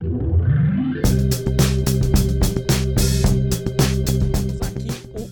Aqui 0.00 0.08
o 5.12 5.28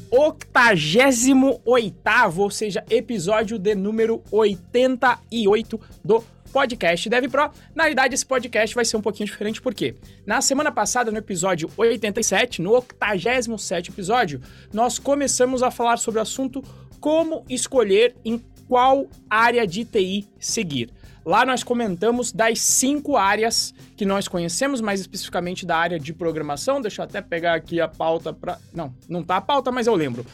88, 1.64 2.38
ou 2.38 2.50
seja, 2.50 2.84
episódio 2.90 3.58
de 3.58 3.74
número 3.74 4.22
88 4.30 5.80
do 6.04 6.22
podcast 6.52 7.08
Dev 7.08 7.30
Pro. 7.30 7.50
Na 7.74 7.84
realidade, 7.84 8.14
esse 8.14 8.26
podcast 8.26 8.74
vai 8.74 8.84
ser 8.84 8.98
um 8.98 9.00
pouquinho 9.00 9.26
diferente, 9.26 9.62
porque 9.62 9.94
na 10.26 10.42
semana 10.42 10.70
passada, 10.70 11.10
no 11.10 11.16
episódio 11.16 11.70
87, 11.74 12.60
no 12.60 12.72
87 12.72 13.90
episódio, 13.90 14.42
nós 14.70 14.98
começamos 14.98 15.62
a 15.62 15.70
falar 15.70 15.96
sobre 15.96 16.18
o 16.18 16.22
assunto 16.22 16.62
como 17.00 17.42
escolher 17.48 18.14
em 18.22 18.38
qual 18.68 19.08
área 19.30 19.66
de 19.66 19.86
TI 19.86 20.28
seguir. 20.38 20.90
Lá 21.28 21.44
nós 21.44 21.62
comentamos 21.62 22.32
das 22.32 22.58
cinco 22.58 23.14
áreas 23.14 23.74
que 23.98 24.06
nós 24.06 24.26
conhecemos, 24.26 24.80
mais 24.80 24.98
especificamente 24.98 25.66
da 25.66 25.76
área 25.76 26.00
de 26.00 26.14
programação. 26.14 26.80
Deixa 26.80 27.02
eu 27.02 27.04
até 27.04 27.20
pegar 27.20 27.52
aqui 27.52 27.82
a 27.82 27.86
pauta 27.86 28.32
para. 28.32 28.58
Não, 28.72 28.94
não 29.06 29.22
tá 29.22 29.36
a 29.36 29.40
pauta, 29.42 29.70
mas 29.70 29.86
eu 29.86 29.94
lembro. 29.94 30.24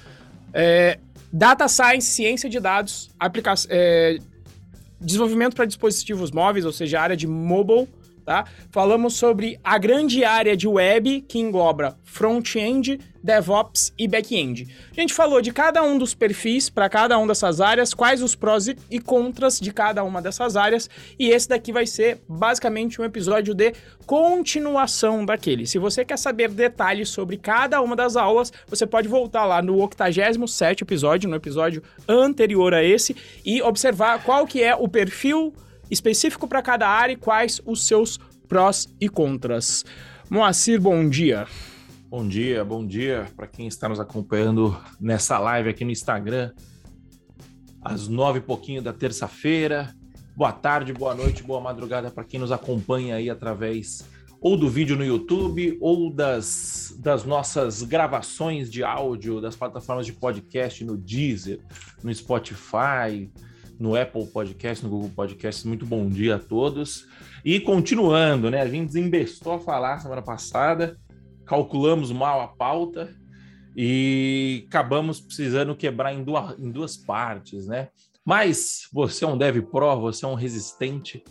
É, 0.53 1.01
data 1.33 1.67
Science, 1.67 2.07
ciência 2.07 2.49
de 2.49 2.61
dados, 2.61 3.11
aplicação, 3.19 3.69
é, 3.73 4.19
desenvolvimento 5.01 5.57
para 5.57 5.65
dispositivos 5.65 6.31
móveis, 6.31 6.65
ou 6.65 6.71
seja, 6.71 7.01
área 7.01 7.17
de 7.17 7.27
mobile, 7.27 7.89
tá? 8.25 8.45
Falamos 8.71 9.15
sobre 9.15 9.59
a 9.65 9.77
grande 9.79 10.25
área 10.25 10.57
de 10.57 10.69
web 10.69 11.23
que 11.23 11.41
engloba 11.41 11.99
front-end, 12.05 13.01
DevOps 13.25 13.91
e 13.99 14.07
back-end. 14.07 14.69
A 14.95 15.01
gente 15.01 15.15
falou 15.15 15.41
de 15.41 15.51
cada 15.51 15.83
um 15.83 15.97
dos 15.97 16.13
perfis 16.13 16.69
para 16.69 16.91
cada 16.91 17.17
uma 17.17 17.29
dessas 17.29 17.59
áreas, 17.59 17.95
quais 17.95 18.23
os 18.23 18.35
prós 18.35 18.69
e 18.69 19.01
contras 19.01 19.59
de 19.59 19.73
cada 19.73 20.05
uma 20.05 20.21
dessas 20.21 20.57
áreas, 20.57 20.91
e 21.19 21.31
esse 21.31 21.49
daqui 21.49 21.73
vai 21.73 21.87
ser 21.87 22.21
basicamente 22.29 23.01
um 23.01 23.05
episódio 23.05 23.55
de 23.55 23.73
continuação 24.05 25.25
daquele. 25.25 25.67
Se 25.67 25.79
você 25.79 26.05
quer 26.05 26.19
saber 26.19 26.51
detalhes 26.51 27.09
sobre 27.09 27.39
cada 27.39 27.81
uma 27.81 27.97
das 27.97 28.15
aulas, 28.15 28.53
você 28.69 28.87
pode 28.87 29.09
voltar 29.09 29.47
lá 29.47 29.63
no 29.63 29.79
87 29.79 30.83
episódio, 30.83 31.31
no 31.31 31.37
episódio 31.37 31.83
anterior 32.07 32.75
a 32.75 32.85
esse, 32.85 33.17
e 33.45 33.63
observar 33.63 34.23
qual 34.23 34.47
que 34.47 34.63
é 34.63 34.75
o 34.75 34.87
perfil 34.87 35.55
específico 35.91 36.47
para 36.47 36.61
cada 36.61 36.87
área 36.87 37.15
e 37.15 37.17
quais 37.17 37.61
os 37.65 37.87
seus 37.87 38.19
prós 38.47 38.87
e 39.01 39.09
contras. 39.09 39.83
Moacir, 40.29 40.79
bom 40.79 41.09
dia. 41.09 41.47
Bom 42.09 42.29
dia, 42.29 42.65
bom 42.65 42.87
dia 42.87 43.27
para 43.35 43.47
quem 43.47 43.67
está 43.67 43.89
nos 43.89 43.99
acompanhando 43.99 44.77
nessa 45.01 45.39
live 45.39 45.69
aqui 45.69 45.85
no 45.85 45.91
Instagram, 45.91 46.53
às 47.83 48.07
nove 48.07 48.39
e 48.39 48.43
pouquinho 48.43 48.83
da 48.83 48.93
terça-feira. 48.93 49.95
Boa 50.37 50.53
tarde, 50.53 50.93
boa 50.93 51.15
noite, 51.15 51.43
boa 51.43 51.61
madrugada 51.61 52.11
para 52.11 52.25
quem 52.25 52.39
nos 52.39 52.53
acompanha 52.53 53.17
aí 53.17 53.31
através 53.31 54.09
ou 54.41 54.57
do 54.57 54.69
vídeo 54.69 54.95
no 54.95 55.05
YouTube 55.05 55.79
ou 55.81 56.13
das, 56.13 56.95
das 57.01 57.25
nossas 57.25 57.83
gravações 57.83 58.71
de 58.71 58.85
áudio 58.85 59.41
das 59.41 59.57
plataformas 59.57 60.05
de 60.05 60.13
podcast 60.13 60.85
no 60.85 60.97
Deezer, 60.97 61.61
no 62.03 62.15
Spotify, 62.15 63.33
no 63.79 63.97
Apple 63.97 64.27
Podcast, 64.27 64.85
no 64.85 64.91
Google 64.91 65.11
Podcast. 65.11 65.67
Muito 65.67 65.87
bom 65.87 66.09
dia 66.09 66.37
a 66.37 66.39
todos. 66.39 67.07
E 67.45 67.59
continuando, 67.59 68.51
né? 68.51 68.61
A 68.61 68.69
gente 68.69 68.89
desembestou 68.89 69.55
a 69.55 69.59
falar 69.59 69.99
semana 69.99 70.23
passada, 70.23 70.99
calculamos 71.45 72.11
mal 72.11 72.41
a 72.41 72.49
pauta 72.49 73.15
e 73.77 74.65
acabamos 74.69 75.21
precisando 75.21 75.75
quebrar 75.75 76.13
em 76.13 76.23
duas, 76.23 76.59
em 76.59 76.71
duas 76.71 76.97
partes, 76.97 77.67
né? 77.67 77.89
Mas 78.25 78.89
você 78.93 79.25
é 79.25 79.29
um 79.29 79.37
Dev 79.37 79.63
Pro, 79.63 80.01
você 80.01 80.25
é 80.25 80.29
um 80.29 80.35
resistente 80.35 81.23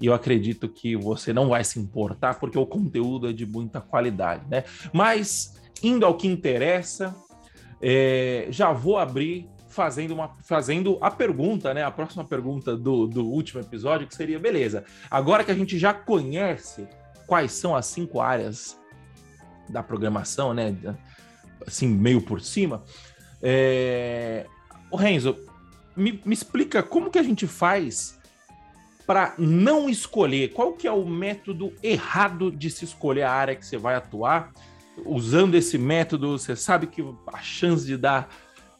e 0.00 0.06
eu 0.06 0.14
acredito 0.14 0.68
que 0.68 0.96
você 0.96 1.32
não 1.32 1.48
vai 1.48 1.64
se 1.64 1.78
importar 1.78 2.38
porque 2.38 2.58
o 2.58 2.66
conteúdo 2.66 3.28
é 3.28 3.32
de 3.32 3.44
muita 3.44 3.80
qualidade, 3.80 4.44
né? 4.48 4.64
Mas 4.92 5.60
indo 5.82 6.06
ao 6.06 6.16
que 6.16 6.26
interessa, 6.26 7.14
é, 7.82 8.46
já 8.50 8.72
vou 8.72 8.96
abrir 8.96 9.48
fazendo, 9.68 10.14
uma, 10.14 10.36
fazendo 10.42 10.98
a 11.00 11.10
pergunta, 11.10 11.74
né? 11.74 11.84
A 11.84 11.90
próxima 11.90 12.24
pergunta 12.24 12.76
do, 12.76 13.06
do 13.06 13.26
último 13.26 13.60
episódio, 13.60 14.06
que 14.06 14.14
seria: 14.14 14.38
beleza, 14.38 14.84
agora 15.10 15.44
que 15.44 15.50
a 15.50 15.54
gente 15.54 15.78
já 15.78 15.92
conhece 15.92 16.88
quais 17.26 17.52
são 17.52 17.76
as 17.76 17.86
cinco 17.86 18.20
áreas 18.20 18.77
da 19.68 19.82
programação, 19.82 20.54
né? 20.54 20.74
Assim, 21.66 21.88
meio 21.88 22.20
por 22.20 22.40
cima. 22.40 22.82
É... 23.42 24.46
O 24.90 24.96
Renzo, 24.96 25.36
me, 25.96 26.20
me 26.24 26.32
explica 26.32 26.82
como 26.82 27.10
que 27.10 27.18
a 27.18 27.22
gente 27.22 27.46
faz 27.46 28.18
para 29.06 29.34
não 29.38 29.88
escolher? 29.88 30.52
Qual 30.52 30.74
que 30.74 30.86
é 30.86 30.92
o 30.92 31.06
método 31.06 31.72
errado 31.82 32.50
de 32.50 32.70
se 32.70 32.84
escolher 32.84 33.22
a 33.22 33.32
área 33.32 33.56
que 33.56 33.64
você 33.64 33.76
vai 33.76 33.94
atuar? 33.94 34.52
Usando 35.04 35.54
esse 35.54 35.78
método, 35.78 36.38
você 36.38 36.54
sabe 36.54 36.86
que 36.86 37.02
a 37.26 37.38
chance 37.38 37.86
de 37.86 37.96
dar 37.96 38.28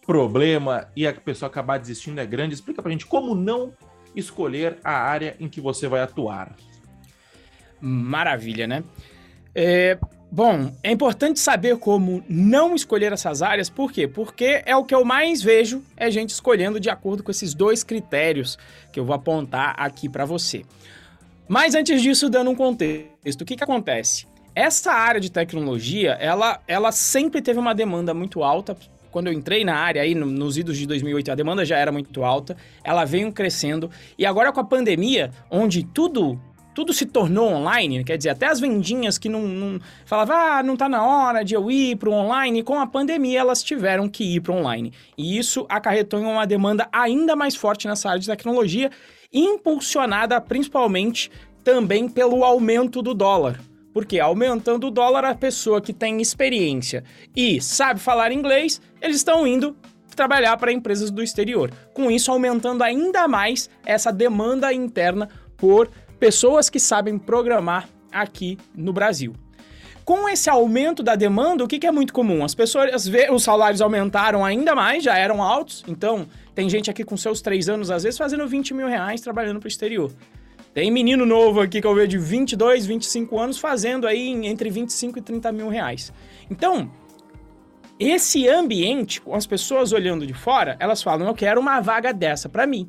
problema 0.06 0.88
e 0.96 1.06
a 1.06 1.12
pessoa 1.12 1.48
acabar 1.48 1.78
desistindo 1.78 2.20
é 2.20 2.26
grande. 2.26 2.54
Explica 2.54 2.82
pra 2.82 2.90
gente 2.90 3.06
como 3.06 3.34
não 3.34 3.72
escolher 4.14 4.78
a 4.84 4.92
área 4.92 5.36
em 5.40 5.48
que 5.48 5.60
você 5.60 5.88
vai 5.88 6.00
atuar. 6.00 6.54
Maravilha, 7.80 8.66
né? 8.66 8.84
É, 9.54 9.98
bom, 10.30 10.72
é 10.82 10.92
importante 10.92 11.38
saber 11.38 11.76
como 11.78 12.22
não 12.28 12.74
escolher 12.74 13.12
essas 13.12 13.42
áreas, 13.42 13.68
por 13.68 13.92
quê? 13.92 14.06
Porque 14.06 14.62
é 14.64 14.76
o 14.76 14.84
que 14.84 14.94
eu 14.94 15.04
mais 15.04 15.42
vejo 15.42 15.82
é 15.96 16.10
gente 16.10 16.30
escolhendo 16.30 16.78
de 16.78 16.90
acordo 16.90 17.22
com 17.22 17.30
esses 17.30 17.54
dois 17.54 17.82
critérios 17.82 18.58
que 18.92 18.98
eu 18.98 19.04
vou 19.04 19.14
apontar 19.14 19.74
aqui 19.78 20.08
para 20.08 20.24
você. 20.24 20.64
Mas 21.48 21.74
antes 21.74 22.02
disso, 22.02 22.28
dando 22.28 22.50
um 22.50 22.54
contexto, 22.54 23.42
o 23.42 23.44
que, 23.44 23.56
que 23.56 23.64
acontece? 23.64 24.26
Essa 24.54 24.92
área 24.92 25.20
de 25.20 25.30
tecnologia, 25.30 26.12
ela, 26.20 26.60
ela 26.66 26.92
sempre 26.92 27.40
teve 27.40 27.58
uma 27.58 27.74
demanda 27.74 28.12
muito 28.12 28.42
alta 28.42 28.76
quando 29.10 29.28
eu 29.28 29.32
entrei 29.32 29.64
na 29.64 29.74
área 29.74 30.02
aí, 30.02 30.14
nos 30.14 30.56
idos 30.58 30.76
de 30.76 30.86
2008, 30.86 31.32
a 31.32 31.34
demanda 31.34 31.64
já 31.64 31.78
era 31.78 31.90
muito 31.90 32.22
alta, 32.24 32.56
ela 32.84 33.04
veio 33.04 33.32
crescendo, 33.32 33.90
e 34.18 34.26
agora 34.26 34.52
com 34.52 34.60
a 34.60 34.64
pandemia, 34.64 35.30
onde 35.50 35.82
tudo 35.82 36.38
tudo 36.78 36.92
se 36.92 37.06
tornou 37.06 37.48
online, 37.48 38.04
quer 38.04 38.16
dizer, 38.16 38.30
até 38.30 38.46
as 38.46 38.60
vendinhas 38.60 39.18
que 39.18 39.28
não, 39.28 39.42
não 39.48 39.80
falavam, 40.06 40.36
ah, 40.36 40.62
não 40.62 40.76
tá 40.76 40.88
na 40.88 41.04
hora 41.04 41.44
de 41.44 41.52
eu 41.52 41.68
ir 41.68 41.96
para 41.96 42.08
o 42.08 42.12
online, 42.12 42.62
com 42.62 42.78
a 42.78 42.86
pandemia 42.86 43.40
elas 43.40 43.64
tiveram 43.64 44.08
que 44.08 44.22
ir 44.22 44.40
para 44.40 44.54
online. 44.54 44.92
E 45.16 45.36
isso 45.36 45.66
acarretou 45.68 46.20
em 46.20 46.24
uma 46.24 46.46
demanda 46.46 46.88
ainda 46.92 47.34
mais 47.34 47.56
forte 47.56 47.88
nessa 47.88 48.10
área 48.10 48.20
de 48.20 48.28
tecnologia, 48.28 48.92
impulsionada 49.32 50.40
principalmente 50.40 51.32
também 51.64 52.08
pelo 52.08 52.44
aumento 52.44 53.02
do 53.02 53.12
dólar. 53.12 53.58
Porque 53.92 54.20
aumentando 54.20 54.86
o 54.86 54.90
dólar, 54.92 55.24
a 55.24 55.34
pessoa 55.34 55.80
que 55.80 55.92
tem 55.92 56.20
experiência 56.20 57.02
e 57.34 57.60
sabe 57.60 57.98
falar 57.98 58.30
inglês, 58.30 58.80
eles 59.02 59.16
estão 59.16 59.44
indo 59.44 59.76
trabalhar 60.14 60.56
para 60.56 60.70
empresas 60.70 61.10
do 61.10 61.24
exterior. 61.24 61.72
Com 61.92 62.08
isso, 62.08 62.30
aumentando 62.30 62.84
ainda 62.84 63.26
mais 63.26 63.68
essa 63.84 64.12
demanda 64.12 64.72
interna 64.72 65.28
por 65.56 65.90
pessoas 66.18 66.68
que 66.68 66.80
sabem 66.80 67.18
programar 67.18 67.88
aqui 68.12 68.58
no 68.74 68.92
Brasil. 68.92 69.34
Com 70.04 70.28
esse 70.28 70.48
aumento 70.48 71.02
da 71.02 71.14
demanda, 71.14 71.62
o 71.62 71.68
que, 71.68 71.78
que 71.78 71.86
é 71.86 71.92
muito 71.92 72.14
comum? 72.14 72.42
As 72.42 72.54
pessoas 72.54 73.06
vê, 73.06 73.30
os 73.30 73.42
salários 73.42 73.82
aumentaram 73.82 74.42
ainda 74.42 74.74
mais, 74.74 75.04
já 75.04 75.18
eram 75.18 75.42
altos, 75.42 75.84
então 75.86 76.26
tem 76.54 76.68
gente 76.68 76.90
aqui 76.90 77.04
com 77.04 77.16
seus 77.16 77.42
três 77.42 77.68
anos, 77.68 77.90
às 77.90 78.04
vezes, 78.04 78.16
fazendo 78.16 78.46
20 78.46 78.72
mil 78.72 78.88
reais 78.88 79.20
trabalhando 79.20 79.60
para 79.60 79.66
o 79.66 79.68
exterior. 79.68 80.10
Tem 80.72 80.90
menino 80.90 81.26
novo 81.26 81.60
aqui 81.60 81.80
que 81.80 81.86
eu 81.86 81.94
vejo 81.94 82.08
de 82.08 82.18
22, 82.18 82.86
25 82.86 83.38
anos 83.38 83.58
fazendo 83.58 84.06
aí 84.06 84.28
entre 84.46 84.70
25 84.70 85.18
e 85.18 85.22
30 85.22 85.52
mil 85.52 85.68
reais. 85.68 86.12
Então, 86.50 86.90
esse 87.98 88.48
ambiente, 88.48 89.20
com 89.20 89.34
as 89.34 89.46
pessoas 89.46 89.92
olhando 89.92 90.26
de 90.26 90.32
fora, 90.32 90.76
elas 90.78 91.02
falam: 91.02 91.26
eu 91.26 91.34
quero 91.34 91.60
uma 91.60 91.80
vaga 91.80 92.12
dessa 92.12 92.48
para 92.48 92.66
mim. 92.66 92.88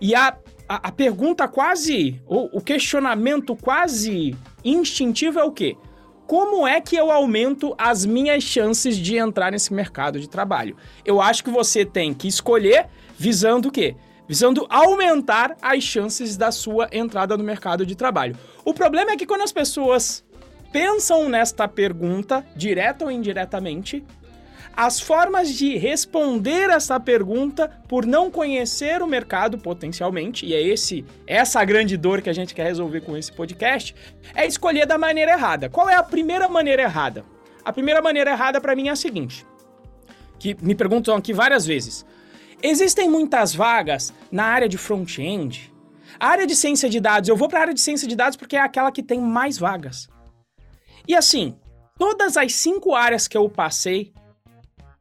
E 0.00 0.14
a, 0.14 0.36
a, 0.68 0.88
a, 0.88 0.92
pergunta 0.92 1.48
quase, 1.48 2.20
ou 2.26 2.50
o 2.52 2.60
questionamento 2.60 3.56
quase 3.56 4.36
instintivo 4.64 5.38
é 5.38 5.44
o 5.44 5.52
quê? 5.52 5.76
Como 6.26 6.66
é 6.68 6.80
que 6.80 6.94
eu 6.94 7.10
aumento 7.10 7.74
as 7.78 8.04
minhas 8.04 8.42
chances 8.42 8.96
de 8.96 9.16
entrar 9.16 9.50
nesse 9.50 9.72
mercado 9.72 10.20
de 10.20 10.28
trabalho? 10.28 10.76
Eu 11.04 11.22
acho 11.22 11.42
que 11.42 11.50
você 11.50 11.86
tem 11.86 12.12
que 12.12 12.28
escolher 12.28 12.86
visando 13.18 13.68
o 13.68 13.72
quê? 13.72 13.96
visando 14.28 14.66
aumentar 14.68 15.56
as 15.62 15.82
chances 15.82 16.36
da 16.36 16.52
sua 16.52 16.86
entrada 16.92 17.34
no 17.34 17.42
mercado 17.42 17.86
de 17.86 17.96
trabalho. 17.96 18.36
O 18.62 18.74
problema 18.74 19.12
é 19.12 19.16
que 19.16 19.24
quando 19.24 19.40
as 19.40 19.52
pessoas 19.52 20.22
pensam 20.70 21.30
nesta 21.30 21.66
pergunta, 21.66 22.44
direta 22.54 23.06
ou 23.06 23.10
indiretamente, 23.10 24.04
as 24.76 25.00
formas 25.00 25.48
de 25.50 25.76
responder 25.76 26.70
essa 26.70 26.98
pergunta 27.00 27.68
por 27.88 28.06
não 28.06 28.30
conhecer 28.30 29.02
o 29.02 29.06
mercado 29.06 29.58
potencialmente, 29.58 30.46
e 30.46 30.54
é 30.54 30.62
esse 30.62 31.04
essa 31.26 31.64
grande 31.64 31.96
dor 31.96 32.22
que 32.22 32.30
a 32.30 32.32
gente 32.32 32.54
quer 32.54 32.64
resolver 32.64 33.00
com 33.00 33.16
esse 33.16 33.32
podcast, 33.32 33.94
é 34.34 34.46
escolher 34.46 34.86
da 34.86 34.96
maneira 34.96 35.32
errada. 35.32 35.68
Qual 35.68 35.88
é 35.88 35.94
a 35.94 36.02
primeira 36.02 36.48
maneira 36.48 36.82
errada? 36.82 37.24
A 37.64 37.72
primeira 37.72 38.00
maneira 38.00 38.30
errada 38.30 38.60
para 38.60 38.74
mim 38.74 38.88
é 38.88 38.92
a 38.92 38.96
seguinte, 38.96 39.44
que 40.38 40.56
me 40.62 40.74
perguntam 40.74 41.14
aqui 41.16 41.32
várias 41.32 41.66
vezes. 41.66 42.06
Existem 42.62 43.08
muitas 43.08 43.54
vagas 43.54 44.12
na 44.32 44.44
área 44.44 44.68
de 44.68 44.78
front-end. 44.78 45.72
A 46.18 46.28
área 46.28 46.46
de 46.46 46.56
ciência 46.56 46.88
de 46.88 46.98
dados, 46.98 47.28
eu 47.28 47.36
vou 47.36 47.48
para 47.48 47.58
a 47.58 47.62
área 47.62 47.74
de 47.74 47.80
ciência 47.80 48.08
de 48.08 48.16
dados 48.16 48.36
porque 48.36 48.56
é 48.56 48.60
aquela 48.60 48.90
que 48.90 49.02
tem 49.02 49.20
mais 49.20 49.58
vagas. 49.58 50.08
E 51.06 51.14
assim, 51.14 51.56
todas 51.98 52.36
as 52.36 52.54
cinco 52.54 52.94
áreas 52.94 53.28
que 53.28 53.36
eu 53.36 53.48
passei 53.48 54.12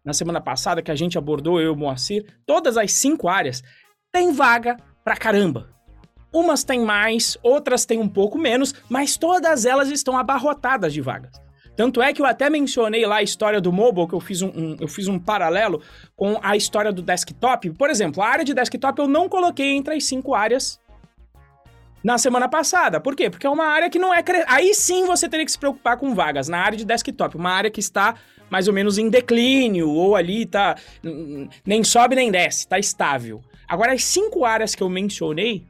na 0.07 0.13
semana 0.13 0.39
passada, 0.39 0.81
que 0.81 0.89
a 0.89 0.95
gente 0.95 1.17
abordou, 1.17 1.59
eu 1.59 1.67
e 1.67 1.69
o 1.69 1.75
Moacir, 1.75 2.25
todas 2.45 2.77
as 2.77 2.93
cinco 2.93 3.27
áreas, 3.27 3.61
tem 4.09 4.31
vaga 4.31 4.77
pra 5.03 5.17
caramba. 5.17 5.67
Umas 6.33 6.63
têm 6.63 6.79
mais, 6.79 7.37
outras 7.43 7.85
têm 7.85 7.99
um 7.99 8.07
pouco 8.07 8.37
menos, 8.37 8.73
mas 8.87 9.17
todas 9.17 9.65
elas 9.65 9.89
estão 9.89 10.17
abarrotadas 10.17 10.93
de 10.93 11.01
vagas. 11.01 11.33
Tanto 11.75 12.01
é 12.01 12.13
que 12.13 12.21
eu 12.21 12.25
até 12.25 12.49
mencionei 12.49 13.05
lá 13.05 13.17
a 13.17 13.21
história 13.21 13.59
do 13.59 13.73
mobile, 13.73 14.07
que 14.07 14.15
eu 14.15 14.21
fiz 14.21 14.41
um, 14.41 14.47
um, 14.47 14.77
eu 14.79 14.87
fiz 14.87 15.09
um 15.09 15.19
paralelo 15.19 15.81
com 16.15 16.39
a 16.41 16.55
história 16.55 16.93
do 16.93 17.01
desktop. 17.01 17.69
Por 17.71 17.89
exemplo, 17.89 18.23
a 18.23 18.29
área 18.29 18.45
de 18.45 18.53
desktop 18.53 18.99
eu 18.99 19.09
não 19.09 19.27
coloquei 19.27 19.75
entre 19.75 19.93
as 19.93 20.05
cinco 20.05 20.33
áreas 20.33 20.79
na 22.01 22.17
semana 22.17 22.47
passada. 22.47 23.01
Por 23.01 23.13
quê? 23.13 23.29
Porque 23.29 23.45
é 23.45 23.49
uma 23.49 23.65
área 23.65 23.89
que 23.89 23.99
não 23.99 24.13
é. 24.13 24.23
Cre... 24.23 24.45
Aí 24.47 24.73
sim 24.73 25.05
você 25.05 25.27
teria 25.27 25.45
que 25.45 25.51
se 25.51 25.59
preocupar 25.59 25.97
com 25.97 26.15
vagas 26.15 26.47
na 26.47 26.59
área 26.59 26.77
de 26.77 26.85
desktop, 26.85 27.35
uma 27.35 27.51
área 27.51 27.69
que 27.69 27.81
está 27.81 28.15
mais 28.49 28.67
ou 28.67 28.73
menos 28.73 28.97
em 28.97 29.09
declínio, 29.09 29.89
ou 29.89 30.15
ali 30.15 30.45
tá. 30.45 30.75
nem 31.65 31.83
sobe 31.83 32.15
nem 32.15 32.31
desce, 32.31 32.67
tá 32.67 32.79
estável. 32.79 33.41
Agora, 33.67 33.93
as 33.93 34.03
cinco 34.03 34.45
áreas 34.45 34.73
que 34.75 34.81
eu 34.81 34.89
mencionei 34.89 35.63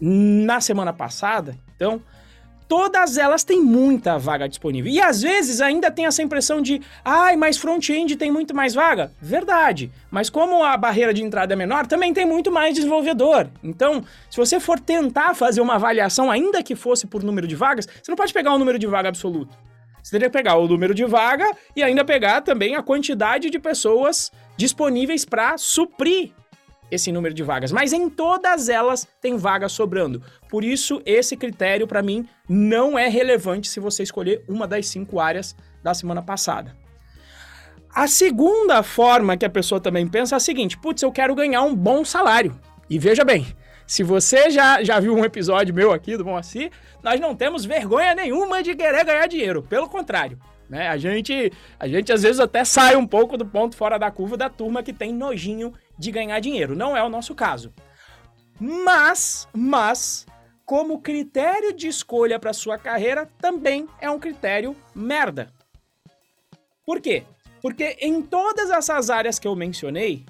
na 0.00 0.60
semana 0.60 0.92
passada, 0.92 1.56
então, 1.76 2.02
todas 2.68 3.16
elas 3.16 3.44
têm 3.44 3.60
muita 3.60 4.18
vaga 4.18 4.48
disponível. 4.48 4.90
E 4.90 5.00
às 5.00 5.22
vezes 5.22 5.60
ainda 5.60 5.90
tem 5.90 6.06
essa 6.06 6.22
impressão 6.22 6.60
de, 6.60 6.80
ai, 7.04 7.36
mas 7.36 7.56
front-end 7.56 8.16
tem 8.16 8.30
muito 8.30 8.54
mais 8.54 8.74
vaga. 8.74 9.12
Verdade. 9.20 9.90
Mas 10.10 10.28
como 10.28 10.64
a 10.64 10.76
barreira 10.76 11.14
de 11.14 11.22
entrada 11.22 11.52
é 11.52 11.56
menor, 11.56 11.86
também 11.86 12.12
tem 12.12 12.26
muito 12.26 12.50
mais 12.50 12.74
desenvolvedor. 12.74 13.48
Então, 13.62 14.04
se 14.30 14.36
você 14.36 14.58
for 14.58 14.80
tentar 14.80 15.34
fazer 15.34 15.60
uma 15.60 15.74
avaliação, 15.74 16.30
ainda 16.30 16.62
que 16.62 16.74
fosse 16.74 17.06
por 17.06 17.22
número 17.22 17.46
de 17.46 17.54
vagas, 17.54 17.86
você 17.86 18.10
não 18.10 18.16
pode 18.16 18.32
pegar 18.32 18.54
um 18.54 18.58
número 18.58 18.78
de 18.78 18.86
vaga 18.86 19.08
absoluto. 19.08 19.56
Você 20.06 20.12
teria 20.12 20.28
que 20.30 20.38
pegar 20.38 20.54
o 20.54 20.68
número 20.68 20.94
de 20.94 21.04
vaga 21.04 21.50
e 21.74 21.82
ainda 21.82 22.04
pegar 22.04 22.40
também 22.40 22.76
a 22.76 22.82
quantidade 22.82 23.50
de 23.50 23.58
pessoas 23.58 24.30
disponíveis 24.56 25.24
para 25.24 25.58
suprir 25.58 26.30
esse 26.88 27.10
número 27.10 27.34
de 27.34 27.42
vagas, 27.42 27.72
mas 27.72 27.92
em 27.92 28.08
todas 28.08 28.68
elas 28.68 29.04
tem 29.20 29.36
vaga 29.36 29.68
sobrando. 29.68 30.22
Por 30.48 30.62
isso, 30.62 31.02
esse 31.04 31.36
critério 31.36 31.88
para 31.88 32.02
mim 32.02 32.24
não 32.48 32.96
é 32.96 33.08
relevante 33.08 33.68
se 33.68 33.80
você 33.80 34.04
escolher 34.04 34.44
uma 34.48 34.64
das 34.64 34.86
cinco 34.86 35.18
áreas 35.18 35.56
da 35.82 35.92
semana 35.92 36.22
passada. 36.22 36.76
A 37.92 38.06
segunda 38.06 38.84
forma 38.84 39.36
que 39.36 39.44
a 39.44 39.50
pessoa 39.50 39.80
também 39.80 40.06
pensa 40.06 40.36
é 40.36 40.38
a 40.38 40.40
seguinte: 40.40 40.78
putz, 40.78 41.02
eu 41.02 41.10
quero 41.10 41.34
ganhar 41.34 41.62
um 41.62 41.74
bom 41.74 42.04
salário. 42.04 42.56
E 42.88 42.96
veja 42.96 43.24
bem, 43.24 43.44
se 43.86 44.02
você 44.02 44.50
já, 44.50 44.82
já 44.82 44.98
viu 44.98 45.14
um 45.14 45.24
episódio 45.24 45.74
meu 45.74 45.92
aqui 45.92 46.16
do 46.16 46.28
Assim, 46.34 46.70
nós 47.02 47.20
não 47.20 47.36
temos 47.36 47.64
vergonha 47.64 48.14
nenhuma 48.14 48.62
de 48.62 48.74
querer 48.74 49.04
ganhar 49.04 49.26
dinheiro. 49.26 49.62
Pelo 49.62 49.88
contrário, 49.88 50.38
né? 50.68 50.88
A 50.88 50.96
gente, 50.96 51.52
a 51.78 51.86
gente 51.86 52.12
às 52.12 52.22
vezes 52.22 52.40
até 52.40 52.64
sai 52.64 52.96
um 52.96 53.06
pouco 53.06 53.36
do 53.36 53.46
ponto 53.46 53.76
fora 53.76 53.96
da 53.96 54.10
curva 54.10 54.36
da 54.36 54.50
turma 54.50 54.82
que 54.82 54.92
tem 54.92 55.12
nojinho 55.12 55.72
de 55.96 56.10
ganhar 56.10 56.40
dinheiro. 56.40 56.74
Não 56.74 56.96
é 56.96 57.02
o 57.02 57.08
nosso 57.08 57.34
caso. 57.34 57.72
Mas, 58.58 59.46
mas, 59.54 60.26
como 60.64 61.00
critério 61.00 61.72
de 61.72 61.86
escolha 61.86 62.38
para 62.38 62.52
sua 62.52 62.76
carreira, 62.76 63.28
também 63.40 63.86
é 64.00 64.10
um 64.10 64.18
critério 64.18 64.74
merda. 64.94 65.52
Por 66.84 67.00
quê? 67.00 67.24
Porque 67.62 67.96
em 68.00 68.22
todas 68.22 68.70
essas 68.70 69.10
áreas 69.10 69.38
que 69.38 69.46
eu 69.46 69.54
mencionei, 69.54 70.24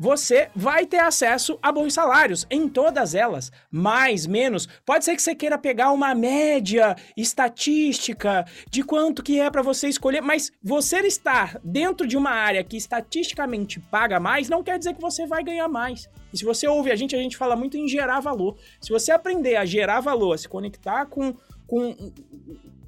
você 0.00 0.48
vai 0.56 0.86
ter 0.86 1.00
acesso 1.00 1.58
a 1.62 1.70
bons 1.70 1.92
salários 1.92 2.46
em 2.50 2.66
todas 2.66 3.14
elas, 3.14 3.52
mais, 3.70 4.26
menos. 4.26 4.66
Pode 4.86 5.04
ser 5.04 5.14
que 5.14 5.20
você 5.20 5.34
queira 5.34 5.58
pegar 5.58 5.92
uma 5.92 6.14
média 6.14 6.96
estatística 7.14 8.46
de 8.70 8.82
quanto 8.82 9.22
que 9.22 9.38
é 9.38 9.50
para 9.50 9.60
você 9.60 9.88
escolher, 9.88 10.22
mas 10.22 10.50
você 10.62 11.00
estar 11.00 11.60
dentro 11.62 12.06
de 12.06 12.16
uma 12.16 12.30
área 12.30 12.64
que 12.64 12.78
estatisticamente 12.78 13.78
paga 13.78 14.18
mais 14.18 14.48
não 14.48 14.62
quer 14.62 14.78
dizer 14.78 14.94
que 14.94 15.02
você 15.02 15.26
vai 15.26 15.44
ganhar 15.44 15.68
mais. 15.68 16.08
E 16.32 16.38
se 16.38 16.46
você 16.46 16.66
ouve 16.66 16.90
a 16.90 16.96
gente, 16.96 17.14
a 17.14 17.18
gente 17.18 17.36
fala 17.36 17.54
muito 17.54 17.76
em 17.76 17.86
gerar 17.86 18.20
valor. 18.20 18.56
Se 18.80 18.88
você 18.88 19.12
aprender 19.12 19.56
a 19.56 19.66
gerar 19.66 20.00
valor, 20.00 20.32
a 20.32 20.38
se 20.38 20.48
conectar 20.48 21.04
com, 21.04 21.36
com 21.66 22.10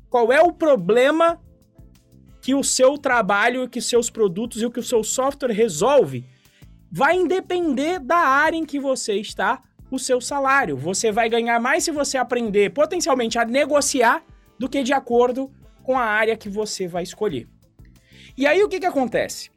qual 0.08 0.32
é 0.32 0.40
o 0.40 0.50
problema 0.50 1.38
que 2.40 2.54
o 2.54 2.64
seu 2.64 2.96
trabalho, 2.96 3.68
que 3.68 3.82
seus 3.82 4.08
produtos 4.08 4.62
e 4.62 4.66
o 4.66 4.70
que 4.70 4.80
o 4.80 4.82
seu 4.82 5.04
software 5.04 5.52
resolve, 5.52 6.24
vai 6.92 7.16
independer 7.16 7.98
da 7.98 8.18
área 8.18 8.58
em 8.58 8.66
que 8.66 8.78
você 8.78 9.14
está 9.14 9.62
o 9.90 9.98
seu 9.98 10.20
salário. 10.20 10.76
Você 10.76 11.10
vai 11.10 11.26
ganhar 11.30 11.58
mais 11.58 11.84
se 11.84 11.90
você 11.90 12.18
aprender 12.18 12.70
potencialmente 12.70 13.38
a 13.38 13.46
negociar 13.46 14.22
do 14.58 14.68
que 14.68 14.82
de 14.82 14.92
acordo 14.92 15.50
com 15.82 15.98
a 15.98 16.04
área 16.04 16.36
que 16.36 16.50
você 16.50 16.86
vai 16.86 17.02
escolher. 17.02 17.48
E 18.36 18.46
aí 18.46 18.62
o 18.62 18.68
que, 18.68 18.78
que 18.78 18.86
acontece? 18.86 19.50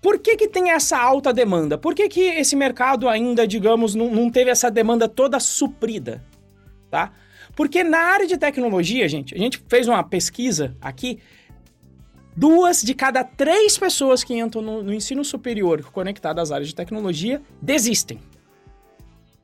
Por 0.00 0.18
que, 0.18 0.36
que 0.36 0.48
tem 0.48 0.70
essa 0.70 0.96
alta 0.96 1.32
demanda? 1.32 1.76
Por 1.76 1.94
que, 1.94 2.08
que 2.08 2.20
esse 2.20 2.54
mercado 2.54 3.08
ainda, 3.08 3.46
digamos, 3.46 3.94
não, 3.94 4.10
não 4.10 4.30
teve 4.30 4.50
essa 4.50 4.70
demanda 4.70 5.08
toda 5.08 5.40
suprida? 5.40 6.22
Tá? 6.88 7.12
Porque 7.54 7.84
na 7.84 7.98
área 7.98 8.26
de 8.26 8.36
tecnologia, 8.36 9.08
gente, 9.08 9.34
a 9.34 9.38
gente 9.38 9.62
fez 9.68 9.88
uma 9.88 10.02
pesquisa 10.02 10.76
aqui 10.80 11.20
Duas 12.34 12.82
de 12.82 12.94
cada 12.94 13.22
três 13.22 13.76
pessoas 13.76 14.24
que 14.24 14.34
entram 14.34 14.62
no, 14.62 14.82
no 14.82 14.94
ensino 14.94 15.24
superior 15.24 15.82
conectadas 15.92 16.48
às 16.48 16.52
áreas 16.52 16.68
de 16.68 16.74
tecnologia 16.74 17.42
desistem. 17.60 18.18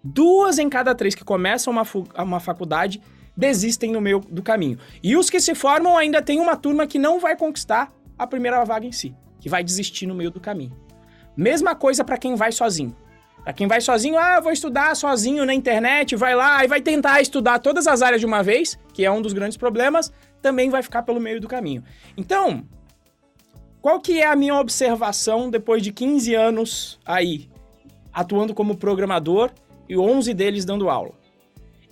Duas 0.02 0.58
em 0.58 0.70
cada 0.70 0.94
três 0.94 1.14
que 1.14 1.24
começam 1.24 1.70
uma, 1.70 1.82
uma 2.22 2.40
faculdade 2.40 3.02
desistem 3.36 3.92
no 3.92 4.00
meio 4.00 4.20
do 4.20 4.42
caminho. 4.42 4.78
E 5.02 5.16
os 5.16 5.28
que 5.28 5.38
se 5.38 5.54
formam 5.54 5.98
ainda 5.98 6.22
tem 6.22 6.40
uma 6.40 6.56
turma 6.56 6.86
que 6.86 6.98
não 6.98 7.20
vai 7.20 7.36
conquistar 7.36 7.92
a 8.18 8.26
primeira 8.26 8.64
vaga 8.64 8.86
em 8.86 8.92
si, 8.92 9.14
que 9.38 9.48
vai 9.48 9.62
desistir 9.62 10.06
no 10.06 10.14
meio 10.14 10.30
do 10.30 10.40
caminho. 10.40 10.76
Mesma 11.36 11.74
coisa 11.74 12.02
para 12.02 12.16
quem 12.16 12.34
vai 12.34 12.50
sozinho. 12.50 12.96
Para 13.44 13.52
quem 13.52 13.66
vai 13.66 13.80
sozinho, 13.80 14.18
ah, 14.18 14.40
vou 14.40 14.50
estudar 14.50 14.94
sozinho 14.96 15.44
na 15.44 15.54
internet, 15.54 16.16
vai 16.16 16.34
lá 16.34 16.64
e 16.64 16.68
vai 16.68 16.80
tentar 16.80 17.20
estudar 17.20 17.58
todas 17.60 17.86
as 17.86 18.02
áreas 18.02 18.20
de 18.20 18.26
uma 18.26 18.42
vez, 18.42 18.78
que 18.92 19.04
é 19.04 19.10
um 19.10 19.22
dos 19.22 19.32
grandes 19.32 19.56
problemas, 19.56 20.12
também 20.42 20.68
vai 20.68 20.82
ficar 20.82 21.02
pelo 21.02 21.20
meio 21.20 21.40
do 21.40 21.46
caminho. 21.46 21.84
Então, 22.16 22.66
qual 23.80 24.00
que 24.00 24.20
é 24.20 24.26
a 24.26 24.36
minha 24.36 24.56
observação 24.56 25.50
depois 25.50 25.82
de 25.82 25.92
15 25.92 26.34
anos 26.34 26.98
aí, 27.06 27.48
atuando 28.12 28.54
como 28.54 28.76
programador 28.76 29.50
e 29.88 29.96
11 29.96 30.34
deles 30.34 30.64
dando 30.64 30.90
aula? 30.90 31.12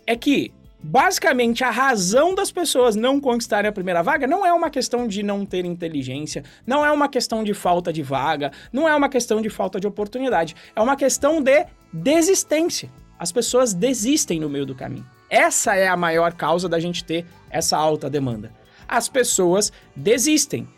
É 0.05 0.17
que, 0.17 0.53
basicamente, 0.83 1.63
a 1.63 1.71
razão 1.71 2.35
das 2.35 2.51
pessoas 2.51 2.97
não 2.97 3.21
conquistarem 3.21 3.69
a 3.69 3.73
primeira 3.73 4.03
vaga 4.03 4.27
não 4.27 4.45
é 4.45 4.53
uma 4.53 4.69
questão 4.69 5.07
de 5.07 5.23
não 5.23 5.47
ter 5.47 5.65
inteligência, 5.65 6.43
não 6.67 6.85
é 6.85 6.91
uma 6.91 7.09
questão 7.09 7.45
de 7.45 7.55
falta 7.55 7.93
de 7.93 8.03
vaga, 8.03 8.51
não 8.73 8.89
é 8.89 8.95
uma 8.95 9.09
questão 9.09 9.41
de 9.41 9.49
falta 9.49 9.79
de 9.79 9.87
oportunidade, 9.87 10.57
é 10.75 10.81
uma 10.81 10.97
questão 10.97 11.41
de 11.41 11.67
desistência. 11.93 12.91
As 13.19 13.33
pessoas 13.33 13.73
desistem 13.73 14.41
no 14.41 14.49
meio 14.49 14.67
do 14.67 14.75
caminho. 14.75 15.07
Essa 15.31 15.75
é 15.75 15.89
a 15.89 15.97
maior 15.97 16.35
causa 16.35 16.69
da 16.69 16.79
gente 16.79 17.05
ter 17.05 17.25
essa 17.51 17.77
alta 17.77 18.11
demanda. 18.11 18.53
As 18.89 19.09
pessoas 19.09 19.73
desistem. 19.95 20.69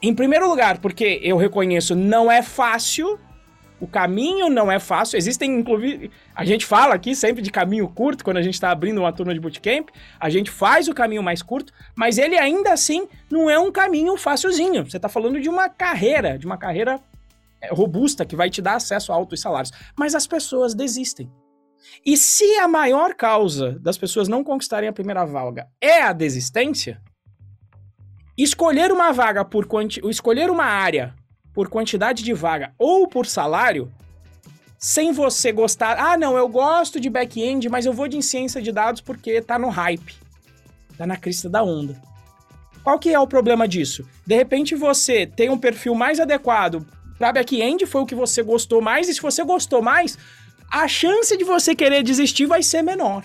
Em 0.00 0.14
primeiro 0.14 0.48
lugar, 0.48 0.78
porque 0.78 1.20
eu 1.22 1.36
reconheço 1.36 1.94
não 1.94 2.30
é 2.30 2.42
fácil, 2.42 3.18
o 3.80 3.86
caminho 3.86 4.48
não 4.48 4.70
é 4.70 4.78
fácil. 4.78 5.16
Existem, 5.16 5.58
inclusive, 5.58 6.10
a 6.34 6.44
gente 6.44 6.66
fala 6.66 6.94
aqui 6.94 7.14
sempre 7.14 7.42
de 7.42 7.50
caminho 7.50 7.88
curto 7.88 8.24
quando 8.24 8.36
a 8.36 8.42
gente 8.42 8.54
está 8.54 8.70
abrindo 8.70 8.98
uma 8.98 9.12
turma 9.12 9.32
de 9.32 9.40
bootcamp. 9.40 9.88
A 10.18 10.28
gente 10.28 10.50
faz 10.50 10.88
o 10.88 10.94
caminho 10.94 11.22
mais 11.22 11.42
curto, 11.42 11.72
mas 11.94 12.18
ele 12.18 12.36
ainda 12.36 12.72
assim 12.72 13.08
não 13.30 13.48
é 13.48 13.58
um 13.58 13.70
caminho 13.70 14.16
facilzinho. 14.16 14.88
Você 14.88 14.96
está 14.96 15.08
falando 15.08 15.40
de 15.40 15.48
uma 15.48 15.68
carreira, 15.68 16.38
de 16.38 16.46
uma 16.46 16.58
carreira 16.58 17.00
é, 17.60 17.72
robusta 17.72 18.24
que 18.24 18.36
vai 18.36 18.50
te 18.50 18.60
dar 18.60 18.74
acesso 18.74 19.12
a 19.12 19.14
altos 19.14 19.40
salários. 19.40 19.72
Mas 19.96 20.14
as 20.14 20.26
pessoas 20.26 20.74
desistem. 20.74 21.30
E 22.04 22.16
se 22.16 22.56
a 22.56 22.66
maior 22.66 23.14
causa 23.14 23.78
das 23.80 23.96
pessoas 23.96 24.28
não 24.28 24.42
conquistarem 24.42 24.88
a 24.88 24.92
primeira 24.92 25.24
vaga 25.24 25.68
é 25.80 26.02
a 26.02 26.12
desistência, 26.12 27.00
escolher 28.38 28.92
uma 28.92 29.12
vaga 29.12 29.44
por 29.44 29.66
quanti... 29.66 30.00
escolher 30.08 30.50
uma 30.50 30.64
área 30.64 31.14
por 31.52 31.68
quantidade 31.68 32.22
de 32.22 32.32
vaga 32.32 32.72
ou 32.78 33.08
por 33.08 33.26
salário, 33.26 33.92
sem 34.78 35.10
você 35.10 35.50
gostar, 35.50 35.98
ah, 35.98 36.16
não, 36.16 36.38
eu 36.38 36.48
gosto 36.48 37.00
de 37.00 37.10
back-end, 37.10 37.68
mas 37.68 37.84
eu 37.84 37.92
vou 37.92 38.06
de 38.06 38.22
ciência 38.22 38.62
de 38.62 38.70
dados 38.70 39.00
porque 39.00 39.42
tá 39.42 39.58
no 39.58 39.68
hype. 39.68 40.14
Tá 40.96 41.04
na 41.04 41.16
crista 41.16 41.48
da 41.48 41.64
onda. 41.64 42.00
Qual 42.84 42.98
que 42.98 43.12
é 43.12 43.18
o 43.18 43.26
problema 43.26 43.66
disso? 43.66 44.06
De 44.24 44.36
repente 44.36 44.76
você 44.76 45.26
tem 45.26 45.50
um 45.50 45.58
perfil 45.58 45.96
mais 45.96 46.20
adequado 46.20 46.86
para 47.18 47.32
back-end, 47.32 47.84
foi 47.86 48.02
o 48.02 48.06
que 48.06 48.14
você 48.14 48.40
gostou 48.42 48.80
mais, 48.80 49.08
e 49.08 49.14
se 49.14 49.20
você 49.20 49.42
gostou 49.42 49.82
mais, 49.82 50.16
a 50.70 50.86
chance 50.86 51.36
de 51.36 51.42
você 51.42 51.74
querer 51.74 52.04
desistir 52.04 52.46
vai 52.46 52.62
ser 52.62 52.82
menor. 52.82 53.24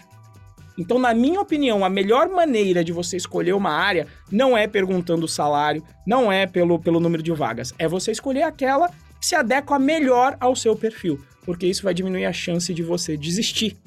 Então, 0.78 0.98
na 0.98 1.14
minha 1.14 1.40
opinião, 1.40 1.86
a 1.86 1.90
melhor 1.90 2.30
maneira 2.30 2.84
de 2.84 2.92
você 2.92 3.18
escolher 3.18 3.54
uma 3.54 3.72
área 3.72 4.08
não 4.32 4.58
é 4.58 4.68
perguntando 4.68 5.26
o 5.26 5.30
salário, 5.30 5.84
não 6.06 6.32
é 6.32 6.48
pelo, 6.48 6.80
pelo 6.80 7.00
número 7.00 7.22
de 7.22 7.32
vagas, 7.32 7.74
é 7.78 7.88
você 7.88 8.12
escolher 8.12 8.44
aquela 8.44 8.90
que 8.90 9.28
se 9.28 9.36
adequa 9.36 9.78
melhor 9.78 10.36
ao 10.40 10.56
seu 10.56 10.76
perfil, 10.76 11.24
porque 11.46 11.68
isso 11.68 11.84
vai 11.84 11.94
diminuir 11.94 12.26
a 12.26 12.34
chance 12.34 12.74
de 12.74 12.82
você 12.82 13.16
desistir, 13.16 13.78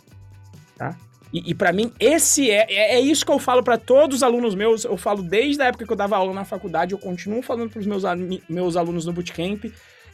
tá? 0.77 0.97
E, 1.33 1.51
e 1.51 1.55
para 1.55 1.73
mim, 1.73 1.93
esse 1.99 2.51
é, 2.51 2.67
é, 2.69 2.95
é, 2.97 3.01
isso 3.01 3.27
que 3.27 3.33
eu 3.33 3.39
falo 3.39 3.63
para 3.63 3.77
todos 3.77 4.19
os 4.19 4.23
alunos 4.23 4.55
meus. 4.55 4.85
Eu 4.85 4.97
falo 4.97 5.23
desde 5.23 5.61
a 5.61 5.67
época 5.67 5.85
que 5.85 5.93
eu 5.93 5.97
dava 5.97 6.17
aula 6.17 6.33
na 6.33 6.45
faculdade, 6.45 6.93
eu 6.93 6.99
continuo 6.99 7.43
falando 7.43 7.69
para 7.69 7.81
os 7.81 7.87
meus, 7.87 8.05
meus 8.49 8.77
alunos 8.77 9.05
no 9.05 9.13
bootcamp. 9.13 9.65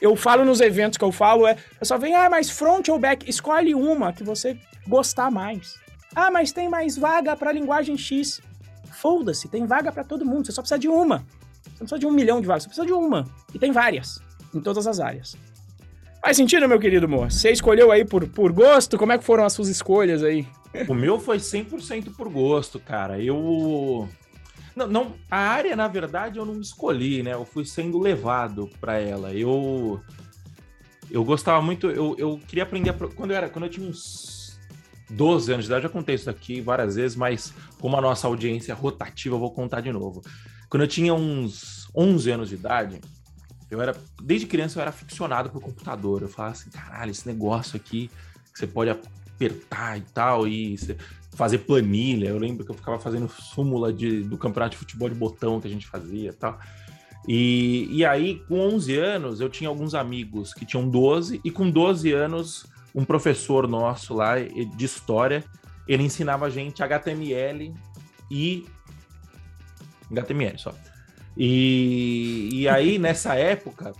Eu 0.00 0.16
falo 0.16 0.44
nos 0.44 0.60
eventos 0.60 0.98
que 0.98 1.04
eu 1.04 1.12
falo, 1.12 1.46
é. 1.46 1.56
Só 1.82 1.96
vem, 1.96 2.14
ah, 2.14 2.28
mas 2.28 2.50
front 2.50 2.88
ou 2.88 2.98
back? 2.98 3.28
Escolhe 3.28 3.72
uma 3.72 4.12
que 4.12 4.24
você 4.24 4.56
gostar 4.88 5.30
mais. 5.30 5.81
Ah, 6.14 6.30
mas 6.30 6.52
tem 6.52 6.68
mais 6.68 6.96
vaga 6.96 7.36
para 7.36 7.52
linguagem 7.52 7.96
X. 7.96 8.40
Foda-se, 8.90 9.48
tem 9.48 9.66
vaga 9.66 9.90
para 9.90 10.04
todo 10.04 10.24
mundo. 10.24 10.46
Você 10.46 10.52
só 10.52 10.62
precisa 10.62 10.78
de 10.78 10.88
uma. 10.88 11.18
Você 11.64 11.70
não 11.70 11.78
precisa 11.78 11.98
de 11.98 12.06
um 12.06 12.12
milhão 12.12 12.40
de 12.40 12.46
vagas, 12.46 12.64
você 12.64 12.68
precisa 12.68 12.86
de 12.86 12.92
uma. 12.92 13.26
E 13.54 13.58
tem 13.58 13.72
várias, 13.72 14.20
em 14.54 14.60
todas 14.60 14.86
as 14.86 15.00
áreas. 15.00 15.36
Faz 16.20 16.36
sentido, 16.36 16.68
meu 16.68 16.78
querido 16.78 17.06
amor? 17.06 17.32
Você 17.32 17.50
escolheu 17.50 17.90
aí 17.90 18.04
por, 18.04 18.28
por 18.28 18.52
gosto? 18.52 18.96
Como 18.96 19.10
é 19.10 19.18
que 19.18 19.24
foram 19.24 19.44
as 19.44 19.52
suas 19.54 19.68
escolhas 19.68 20.22
aí? 20.22 20.46
O 20.88 20.94
meu 20.94 21.18
foi 21.18 21.38
100% 21.38 22.14
por 22.14 22.28
gosto, 22.28 22.78
cara. 22.78 23.20
Eu. 23.20 24.08
Não, 24.76 24.86
não, 24.86 25.14
a 25.30 25.36
área, 25.36 25.74
na 25.74 25.88
verdade, 25.88 26.38
eu 26.38 26.46
não 26.46 26.60
escolhi, 26.60 27.22
né? 27.22 27.34
Eu 27.34 27.44
fui 27.44 27.64
sendo 27.64 27.98
levado 27.98 28.70
para 28.80 28.98
ela. 28.98 29.34
Eu. 29.34 30.00
Eu 31.10 31.24
gostava 31.24 31.60
muito. 31.60 31.90
Eu, 31.90 32.14
eu 32.16 32.40
queria 32.46 32.62
aprender. 32.62 32.92
Quando 33.16 33.32
eu, 33.32 33.36
era, 33.36 33.48
quando 33.48 33.64
eu 33.64 33.70
tinha 33.70 33.86
uns 33.86 34.41
12 35.12 35.52
anos 35.52 35.64
de 35.64 35.70
idade, 35.70 35.82
já 35.84 35.88
contei 35.88 36.14
isso 36.14 36.30
aqui 36.30 36.60
várias 36.60 36.96
vezes, 36.96 37.16
mas 37.16 37.52
como 37.80 37.96
a 37.96 38.00
nossa 38.00 38.26
audiência 38.26 38.72
é 38.72 38.74
rotativa, 38.74 39.34
eu 39.34 39.38
vou 39.38 39.50
contar 39.50 39.80
de 39.80 39.92
novo. 39.92 40.22
Quando 40.68 40.82
eu 40.82 40.88
tinha 40.88 41.14
uns 41.14 41.88
11 41.94 42.30
anos 42.30 42.48
de 42.48 42.54
idade, 42.54 43.00
eu 43.70 43.80
era, 43.80 43.94
desde 44.22 44.46
criança 44.46 44.78
eu 44.78 44.82
era 44.82 44.90
aficionado 44.90 45.50
por 45.50 45.60
computador. 45.60 46.22
Eu 46.22 46.28
falava 46.28 46.52
assim, 46.52 46.70
caralho, 46.70 47.10
esse 47.10 47.26
negócio 47.26 47.76
aqui 47.76 48.10
que 48.52 48.58
você 48.58 48.66
pode 48.66 48.90
apertar 48.90 49.98
e 49.98 50.02
tal, 50.12 50.46
e 50.46 50.76
fazer 51.34 51.58
planilha. 51.58 52.28
Eu 52.28 52.38
lembro 52.38 52.64
que 52.64 52.70
eu 52.70 52.74
ficava 52.74 52.98
fazendo 52.98 53.28
súmula 53.28 53.92
de, 53.92 54.22
do 54.22 54.36
campeonato 54.36 54.72
de 54.72 54.78
futebol 54.78 55.08
de 55.08 55.14
botão 55.14 55.60
que 55.60 55.66
a 55.66 55.70
gente 55.70 55.86
fazia 55.86 56.30
e 56.30 56.34
tal. 56.34 56.58
E, 57.26 57.88
e 57.90 58.04
aí, 58.04 58.42
com 58.48 58.58
11 58.58 58.96
anos, 58.98 59.40
eu 59.40 59.48
tinha 59.48 59.68
alguns 59.68 59.94
amigos 59.94 60.52
que 60.52 60.66
tinham 60.66 60.88
12, 60.88 61.40
e 61.44 61.50
com 61.50 61.70
12 61.70 62.12
anos, 62.12 62.66
um 62.94 63.04
professor 63.04 63.66
nosso 63.66 64.14
lá 64.14 64.38
de 64.38 64.84
história, 64.84 65.44
ele 65.86 66.02
ensinava 66.02 66.46
a 66.46 66.50
gente 66.50 66.82
HTML 66.82 67.74
e. 68.30 68.66
HTML 70.10 70.58
só. 70.58 70.74
E, 71.36 72.48
e 72.52 72.68
aí, 72.68 72.98
nessa 73.00 73.34
época, 73.34 73.92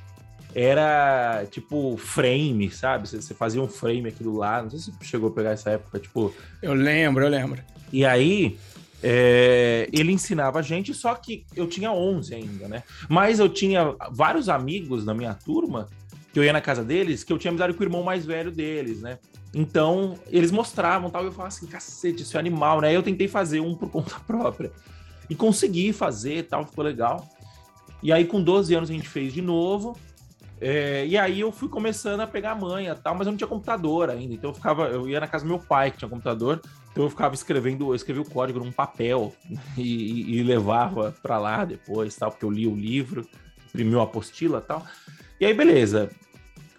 era 0.55 1.47
tipo 1.51 1.97
frame, 1.97 2.71
sabe? 2.71 3.09
Você, 3.09 3.35
fazia 3.35 3.63
um 3.63 3.69
frame 3.69 4.09
aqui 4.09 4.23
do 4.23 4.37
lado. 4.37 4.65
Não 4.65 4.71
sei 4.71 4.81
se 4.81 4.93
chegou 5.03 5.31
a 5.31 5.33
pegar 5.33 5.51
essa 5.51 5.71
época, 5.71 5.99
tipo. 5.99 6.35
Eu 6.61 6.75
lembro, 6.75 7.25
eu 7.25 7.31
lembro. 7.31 7.63
E 7.93 8.05
aí. 8.05 8.59
É, 9.05 9.89
ele 9.93 10.13
ensinava 10.13 10.61
a 10.61 10.63
gente, 10.63 10.95
só 10.95 11.13
que 11.17 11.45
eu 11.57 11.67
tinha 11.67 11.91
11 11.91 12.37
ainda, 12.37 12.69
né? 12.69 12.85
Mas 13.09 13.41
eu 13.41 13.49
tinha 13.49 13.97
vários 14.13 14.49
amigos 14.49 15.05
na 15.05 15.13
minha 15.13 15.35
turma 15.35 15.89
que 16.33 16.39
eu 16.39 16.45
ia 16.45 16.53
na 16.53 16.61
casa 16.61 16.83
deles, 16.83 17.23
que 17.23 17.33
eu 17.33 17.39
tinha 17.39 17.51
amizade 17.51 17.75
com 17.75 17.81
o 17.81 17.85
irmão 17.85 18.03
mais 18.03 18.25
velho 18.25 18.51
deles, 18.51 19.03
né? 19.03 19.19
Então, 19.55 20.19
eles 20.29 20.51
mostravam 20.51 21.11
tal, 21.11 21.23
e 21.23 21.27
eu 21.27 21.33
falava 21.33 21.49
assim, 21.49 21.67
cacete, 21.67 22.23
isso 22.23 22.37
é 22.37 22.41
animal, 22.41 22.81
né? 22.81 22.95
Eu 22.95 23.03
tentei 23.03 23.29
fazer 23.29 23.61
um 23.61 23.75
por 23.75 23.89
conta 23.93 24.19
própria. 24.27 24.73
E 25.29 25.35
consegui 25.35 25.93
fazer 25.93 26.45
tal, 26.45 26.65
ficou 26.65 26.83
legal. 26.83 27.29
E 28.03 28.13
aí, 28.13 28.25
com 28.25 28.43
12 28.43 28.75
anos, 28.75 28.91
a 28.91 28.93
gente 28.93 29.09
fez 29.09 29.33
de 29.33 29.43
novo. 29.43 29.97
É, 30.65 31.05
e 31.07 31.19
aí 31.19 31.41
eu 31.41 31.51
fui 31.51 31.69
começando 31.69 32.21
a 32.21 32.27
pegar 32.27 32.53
a 32.53 32.55
manha 32.55 32.95
tal, 32.95 33.17
mas 33.17 33.27
eu 33.27 33.33
não 33.33 33.37
tinha 33.37 33.49
computador 33.49 34.09
ainda. 34.09 34.33
Então 34.33 34.51
eu 34.51 34.55
ficava, 34.55 34.87
eu 34.87 35.09
ia 35.09 35.19
na 35.19 35.27
casa 35.27 35.45
do 35.45 35.49
meu 35.49 35.59
pai, 35.59 35.91
que 35.91 35.99
tinha 35.99 36.09
computador, 36.09 36.61
então 36.93 37.03
eu 37.03 37.11
ficava 37.11 37.35
escrevendo, 37.35 37.91
eu 37.91 37.97
escrevia 37.97 38.23
o 38.23 38.31
código 38.31 38.61
num 38.61 38.71
papel 38.71 39.35
e, 39.77 40.39
e 40.39 40.43
levava 40.45 41.13
para 41.21 41.37
lá 41.37 41.65
depois, 41.65 42.15
tal, 42.15 42.31
porque 42.31 42.45
eu 42.45 42.51
li 42.51 42.69
o 42.69 42.77
livro, 42.77 43.27
imprimiu 43.67 43.99
a 43.99 44.05
apostila 44.05 44.61
tal. 44.61 44.87
E 45.43 45.45
aí, 45.45 45.53
beleza. 45.53 46.09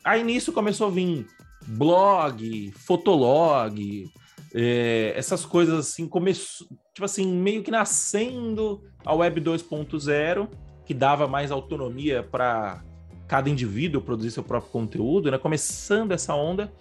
Aí 0.06 0.24
nisso 0.24 0.54
começou 0.54 0.88
a 0.88 0.90
vir 0.90 1.28
blog, 1.68 2.72
fotolog, 2.72 4.10
é, 4.56 5.12
essas 5.18 5.46
coisas 5.46 5.78
assim, 5.80 6.08
começou, 6.08 6.66
tipo 6.94 7.04
assim, 7.04 7.28
meio 7.28 7.62
que 7.62 7.70
nascendo 7.70 8.82
a 9.06 9.14
Web 9.14 9.42
2.0, 9.42 10.48
que 10.86 10.94
dava 10.94 11.28
mais 11.28 11.52
autonomia 11.52 12.24
para 12.24 12.82
cada 13.28 13.50
indivíduo 13.50 14.02
produzir 14.02 14.32
seu 14.32 14.44
próprio 14.44 14.72
conteúdo, 14.72 15.30
né? 15.30 15.38
Começando 15.38 16.14
essa 16.14 16.34
onda. 16.34 16.72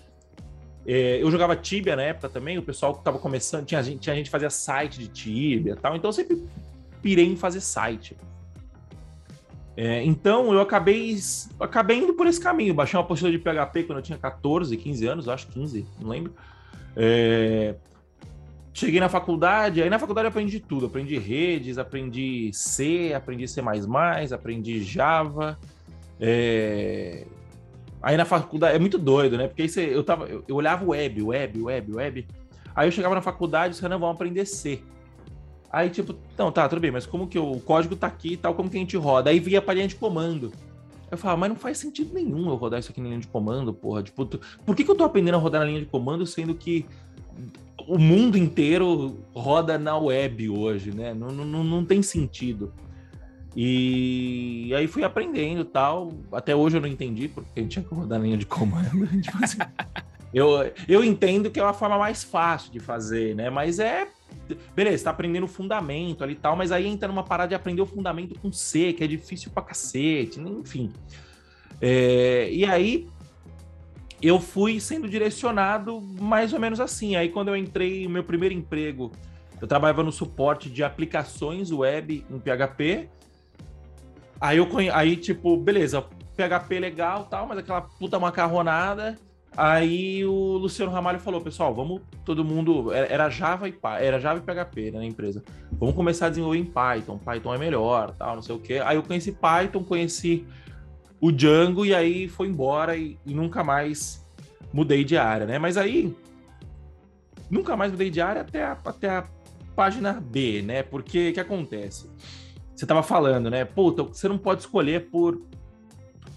É, 0.87 1.21
eu 1.21 1.29
jogava 1.33 1.57
Tibia 1.57 1.97
na 1.97 2.03
época 2.03 2.29
também, 2.29 2.59
o 2.59 2.63
pessoal 2.63 2.93
que 2.93 3.01
estava 3.01 3.19
começando, 3.19 3.67
tinha 3.67 3.83
gente, 3.83 3.99
tinha 3.99 4.15
gente 4.15 4.27
que 4.27 4.31
fazia 4.31 4.51
site 4.51 5.01
de 5.01 5.09
Tibia 5.09 5.73
e 5.73 5.77
tal, 5.77 5.97
então 5.97 6.11
eu 6.11 6.13
sempre 6.13 6.47
pirei 7.03 7.27
em 7.27 7.35
fazer 7.35 7.61
site. 7.61 8.17
É, 9.77 10.05
então 10.05 10.53
eu 10.53 10.61
acabei, 10.61 11.17
acabei 11.59 11.99
indo 11.99 12.15
por 12.15 12.27
esse 12.27 12.41
caminho. 12.41 12.75
Baixei 12.75 12.99
uma 12.99 13.05
apostila 13.05 13.31
de 13.31 13.39
PHP 13.39 13.85
quando 13.85 13.99
eu 13.99 14.03
tinha 14.03 14.19
14, 14.19 14.77
15 14.77 15.07
anos, 15.07 15.29
acho 15.29 15.49
15, 15.49 15.87
não 16.01 16.11
lembro. 16.11 16.35
É... 16.97 17.75
Cheguei 18.75 19.01
na 19.01 19.09
faculdade, 19.09 19.83
aí 19.83 19.91
na 19.91 19.99
faculdade 19.99 20.27
eu 20.27 20.31
aprendi 20.31 20.61
tudo. 20.61 20.87
Aprendi 20.87 21.19
redes, 21.19 21.79
aprendi 21.79 22.51
C, 22.53 23.13
aprendi 23.15 23.47
C++, 23.49 23.63
aprendi 24.35 24.83
Java. 24.83 25.59
É... 26.21 27.27
Aí 28.03 28.17
na 28.17 28.25
faculdade, 28.25 28.77
é 28.77 28.79
muito 28.79 28.99
doido, 28.99 29.39
né? 29.39 29.47
Porque 29.47 29.63
aí 29.63 29.69
você, 29.69 29.95
eu, 29.95 30.03
tava, 30.03 30.27
eu, 30.27 30.45
eu, 30.49 30.57
olhava 30.57 30.85
web, 30.85 31.23
web, 31.23 31.63
web, 31.63 31.93
web. 31.95 32.27
Aí 32.75 32.89
eu 32.89 32.93
chegava 32.93 33.15
na 33.15 33.23
faculdade 33.23 33.69
e 33.69 33.71
disse, 33.75 33.89
não, 33.89 33.99
vamos 33.99 34.17
aprender 34.17 34.45
C. 34.45 34.83
Aí, 35.73 35.89
tipo, 35.89 36.15
não, 36.37 36.53
tá, 36.53 36.69
tudo 36.69 36.81
bem, 36.81 36.91
mas 36.91 37.07
como 37.07 37.27
que 37.27 37.39
o 37.39 37.59
código 37.61 37.97
tá 37.97 38.07
aqui 38.07 38.35
e 38.35 38.37
tal, 38.37 38.55
como 38.55 38.69
que 38.69 38.77
a 38.77 38.81
gente 38.81 38.97
roda? 38.97 39.31
Aí 39.31 39.41
via 39.41 39.63
pra 39.63 39.73
linha 39.73 39.89
de 39.89 39.95
comando. 39.95 40.53
Eu 41.11 41.17
falava, 41.17 41.41
mas 41.41 41.49
não 41.49 41.57
faz 41.57 41.79
sentido 41.79 42.13
nenhum 42.13 42.49
eu 42.49 42.57
rodar 42.57 42.81
isso 42.81 42.91
aqui 42.91 43.01
na 43.01 43.09
linha 43.09 43.21
de 43.21 43.27
comando, 43.27 43.73
porra. 43.73 44.03
Tipo, 44.03 44.27
tu... 44.27 44.41
por 44.67 44.77
que, 44.77 44.85
que 44.85 44.91
eu 44.91 44.95
tô 44.95 45.05
aprendendo 45.05 45.35
a 45.37 45.39
rodar 45.39 45.63
na 45.63 45.67
linha 45.67 45.81
de 45.81 45.87
comando, 45.87 46.27
sendo 46.27 46.55
que 46.55 46.87
o 47.87 47.99
mundo 47.99 48.37
inteiro 48.37 49.19
roda 49.35 49.79
na 49.79 49.97
web 49.97 50.49
hoje, 50.51 50.91
né? 50.95 51.15
Não, 51.15 51.29
não, 51.29 51.65
não 51.65 51.85
tem 51.85 52.03
sentido. 52.03 52.73
E 53.55 54.73
aí 54.75 54.87
fui 54.87 55.05
aprendendo 55.05 55.65
tal. 55.65 56.13
Até 56.33 56.55
hoje 56.55 56.77
eu 56.77 56.81
não 56.81 56.89
entendi 56.89 57.29
porque 57.29 57.61
a 57.61 57.63
gente 57.63 57.73
tinha 57.73 57.85
que 57.85 57.95
rodar 57.95 58.19
na 58.19 58.25
linha 58.25 58.39
de 58.39 58.47
comando. 58.47 59.07
tipo 59.21 59.43
assim, 59.43 59.59
eu, 60.33 60.73
eu 60.89 61.05
entendo 61.05 61.51
que 61.51 61.61
é 61.61 61.63
uma 61.63 61.75
forma 61.75 61.99
mais 61.99 62.25
fácil 62.25 62.73
de 62.73 62.81
fazer, 62.81 63.35
né? 63.35 63.51
Mas 63.51 63.79
é 63.79 64.09
beleza, 64.75 65.05
tá 65.05 65.11
aprendendo 65.11 65.45
o 65.45 65.49
fundamento 65.49 66.23
ali 66.23 66.33
e 66.33 66.37
tal, 66.37 66.57
mas 66.57 66.73
aí 66.73 66.87
entra 66.87 67.09
numa 67.09 67.23
parada 67.23 67.51
de 67.51 67.55
aprender 67.55 67.83
o 67.83 67.87
fundamento 67.87 68.39
com 68.39 68.53
C, 68.53 68.93
que 68.93 69.05
é 69.05 69.07
difícil 69.07 69.51
pra 69.51 69.63
cacete, 69.63 70.41
enfim. 70.41 70.93
É, 71.81 72.49
e 72.51 72.65
aí 72.65 73.09
eu 74.23 74.39
fui 74.39 74.79
sendo 74.79 75.09
direcionado 75.09 76.01
mais 76.01 76.53
ou 76.53 76.61
menos 76.61 76.79
assim. 76.79 77.17
Aí 77.17 77.29
quando 77.29 77.49
eu 77.49 77.57
entrei 77.57 78.07
meu 78.07 78.23
primeiro 78.23 78.55
emprego, 78.55 79.11
eu 79.61 79.67
trabalhava 79.67 80.03
no 80.03 80.13
suporte 80.13 80.71
de 80.71 80.85
aplicações 80.85 81.73
web 81.73 82.25
em 82.31 82.39
PHP. 82.39 83.09
Aí 84.41 84.59
eu 84.59 84.69
aí 84.93 85.17
tipo, 85.17 85.57
beleza, 85.57 86.05
PHP 86.37 86.79
legal, 86.79 87.25
tal, 87.25 87.47
mas 87.47 87.59
aquela 87.59 87.81
puta 87.81 88.19
macarronada. 88.19 89.19
Aí 89.57 90.25
o 90.25 90.57
Luciano 90.57 90.91
Ramalho 90.91 91.21
falou, 91.21 91.41
pessoal, 91.41 91.75
vamos 91.75 92.01
todo 92.25 92.45
mundo. 92.45 92.91
Era 92.93 93.29
Java 93.29 93.69
e 93.69 93.75
era 94.01 94.19
Java 94.19 94.39
e 94.39 94.43
PHP 94.43 94.91
né, 94.93 94.99
na 94.99 95.05
empresa. 95.05 95.43
Vamos 95.73 95.95
começar 95.95 96.27
a 96.27 96.29
desenvolver 96.31 96.59
em 96.59 96.65
Python. 96.65 97.19
Python 97.19 97.55
é 97.55 97.59
melhor, 97.59 98.13
tal, 98.13 98.37
não 98.37 98.43
sei 98.43 98.55
o 98.55 98.59
quê. 98.59 98.81
Aí 98.85 98.97
eu 98.97 99.03
conheci 99.03 99.33
Python, 99.33 99.85
conheci 99.85 100.47
o 101.21 101.31
Django 101.31 101.85
e 101.85 101.95
aí 101.95 102.29
foi 102.29 102.49
embora 102.49 102.97
e, 102.97 103.19
e 103.27 103.35
nunca 103.35 103.63
mais 103.63 104.27
mudei 104.73 105.05
de 105.05 105.19
área, 105.19 105.47
né? 105.47 105.59
Mas 105.59 105.77
aí 105.77 106.17
nunca 107.51 107.77
mais 107.77 107.93
mudei 107.93 108.09
de 108.09 108.21
área 108.21 108.41
até 108.41 108.65
a, 108.65 108.79
até 108.85 109.11
a 109.11 109.25
página 109.77 110.15
B, 110.15 110.63
né? 110.63 110.83
Porque 110.83 111.31
o 111.31 111.33
que 111.35 111.41
acontece? 111.41 112.11
Você 112.75 112.87
tava 112.87 113.03
falando, 113.03 113.51
né? 113.51 113.67
Puta, 113.67 114.03
você 114.03 114.27
não 114.29 114.39
pode 114.39 114.63
escolher 114.63 115.11
por 115.11 115.41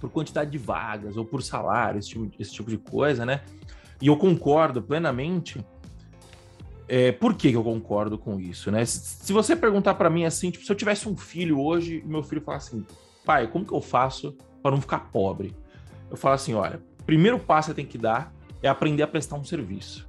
por 0.05 0.11
quantidade 0.11 0.51
de 0.51 0.57
vagas 0.57 1.17
ou 1.17 1.25
por 1.25 1.41
salário, 1.41 1.99
esse 1.99 2.09
tipo, 2.09 2.31
esse 2.39 2.51
tipo 2.51 2.69
de 2.69 2.77
coisa, 2.77 3.25
né? 3.25 3.41
E 4.01 4.07
eu 4.07 4.17
concordo 4.17 4.81
plenamente. 4.81 5.65
É, 6.87 7.11
por 7.11 7.33
que, 7.33 7.51
eu 7.51 7.63
concordo 7.63 8.17
com 8.17 8.39
isso, 8.39 8.69
né? 8.69 8.85
Se, 8.85 9.25
se 9.25 9.33
você 9.33 9.55
perguntar 9.55 9.95
para 9.95 10.09
mim 10.09 10.23
assim, 10.23 10.51
tipo, 10.51 10.63
se 10.63 10.71
eu 10.71 10.75
tivesse 10.75 11.09
um 11.09 11.17
filho 11.17 11.59
hoje 11.59 12.03
e 12.05 12.07
meu 12.07 12.21
filho 12.21 12.41
falar 12.41 12.57
assim, 12.57 12.85
pai, 13.25 13.47
como 13.47 13.65
que 13.65 13.73
eu 13.73 13.81
faço 13.81 14.37
para 14.61 14.71
não 14.71 14.79
ficar 14.79 15.11
pobre? 15.11 15.55
Eu 16.11 16.15
falo 16.15 16.35
assim, 16.35 16.53
olha, 16.53 16.79
primeiro 17.05 17.39
passo 17.39 17.69
que 17.69 17.75
tem 17.75 17.85
que 17.85 17.97
dar 17.97 18.31
é 18.61 18.67
aprender 18.67 19.01
a 19.01 19.07
prestar 19.07 19.35
um 19.35 19.43
serviço. 19.43 20.07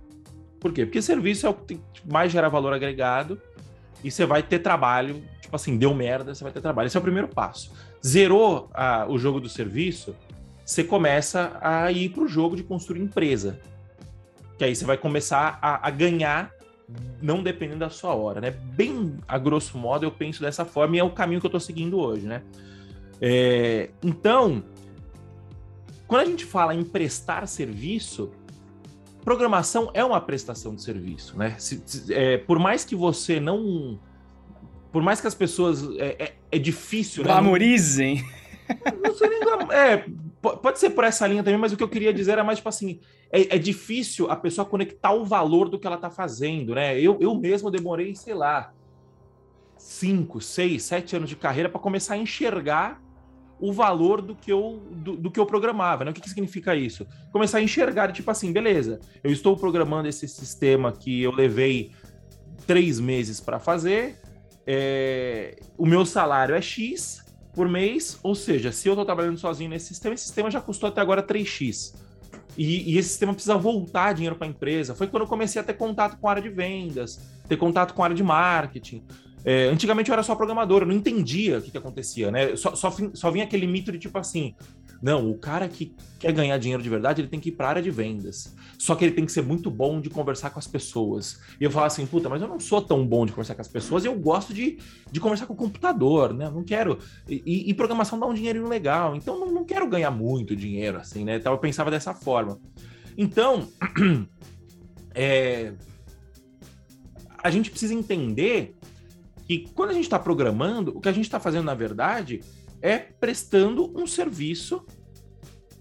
Por 0.61 0.73
quê? 0.73 0.85
Porque 0.85 1.01
serviço 1.01 1.47
é 1.47 1.51
o 1.51 1.55
que 1.55 1.81
mais 2.05 2.31
gera 2.31 2.51
valor 2.51 2.75
agregado 2.75 3.41
e 4.05 4.11
você 4.11 4.27
vai 4.27 4.43
ter 4.43 4.59
trabalho, 4.59 5.25
tipo 5.41 5.57
assim, 5.57 5.79
deu 5.79 5.95
merda, 5.95 6.35
você 6.35 6.45
vai 6.45 6.53
ter 6.53 6.61
trabalho. 6.61 6.87
Esse 6.87 6.97
é 6.99 7.01
o 7.01 7.03
primeiro 7.03 7.29
passo. 7.29 7.73
Zerou 8.07 8.71
a, 8.73 9.07
o 9.09 9.19
jogo 9.19 9.41
do 9.41 9.49
serviço, 9.49 10.15
você 10.65 10.85
começa 10.85 11.59
a 11.61 11.91
ir 11.91 12.11
para 12.11 12.23
o 12.23 12.29
jogo 12.29 12.57
de 12.57 12.63
construir 12.63 13.01
empresa. 13.01 13.59
Que 14.59 14.65
aí 14.65 14.75
você 14.75 14.85
vai 14.85 14.97
começar 14.97 15.59
a, 15.61 15.87
a, 15.87 15.91
ganhar 15.91 16.53
não 17.21 17.43
dependendo 17.43 17.81
da 17.81 17.91
sua 17.91 18.15
hora, 18.15 18.41
né? 18.41 18.51
Bem 18.51 19.17
a 19.27 19.39
grosso 19.39 19.77
modo, 19.77 20.05
eu 20.05 20.11
penso 20.11 20.41
dessa 20.41 20.65
forma 20.65 20.97
e 20.97 20.99
é 20.99 21.05
o 21.05 21.11
caminho 21.11 21.41
que 21.41 21.47
eu 21.47 21.49
estou 21.49 21.61
seguindo 21.61 21.99
hoje, 21.99 22.27
né? 22.27 22.43
É, 23.21 23.91
então, 24.03 24.63
quando 26.07 26.23
a 26.23 26.25
gente 26.27 26.45
fala 26.45 26.75
em 26.75 26.85
prestar 26.85 27.47
serviço, 27.47 28.31
programação 29.25 29.91
é 29.93 30.05
uma 30.05 30.21
prestação 30.21 30.75
de 30.75 30.83
serviço, 30.83 31.37
né? 31.37 31.57
Se, 31.59 31.83
se, 31.85 32.15
é, 32.15 32.39
por 32.39 32.59
mais 32.59 32.85
que 32.85 32.95
você 32.95 33.41
não. 33.41 33.99
Por 34.93 35.03
mais 35.03 35.21
que 35.21 35.27
as 35.27 35.35
pessoas. 35.35 35.83
É, 35.99 36.17
é, 36.19 36.35
é 36.53 36.59
difícil. 36.59 37.23
Glamorizem. 37.25 38.17
Né? 38.69 38.77
Não, 38.93 39.11
não 39.11 39.15
sei 39.15 39.29
nem. 39.29 39.41
É, 39.73 40.05
pode 40.41 40.79
ser 40.79 40.91
por 40.91 41.05
essa 41.05 41.27
linha 41.27 41.43
também, 41.43 41.59
mas 41.59 41.73
o 41.73 41.77
que 41.77 41.83
eu 41.83 41.89
queria 41.89 42.13
dizer 42.13 42.33
era 42.33 42.45
mais 42.45 42.59
tipo 42.59 42.69
assim: 42.69 43.01
é, 43.31 43.57
é 43.57 43.59
difícil 43.59 44.31
a 44.31 44.37
pessoa 44.37 44.65
conectar 44.65 45.13
o 45.13 45.25
valor 45.25 45.69
do 45.69 45.79
que 45.79 45.87
ela 45.87 45.97
está 45.97 46.11
fazendo, 46.11 46.75
né? 46.75 46.99
Eu, 47.01 47.19
eu 47.21 47.35
mesmo 47.35 47.71
demorei, 47.71 48.15
sei 48.15 48.35
lá, 48.35 48.73
cinco, 49.77 50.41
seis, 50.41 50.83
sete 50.83 51.17
anos 51.17 51.29
de 51.29 51.37
carreira 51.37 51.69
para 51.69 51.81
começar 51.81 52.15
a 52.15 52.19
enxergar 52.19 53.03
o 53.59 53.73
valor 53.73 54.21
do 54.21 54.35
que 54.35 54.53
eu, 54.53 54.83
do, 54.91 55.17
do, 55.17 55.31
que 55.31 55.41
eu 55.41 55.47
programava. 55.47 56.05
Né? 56.05 56.11
O 56.11 56.15
que, 56.15 56.21
que 56.21 56.29
significa 56.29 56.75
isso? 56.75 57.07
Começar 57.33 57.59
a 57.59 57.63
enxergar, 57.63 58.13
tipo 58.13 58.31
assim, 58.31 58.53
beleza, 58.53 59.01
eu 59.25 59.33
estou 59.33 59.57
programando 59.57 60.09
esse 60.09 60.29
sistema 60.29 60.93
que 60.93 61.23
eu 61.23 61.33
levei 61.33 61.93
três 62.67 63.01
meses 63.01 63.41
para 63.41 63.59
fazer, 63.59 64.21
é, 64.67 65.57
o 65.79 65.87
meu 65.87 66.05
salário 66.05 66.55
é 66.55 66.61
X 66.61 67.25
por 67.55 67.69
mês, 67.69 68.19
ou 68.23 68.35
seja, 68.35 68.73
se 68.73 68.89
eu 68.89 68.93
estou 68.93 69.05
trabalhando 69.05 69.39
sozinho 69.39 69.71
nesse 69.71 69.87
sistema, 69.87 70.15
esse 70.15 70.25
sistema 70.25 70.51
já 70.51 70.61
custou 70.61 70.89
até 70.89 71.01
agora 71.01 71.23
3X. 71.23 71.95
E, 72.59 72.93
e 72.93 72.99
esse 72.99 73.11
sistema 73.11 73.33
precisa 73.33 73.57
voltar 73.57 74.15
dinheiro 74.15 74.37
para 74.37 74.47
a 74.47 74.51
empresa. 74.51 74.95
Foi 74.95 75.07
quando 75.07 75.23
eu 75.23 75.29
comecei 75.29 75.61
a 75.61 75.65
ter 75.65 75.75
contato 75.75 76.19
com 76.19 76.27
a 76.27 76.31
área 76.31 76.43
de 76.43 76.49
vendas, 76.49 77.21
ter 77.49 77.57
contato 77.57 77.95
com 77.95 78.03
a 78.03 78.07
área 78.07 78.17
de 78.17 78.23
marketing. 78.23 79.05
É, 79.49 79.69
antigamente 79.69 80.11
eu 80.11 80.13
era 80.13 80.25
só 80.25 80.35
programador, 80.35 80.83
eu 80.83 80.89
não 80.89 80.95
entendia 80.95 81.59
o 81.59 81.63
que, 81.63 81.71
que 81.71 81.79
acontecia, 81.79 82.33
né? 82.33 82.57
Só, 82.57 82.75
só, 82.75 82.93
só 83.15 83.31
vinha 83.31 83.45
aquele 83.45 83.65
mito 83.65 83.93
de 83.93 83.99
tipo 83.99 84.19
assim: 84.19 84.57
não, 85.01 85.31
o 85.31 85.39
cara 85.39 85.69
que 85.69 85.95
quer 86.19 86.33
ganhar 86.33 86.59
dinheiro 86.59 86.83
de 86.83 86.89
verdade, 86.89 87.21
ele 87.21 87.29
tem 87.29 87.39
que 87.39 87.51
ir 87.51 87.53
para 87.53 87.67
a 87.67 87.71
área 87.71 87.83
de 87.83 87.89
vendas. 87.89 88.57
Só 88.77 88.97
que 88.97 89.05
ele 89.05 89.15
tem 89.15 89.25
que 89.25 89.31
ser 89.31 89.43
muito 89.43 89.71
bom 89.71 90.01
de 90.01 90.11
conversar 90.11 90.51
com 90.51 90.59
as 90.59 90.67
pessoas. 90.67 91.41
E 91.61 91.65
eu 91.65 91.71
falava 91.71 91.87
assim, 91.87 92.05
puta, 92.07 92.29
mas 92.29 92.43
eu 92.43 92.49
não 92.49 92.59
sou 92.59 92.83
tão 92.83 93.07
bom 93.07 93.25
de 93.25 93.31
conversar 93.31 93.55
com 93.55 93.61
as 93.61 93.69
pessoas, 93.69 94.05
eu 94.05 94.19
gosto 94.19 94.53
de, 94.53 94.79
de 95.13 95.21
conversar 95.21 95.47
com 95.47 95.53
o 95.53 95.57
computador, 95.57 96.35
né? 96.35 96.47
Eu 96.47 96.53
não 96.53 96.65
quero. 96.65 96.99
E, 97.29 97.71
e, 97.71 97.75
programação 97.75 98.19
dá 98.19 98.27
um 98.27 98.35
dinheirinho 98.35 98.69
legal, 98.69 99.15
então 99.15 99.39
não, 99.39 99.53
não 99.53 99.65
quero 99.65 99.89
ganhar 99.89 100.11
muito 100.11 100.57
dinheiro, 100.57 100.99
assim, 100.99 101.25
né? 101.25 101.37
Então 101.37 101.53
eu 101.53 101.59
pensava 101.59 101.89
dessa 101.89 102.13
forma. 102.13 102.59
Então, 103.17 103.69
é, 105.15 105.73
a 107.43 107.51
gente 107.51 107.71
precisa 107.71 107.95
entender 107.95 108.76
que 109.47 109.69
quando 109.75 109.91
a 109.91 109.93
gente 109.95 110.05
está 110.05 110.19
programando, 110.19 110.97
o 110.97 111.01
que 111.01 111.09
a 111.09 111.13
gente 111.13 111.25
está 111.25 111.39
fazendo, 111.39 111.65
na 111.65 111.75
verdade, 111.75 112.41
é 112.83 112.99
prestando 112.99 113.93
um 113.97 114.07
serviço 114.07 114.85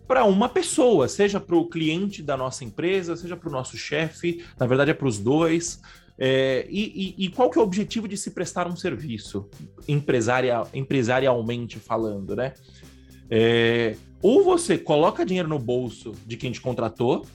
para 0.08 0.24
uma 0.24 0.48
pessoa, 0.48 1.08
seja 1.08 1.40
para 1.40 1.56
o 1.56 1.68
cliente 1.68 2.22
da 2.22 2.38
nossa 2.38 2.64
empresa, 2.64 3.16
seja 3.16 3.36
para 3.36 3.50
o 3.50 3.52
nosso 3.52 3.76
chefe, 3.76 4.46
na 4.60 4.68
verdade 4.68 4.92
é 4.92 4.94
para 4.94 5.08
os 5.08 5.18
dois. 5.18 5.82
É, 6.18 6.66
e, 6.70 7.16
e, 7.18 7.26
e, 7.26 7.30
qual 7.30 7.50
que 7.50 7.58
é 7.58 7.62
o 7.62 7.66
objetivo 7.66 8.08
de 8.08 8.16
se 8.16 8.32
prestar 8.32 8.68
um 8.68 8.76
serviço, 8.76 9.50
empresarial, 9.88 10.70
empresarialmente 10.74 11.78
falando, 11.78 12.36
né? 12.36 12.54
É, 13.30 13.98
ou 14.22 14.44
você 14.44 14.78
coloca 14.78 15.26
dinheiro 15.26 15.50
no 15.50 15.60
bolso 15.60 16.14
de 16.26 16.38
quem 16.38 16.52
te 16.52 16.62
contratou, 16.62 17.26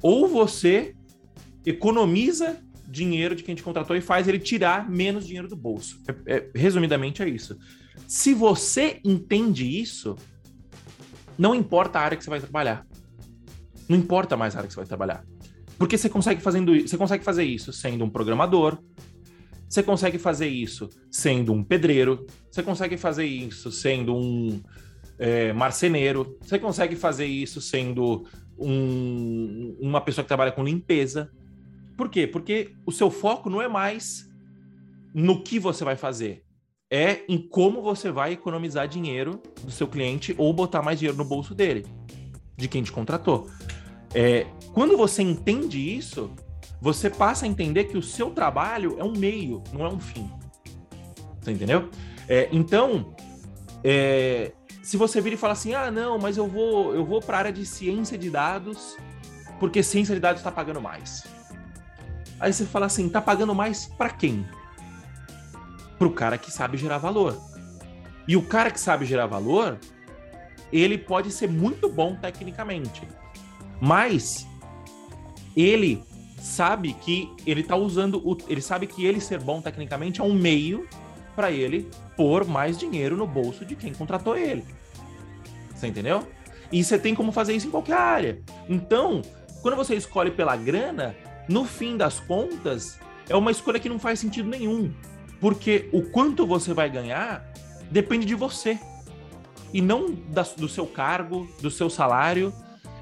ou 0.00 0.26
você 0.26 0.94
economiza 1.66 2.62
dinheiro 2.88 3.34
de 3.34 3.42
quem 3.42 3.54
te 3.54 3.62
contratou 3.62 3.94
e 3.94 4.00
faz 4.00 4.26
ele 4.26 4.38
tirar 4.38 4.88
menos 4.88 5.26
dinheiro 5.26 5.46
do 5.46 5.54
bolso. 5.56 6.00
É, 6.26 6.36
é, 6.36 6.50
resumidamente 6.54 7.22
é 7.22 7.28
isso. 7.28 7.58
Se 8.06 8.32
você 8.32 9.00
entende 9.04 9.66
isso, 9.80 10.16
não 11.36 11.54
importa 11.54 11.98
a 11.98 12.02
área 12.02 12.16
que 12.16 12.24
você 12.24 12.30
vai 12.30 12.40
trabalhar. 12.40 12.86
Não 13.88 13.96
importa 13.96 14.36
mais 14.36 14.54
a 14.54 14.58
área 14.58 14.68
que 14.68 14.74
você 14.74 14.80
vai 14.80 14.86
trabalhar. 14.86 15.24
Porque 15.78 15.96
você 15.96 16.08
consegue, 16.08 16.40
fazendo, 16.40 16.72
você 16.80 16.96
consegue 16.96 17.22
fazer 17.22 17.44
isso 17.44 17.72
sendo 17.72 18.04
um 18.04 18.10
programador, 18.10 18.78
você 19.68 19.82
consegue 19.82 20.18
fazer 20.18 20.48
isso 20.48 20.88
sendo 21.10 21.52
um 21.52 21.62
pedreiro, 21.62 22.26
você 22.50 22.62
consegue 22.62 22.96
fazer 22.96 23.26
isso 23.26 23.70
sendo 23.70 24.16
um 24.16 24.60
é, 25.18 25.52
marceneiro, 25.52 26.38
você 26.40 26.58
consegue 26.58 26.96
fazer 26.96 27.26
isso 27.26 27.60
sendo 27.60 28.26
um, 28.58 29.76
uma 29.80 30.00
pessoa 30.00 30.24
que 30.24 30.28
trabalha 30.28 30.52
com 30.52 30.64
limpeza. 30.64 31.30
Por 31.98 32.08
quê? 32.08 32.28
Porque 32.28 32.76
o 32.86 32.92
seu 32.92 33.10
foco 33.10 33.50
não 33.50 33.60
é 33.60 33.66
mais 33.66 34.30
no 35.12 35.42
que 35.42 35.58
você 35.58 35.84
vai 35.84 35.96
fazer, 35.96 36.44
é 36.88 37.24
em 37.28 37.36
como 37.36 37.82
você 37.82 38.08
vai 38.12 38.34
economizar 38.34 38.86
dinheiro 38.86 39.42
do 39.64 39.70
seu 39.72 39.88
cliente 39.88 40.32
ou 40.38 40.52
botar 40.52 40.80
mais 40.80 41.00
dinheiro 41.00 41.18
no 41.18 41.24
bolso 41.24 41.56
dele, 41.56 41.84
de 42.56 42.68
quem 42.68 42.84
te 42.84 42.92
contratou. 42.92 43.50
É, 44.14 44.46
quando 44.72 44.96
você 44.96 45.22
entende 45.22 45.76
isso, 45.76 46.30
você 46.80 47.10
passa 47.10 47.46
a 47.46 47.48
entender 47.48 47.86
que 47.86 47.98
o 47.98 48.02
seu 48.02 48.30
trabalho 48.30 48.94
é 48.96 49.02
um 49.02 49.12
meio, 49.12 49.64
não 49.72 49.84
é 49.84 49.88
um 49.88 49.98
fim. 49.98 50.30
Você 51.40 51.50
entendeu? 51.50 51.90
É, 52.28 52.48
então, 52.52 53.12
é, 53.82 54.52
se 54.84 54.96
você 54.96 55.20
vir 55.20 55.32
e 55.32 55.36
falar 55.36 55.54
assim, 55.54 55.74
ah, 55.74 55.90
não, 55.90 56.16
mas 56.16 56.36
eu 56.36 56.46
vou, 56.46 56.94
eu 56.94 57.04
vou 57.04 57.20
para 57.20 57.38
a 57.38 57.40
área 57.40 57.52
de 57.52 57.66
ciência 57.66 58.16
de 58.16 58.30
dados, 58.30 58.96
porque 59.58 59.82
ciência 59.82 60.14
de 60.14 60.20
dados 60.20 60.38
está 60.38 60.52
pagando 60.52 60.80
mais. 60.80 61.37
Aí 62.40 62.52
você 62.52 62.64
fala 62.64 62.86
assim, 62.86 63.08
tá 63.08 63.20
pagando 63.20 63.54
mais 63.54 63.86
para 63.86 64.10
quem? 64.10 64.46
Pro 65.98 66.10
cara 66.10 66.38
que 66.38 66.50
sabe 66.50 66.76
gerar 66.76 66.98
valor. 66.98 67.36
E 68.26 68.36
o 68.36 68.42
cara 68.42 68.70
que 68.70 68.78
sabe 68.78 69.06
gerar 69.06 69.26
valor, 69.26 69.78
ele 70.72 70.98
pode 70.98 71.32
ser 71.32 71.48
muito 71.48 71.88
bom 71.88 72.14
tecnicamente, 72.14 73.02
mas 73.80 74.46
ele 75.56 76.02
sabe 76.38 76.92
que 76.92 77.32
ele 77.46 77.62
tá 77.62 77.74
usando 77.74 78.22
o, 78.24 78.36
ele 78.48 78.60
sabe 78.60 78.86
que 78.86 79.04
ele 79.04 79.20
ser 79.20 79.40
bom 79.40 79.60
tecnicamente 79.60 80.20
é 80.20 80.24
um 80.24 80.34
meio 80.34 80.86
para 81.34 81.50
ele 81.50 81.88
pôr 82.16 82.44
mais 82.44 82.78
dinheiro 82.78 83.16
no 83.16 83.26
bolso 83.26 83.64
de 83.64 83.74
quem 83.74 83.92
contratou 83.92 84.36
ele. 84.36 84.64
Você 85.74 85.86
entendeu? 85.86 86.26
E 86.70 86.82
você 86.82 86.98
tem 86.98 87.14
como 87.14 87.32
fazer 87.32 87.54
isso 87.54 87.68
em 87.68 87.70
qualquer 87.70 87.96
área. 87.96 88.42
Então, 88.68 89.22
quando 89.62 89.76
você 89.76 89.94
escolhe 89.94 90.30
pela 90.30 90.56
grana, 90.56 91.14
no 91.48 91.64
fim 91.64 91.96
das 91.96 92.20
contas, 92.20 92.98
é 93.28 93.36
uma 93.36 93.50
escolha 93.50 93.78
que 93.78 93.88
não 93.88 93.98
faz 93.98 94.20
sentido 94.20 94.48
nenhum. 94.48 94.92
Porque 95.40 95.88
o 95.92 96.02
quanto 96.02 96.46
você 96.46 96.74
vai 96.74 96.90
ganhar 96.90 97.44
depende 97.90 98.26
de 98.26 98.34
você. 98.34 98.78
E 99.72 99.80
não 99.80 100.12
da, 100.28 100.42
do 100.56 100.68
seu 100.68 100.86
cargo, 100.86 101.48
do 101.60 101.70
seu 101.70 101.88
salário. 101.88 102.52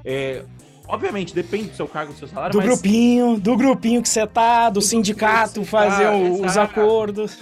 É, 0.03 0.43
obviamente, 0.87 1.33
depende 1.33 1.69
do 1.69 1.75
seu 1.75 1.87
cargo, 1.87 2.13
do 2.13 2.19
seu 2.19 2.27
salário. 2.27 2.51
Do 2.51 2.57
mas... 2.59 2.67
grupinho, 2.67 3.39
do 3.39 3.55
grupinho 3.55 4.01
que 4.01 4.09
você 4.09 4.27
tá, 4.27 4.69
do, 4.69 4.75
do 4.75 4.81
sindicato, 4.81 5.63
fazer 5.63 6.05
tá, 6.05 6.11
o, 6.11 6.45
os 6.45 6.57
acordos. 6.57 7.39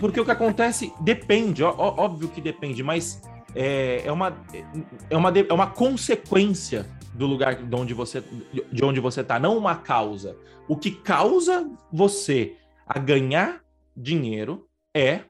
Porque 0.00 0.20
o 0.20 0.24
que 0.24 0.30
acontece 0.30 0.92
depende, 1.00 1.62
ó, 1.62 1.74
óbvio 1.76 2.28
que 2.28 2.40
depende, 2.40 2.82
mas 2.82 3.20
é, 3.54 4.02
é, 4.04 4.12
uma, 4.12 4.36
é, 5.10 5.16
uma, 5.16 5.32
é 5.36 5.52
uma 5.52 5.66
consequência 5.66 6.86
do 7.14 7.26
lugar 7.26 7.56
de 7.56 7.76
onde 7.76 7.94
você 7.94 8.22
de 8.72 8.84
onde 8.84 9.00
você 9.00 9.20
está, 9.20 9.38
não 9.38 9.56
uma 9.56 9.76
causa. 9.76 10.36
O 10.68 10.76
que 10.76 10.90
causa 10.90 11.70
você 11.92 12.56
a 12.86 12.98
ganhar 12.98 13.62
dinheiro 13.96 14.68
é 14.94 15.22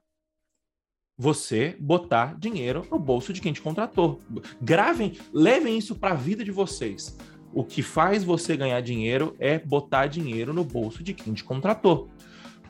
você 1.17 1.77
botar 1.79 2.37
dinheiro 2.39 2.87
no 2.91 2.99
bolso 2.99 3.33
de 3.33 3.41
quem 3.41 3.53
te 3.53 3.61
contratou. 3.61 4.21
Gravem, 4.61 5.17
levem 5.33 5.79
isso 5.79 5.95
para 5.95 6.15
a 6.15 6.17
vida 6.17 6.45
de 6.45 6.51
vocês. 6.51 7.17
O 7.53 7.63
que 7.63 7.83
faz 7.83 8.25
você 8.25 8.57
ganhar 8.57 8.81
dinheiro 8.81 9.37
é 9.39 9.59
botar 9.59 10.07
dinheiro 10.07 10.53
no 10.53 10.65
bolso 10.65 11.03
de 11.03 11.13
quem 11.13 11.35
te 11.35 11.45
contratou. 11.45 12.09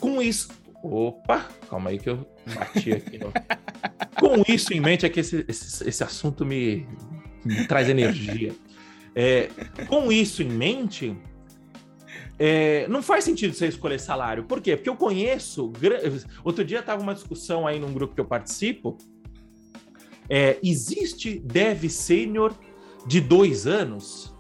Com 0.01 0.21
isso, 0.21 0.49
opa, 0.83 1.49
calma 1.71 1.91
aí 1.91 1.99
que 1.99 2.11
eu 2.11 2.27
bati 2.55 2.93
aqui. 2.93 3.19
No... 3.19 3.33
Com 4.19 4.43
isso 4.53 4.73
em 4.73 4.81
mente 4.81 5.07
é 5.07 5.09
que 5.09 5.21
esse, 5.21 5.45
esse, 5.49 5.89
esse 5.89 6.05
assunto 6.05 6.45
me, 6.45 6.87
me 7.45 7.67
traz 7.67 7.89
energia. 7.89 8.53
É, 9.15 9.51
com 9.89 10.11
isso 10.11 10.43
em 10.43 10.49
mente, 10.49 11.17
é, 12.39 12.87
não 12.89 13.03
faz 13.03 13.25
sentido 13.25 13.55
você 13.55 13.67
escolher 13.69 14.01
salário. 14.01 14.45
Por 14.45 14.61
quê? 14.61 14.77
Porque 14.77 14.89
eu 14.89 14.97
conheço. 14.97 15.73
Outro 16.43 16.65
dia 16.65 16.83
tava 16.83 17.03
uma 17.03 17.15
discussão 17.15 17.67
aí 17.67 17.79
num 17.79 17.93
grupo 17.93 18.15
que 18.15 18.21
eu 18.21 18.25
participo. 18.25 18.97
É, 20.29 20.59
existe 20.63 21.39
dev 21.39 21.85
sênior 21.89 22.55
de 23.07 23.21
dois 23.21 23.67
anos? 23.67 24.33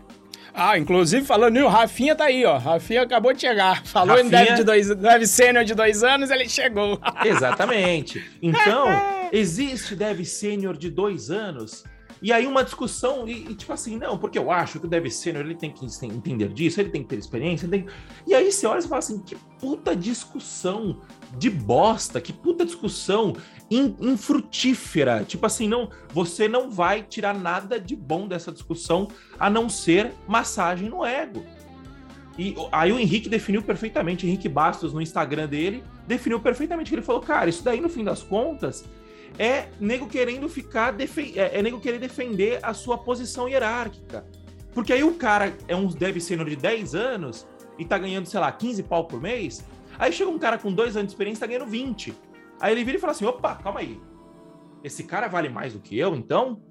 Ah, 0.54 0.76
inclusive 0.78 1.24
falando 1.24 1.56
o 1.58 1.68
Rafinha 1.68 2.14
tá 2.14 2.24
aí, 2.24 2.44
ó. 2.44 2.58
Rafinha 2.58 3.02
acabou 3.02 3.32
de 3.32 3.40
chegar. 3.40 3.84
Falou 3.86 4.16
Rafinha... 4.16 4.42
em 4.42 4.46
dev, 4.46 4.56
de 4.56 4.64
dois, 4.64 4.88
dev 4.88 5.22
sênior 5.24 5.64
de 5.64 5.74
dois 5.74 6.02
anos, 6.02 6.30
ele 6.30 6.48
chegou. 6.48 7.00
Exatamente. 7.24 8.22
Então, 8.40 8.86
existe 9.32 9.96
dev 9.96 10.24
sênior 10.24 10.76
de 10.76 10.90
dois 10.90 11.30
anos? 11.30 11.84
E 12.22 12.32
aí 12.32 12.46
uma 12.46 12.62
discussão, 12.62 13.26
e, 13.26 13.50
e, 13.50 13.54
tipo 13.56 13.72
assim, 13.72 13.98
não, 13.98 14.16
porque 14.16 14.38
eu 14.38 14.48
acho 14.48 14.78
que 14.78 14.86
deve 14.86 15.10
ser, 15.10 15.34
ele 15.34 15.56
tem 15.56 15.72
que 15.72 15.84
entender 16.06 16.48
disso, 16.50 16.80
ele 16.80 16.90
tem 16.90 17.02
que 17.02 17.08
ter 17.08 17.18
experiência, 17.18 17.68
tem... 17.68 17.84
E 18.24 18.32
aí 18.32 18.52
você 18.52 18.64
olha 18.64 18.78
e 18.78 18.82
fala 18.82 19.00
assim, 19.00 19.18
que 19.18 19.34
puta 19.58 19.96
discussão 19.96 21.00
de 21.36 21.50
bosta, 21.50 22.20
que 22.20 22.32
puta 22.32 22.64
discussão 22.64 23.34
in, 23.68 23.96
infrutífera. 24.00 25.24
Tipo 25.24 25.46
assim, 25.46 25.66
não, 25.66 25.90
você 26.10 26.46
não 26.46 26.70
vai 26.70 27.02
tirar 27.02 27.34
nada 27.34 27.80
de 27.80 27.96
bom 27.96 28.28
dessa 28.28 28.52
discussão 28.52 29.08
a 29.36 29.50
não 29.50 29.68
ser 29.68 30.12
massagem 30.28 30.88
no 30.88 31.04
ego. 31.04 31.44
E 32.38 32.54
aí 32.70 32.92
o 32.92 33.00
Henrique 33.00 33.28
definiu 33.28 33.62
perfeitamente, 33.62 34.26
Henrique 34.26 34.48
Bastos 34.48 34.92
no 34.92 35.02
Instagram 35.02 35.48
dele, 35.48 35.82
definiu 36.06 36.38
perfeitamente 36.40 36.88
que 36.88 36.94
ele 36.94 37.02
falou, 37.02 37.20
cara, 37.20 37.50
isso 37.50 37.64
daí 37.64 37.80
no 37.80 37.88
fim 37.88 38.04
das 38.04 38.22
contas 38.22 38.84
é 39.38 39.68
nego 39.80 40.06
querendo 40.06 40.48
ficar 40.48 40.94
é, 40.98 41.58
é 41.58 41.62
nego 41.62 41.80
querer 41.80 41.98
defender 41.98 42.58
a 42.62 42.74
sua 42.74 42.98
posição 42.98 43.48
hierárquica. 43.48 44.24
Porque 44.72 44.92
aí 44.92 45.04
o 45.04 45.14
cara 45.14 45.56
é 45.68 45.76
um 45.76 45.86
dev 45.86 46.18
sênior 46.18 46.48
de 46.48 46.56
10 46.56 46.94
anos 46.94 47.46
e 47.78 47.84
tá 47.84 47.98
ganhando, 47.98 48.26
sei 48.26 48.40
lá, 48.40 48.50
15 48.50 48.82
pau 48.84 49.06
por 49.06 49.20
mês. 49.20 49.64
Aí 49.98 50.12
chega 50.12 50.30
um 50.30 50.38
cara 50.38 50.58
com 50.58 50.72
dois 50.72 50.96
anos 50.96 51.08
de 51.08 51.12
experiência 51.12 51.40
e 51.40 51.42
tá 51.42 51.46
ganhando 51.46 51.66
20. 51.66 52.14
Aí 52.60 52.72
ele 52.72 52.84
vira 52.84 52.96
e 52.96 53.00
fala 53.00 53.12
assim: 53.12 53.24
opa, 53.24 53.54
calma 53.56 53.80
aí. 53.80 54.00
Esse 54.82 55.04
cara 55.04 55.28
vale 55.28 55.48
mais 55.48 55.74
do 55.74 55.80
que 55.80 55.98
eu, 55.98 56.14
então? 56.14 56.62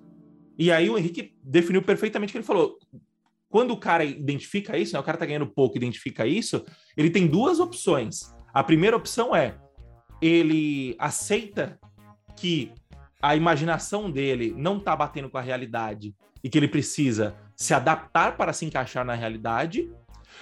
E 0.58 0.71
aí 0.71 0.89
o 0.89 0.97
Henrique 0.97 1.36
definiu 1.43 1.82
perfeitamente 1.82 2.32
que 2.32 2.38
ele 2.38 2.45
falou: 2.45 2.78
quando 3.50 3.71
o 3.71 3.78
cara 3.78 4.04
identifica 4.04 4.78
isso, 4.78 4.93
né, 4.93 5.00
o 5.00 5.04
cara 5.04 5.17
tá 5.17 5.26
ganhando 5.26 5.47
pouco 5.47 5.78
identifica 5.78 6.26
isso, 6.26 6.65
ele 6.95 7.10
tem 7.10 7.28
duas 7.28 7.60
opções. 7.60 8.34
A 8.54 8.63
primeira 8.63 8.97
opção 8.97 9.36
é 9.36 9.58
ele 10.21 10.95
aceita 11.00 11.80
que 12.41 12.71
a 13.21 13.36
imaginação 13.36 14.10
dele 14.10 14.51
não 14.58 14.77
está 14.77 14.95
batendo 14.95 15.30
com 15.30 15.38
a 15.38 15.41
realidade 15.41 16.15
e 16.43 16.49
que 16.49 16.58
ele 16.58 16.67
precisa 16.67 17.36
se 17.56 17.71
adaptar 17.71 18.36
para 18.36 18.51
se 18.51 18.65
encaixar 18.65 19.06
na 19.06 19.13
realidade, 19.13 19.88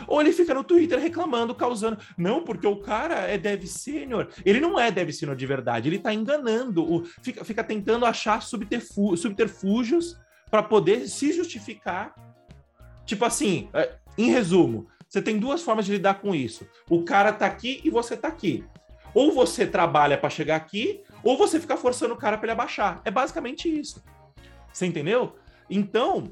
ou 0.08 0.22
ele 0.22 0.32
fica 0.32 0.54
no 0.54 0.64
Twitter 0.64 0.98
reclamando, 0.98 1.54
causando. 1.54 1.98
Não, 2.18 2.42
porque 2.42 2.66
o 2.66 2.78
cara 2.78 3.16
é 3.28 3.38
dev 3.38 3.66
sênior. 3.66 4.30
Ele 4.46 4.62
não 4.62 4.80
é 4.80 4.90
dev 4.90 5.10
sênior 5.12 5.36
de 5.36 5.46
verdade, 5.46 5.90
ele 5.90 5.98
está 5.98 6.14
enganando, 6.14 6.90
o, 6.90 7.04
fica, 7.22 7.44
fica 7.44 7.66
tentando 7.66 8.06
achar 8.06 8.42
subterfú 8.42 9.18
subterfúgios 9.18 10.18
para 10.50 10.64
poder 10.64 11.06
se 11.10 11.34
justificar. 11.34 12.16
Tipo 13.06 13.26
assim, 13.26 13.68
é, 13.74 13.96
em 14.18 14.32
resumo, 14.32 14.88
você 15.06 15.22
tem 15.22 15.38
duas 15.38 15.62
formas 15.62 15.86
de 15.86 15.92
lidar 15.92 16.22
com 16.22 16.34
isso. 16.34 16.66
O 16.90 17.04
cara 17.04 17.34
tá 17.34 17.46
aqui 17.46 17.82
e 17.84 17.90
você 17.90 18.16
tá 18.16 18.30
aqui. 18.30 18.64
Ou 19.14 19.34
você 19.34 19.66
trabalha 19.66 20.18
para 20.18 20.30
chegar 20.30 20.56
aqui, 20.56 21.02
ou 21.24 21.38
você 21.38 21.60
fica 21.60 21.78
forçando 21.78 22.14
o 22.14 22.18
cara 22.18 22.38
para 22.38 22.46
ele 22.46 22.54
abaixar. 22.54 23.02
É 23.06 23.12
basicamente 23.12 23.68
isso. 23.68 24.04
Você 24.72 24.86
entendeu? 24.86 25.36
Então, 25.70 26.32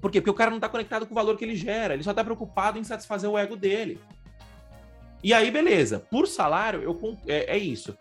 por 0.00 0.10
quê? 0.10 0.20
Porque 0.20 0.30
o 0.30 0.34
cara 0.34 0.50
não 0.50 0.58
está 0.58 0.68
conectado 0.68 1.06
com 1.06 1.12
o 1.12 1.14
valor 1.14 1.36
que 1.36 1.44
ele 1.44 1.56
gera, 1.56 1.94
ele 1.94 2.02
só 2.02 2.10
está 2.10 2.22
preocupado 2.22 2.78
em 2.78 2.84
satisfazer 2.84 3.30
o 3.30 3.38
ego 3.38 3.56
dele. 3.56 3.98
E 5.22 5.32
aí, 5.32 5.50
beleza. 5.50 5.98
Por 5.98 6.28
salário, 6.28 6.82
eu, 6.82 7.18
é, 7.26 7.56
é 7.56 7.58
isso. 7.58 7.96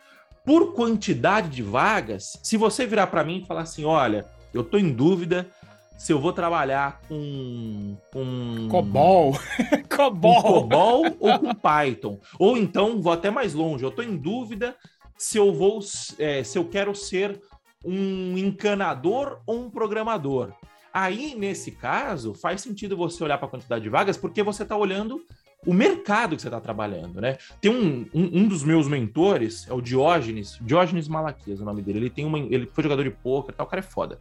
Por 0.46 0.74
quantidade 0.74 1.48
de 1.48 1.64
vagas, 1.64 2.38
se 2.44 2.58
você 2.58 2.86
virar 2.86 3.08
para 3.08 3.24
mim 3.24 3.42
e 3.42 3.46
falar 3.46 3.62
assim: 3.62 3.86
olha, 3.86 4.26
eu 4.54 4.62
estou 4.62 4.78
em 4.78 4.92
dúvida 4.92 5.50
se 5.98 6.12
eu 6.12 6.20
vou 6.20 6.34
trabalhar 6.34 7.00
com. 7.08 7.96
com 8.12 8.68
Cobol. 8.70 9.40
Cobol. 9.90 10.42
Com 10.42 10.42
Cobol 10.42 11.06
ou 11.18 11.40
com 11.40 11.56
Python. 11.56 12.20
Ou 12.38 12.58
então, 12.58 13.02
vou 13.02 13.14
até 13.14 13.32
mais 13.32 13.54
longe, 13.54 13.86
eu 13.86 13.90
estou 13.90 14.04
em 14.04 14.18
dúvida 14.18 14.76
se 15.18 15.38
eu 15.38 15.54
vou, 15.54 15.80
é, 16.18 16.44
se 16.44 16.58
eu 16.58 16.66
quero 16.66 16.96
ser 16.96 17.42
um 17.86 18.38
encanador 18.38 19.42
ou 19.46 19.66
um 19.66 19.70
programador. 19.70 20.54
Aí, 20.94 21.36
nesse 21.36 21.72
caso, 21.72 22.34
faz 22.34 22.62
sentido 22.62 22.96
você 22.96 23.24
olhar 23.24 23.38
para 23.38 23.48
a 23.48 23.52
quantidade 23.52 23.84
de 23.84 23.90
vagas, 23.90 24.16
porque 24.16 24.44
você 24.44 24.64
está 24.64 24.78
olhando 24.78 25.26
o 25.66 25.74
mercado 25.74 26.36
que 26.36 26.42
você 26.42 26.50
está 26.50 26.60
trabalhando, 26.60 27.20
né? 27.20 27.38
Tem 27.60 27.72
um, 27.72 28.06
um, 28.14 28.42
um, 28.42 28.48
dos 28.48 28.64
meus 28.64 28.88
mentores, 28.88 29.66
é 29.68 29.74
o 29.74 29.82
Diógenes, 29.82 30.60
Diógenes 30.62 31.08
Malaquias, 31.08 31.60
o 31.60 31.66
nome 31.66 31.82
dele. 31.82 32.00
Ele 32.00 32.10
tem 32.10 32.26
uma, 32.26 32.38
ele 32.38 32.70
foi 32.72 32.84
jogador 32.84 33.04
de 33.04 33.12
poker, 33.12 33.56
tal, 33.56 33.66
o 33.66 33.70
cara 33.70 33.80
é 33.80 33.84
foda. 33.84 34.20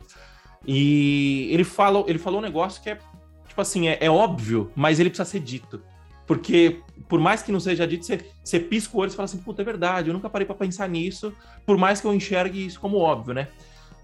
E 0.66 1.48
ele 1.50 1.64
falou, 1.64 2.04
ele 2.08 2.18
falou 2.18 2.38
um 2.38 2.42
negócio 2.42 2.82
que 2.82 2.90
é 2.90 2.98
tipo 3.46 3.60
assim, 3.60 3.88
é, 3.88 3.98
é 4.00 4.10
óbvio, 4.10 4.72
mas 4.74 4.98
ele 4.98 5.10
precisa 5.10 5.28
ser 5.28 5.40
dito. 5.40 5.82
Porque, 6.26 6.80
por 7.08 7.20
mais 7.20 7.42
que 7.42 7.52
não 7.52 7.60
seja 7.60 7.86
dito, 7.86 8.06
você, 8.06 8.24
você 8.42 8.60
pisca 8.60 8.96
o 8.96 9.00
olho 9.00 9.10
e 9.10 9.14
fala 9.14 9.24
assim, 9.24 9.38
puta, 9.38 9.62
é 9.62 9.64
verdade, 9.64 10.08
eu 10.08 10.14
nunca 10.14 10.30
parei 10.30 10.46
para 10.46 10.54
pensar 10.54 10.88
nisso, 10.88 11.34
por 11.66 11.76
mais 11.76 12.00
que 12.00 12.06
eu 12.06 12.14
enxergue 12.14 12.64
isso 12.64 12.80
como 12.80 12.98
óbvio, 12.98 13.34
né? 13.34 13.48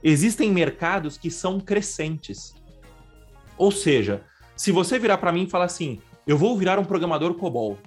Existem 0.03 0.51
mercados 0.51 1.17
que 1.17 1.31
são 1.31 1.61
crescentes. 1.61 2.55
Ou 3.57 3.71
seja, 3.71 4.25
se 4.57 4.71
você 4.71 4.99
virar 4.99 5.19
para 5.19 5.33
mim 5.33 5.45
e 5.45 5.51
falar 5.51 5.65
assim, 5.65 6.01
eu 6.27 6.37
vou 6.37 6.57
virar 6.57 6.79
um 6.79 6.85
programador 6.85 7.35
COBOL, 7.35 7.79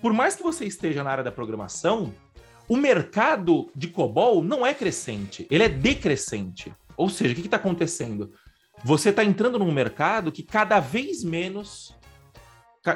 por 0.00 0.12
mais 0.12 0.36
que 0.36 0.42
você 0.42 0.64
esteja 0.64 1.02
na 1.02 1.10
área 1.10 1.24
da 1.24 1.32
programação, 1.32 2.14
o 2.68 2.76
mercado 2.76 3.70
de 3.74 3.88
COBOL 3.88 4.42
não 4.42 4.64
é 4.64 4.74
crescente, 4.74 5.46
ele 5.50 5.64
é 5.64 5.68
decrescente. 5.68 6.72
Ou 6.96 7.08
seja, 7.08 7.32
o 7.32 7.34
que 7.34 7.42
está 7.42 7.56
acontecendo? 7.56 8.32
Você 8.84 9.10
está 9.10 9.24
entrando 9.24 9.58
num 9.58 9.72
mercado 9.72 10.30
que 10.30 10.42
cada 10.42 10.78
vez 10.78 11.24
menos 11.24 11.96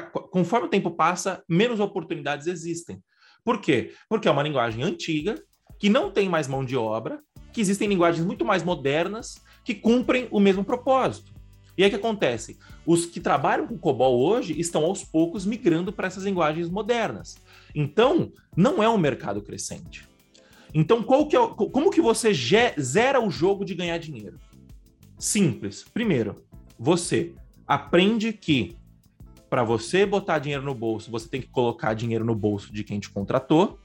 conforme 0.01 0.67
o 0.67 0.69
tempo 0.69 0.91
passa, 0.91 1.43
menos 1.47 1.79
oportunidades 1.79 2.47
existem. 2.47 3.01
Por 3.43 3.59
quê? 3.59 3.93
Porque 4.07 4.27
é 4.27 4.31
uma 4.31 4.43
linguagem 4.43 4.83
antiga, 4.83 5.35
que 5.79 5.89
não 5.89 6.11
tem 6.11 6.29
mais 6.29 6.47
mão 6.47 6.63
de 6.63 6.77
obra, 6.77 7.19
que 7.51 7.61
existem 7.61 7.89
linguagens 7.89 8.25
muito 8.25 8.45
mais 8.45 8.63
modernas 8.63 9.41
que 9.63 9.75
cumprem 9.75 10.27
o 10.31 10.39
mesmo 10.39 10.63
propósito. 10.63 11.33
E 11.77 11.83
aí 11.83 11.87
o 11.87 11.91
que 11.91 11.97
acontece? 11.97 12.57
Os 12.85 13.05
que 13.05 13.19
trabalham 13.19 13.67
com 13.67 13.77
COBOL 13.77 14.19
hoje 14.19 14.59
estão 14.59 14.85
aos 14.85 15.03
poucos 15.03 15.45
migrando 15.45 15.91
para 15.91 16.07
essas 16.07 16.23
linguagens 16.23 16.69
modernas. 16.69 17.37
Então, 17.73 18.31
não 18.55 18.81
é 18.81 18.87
um 18.87 18.97
mercado 18.97 19.41
crescente. 19.41 20.07
Então, 20.73 21.03
que 21.27 21.35
é, 21.35 21.39
como 21.47 21.91
que 21.91 22.01
você 22.01 22.31
zera 22.79 23.19
o 23.19 23.29
jogo 23.29 23.65
de 23.65 23.75
ganhar 23.75 23.97
dinheiro? 23.97 24.39
Simples. 25.17 25.83
Primeiro, 25.83 26.43
você 26.77 27.33
aprende 27.67 28.33
que 28.33 28.75
para 29.53 29.63
você 29.63 30.03
botar 30.03 30.39
dinheiro 30.39 30.63
no 30.63 30.73
bolso, 30.73 31.11
você 31.11 31.29
tem 31.29 31.39
que 31.39 31.47
colocar 31.47 31.93
dinheiro 31.93 32.25
no 32.25 32.33
bolso 32.33 32.73
de 32.73 32.83
quem 32.83 32.99
te 32.99 33.07
contratou. 33.07 33.77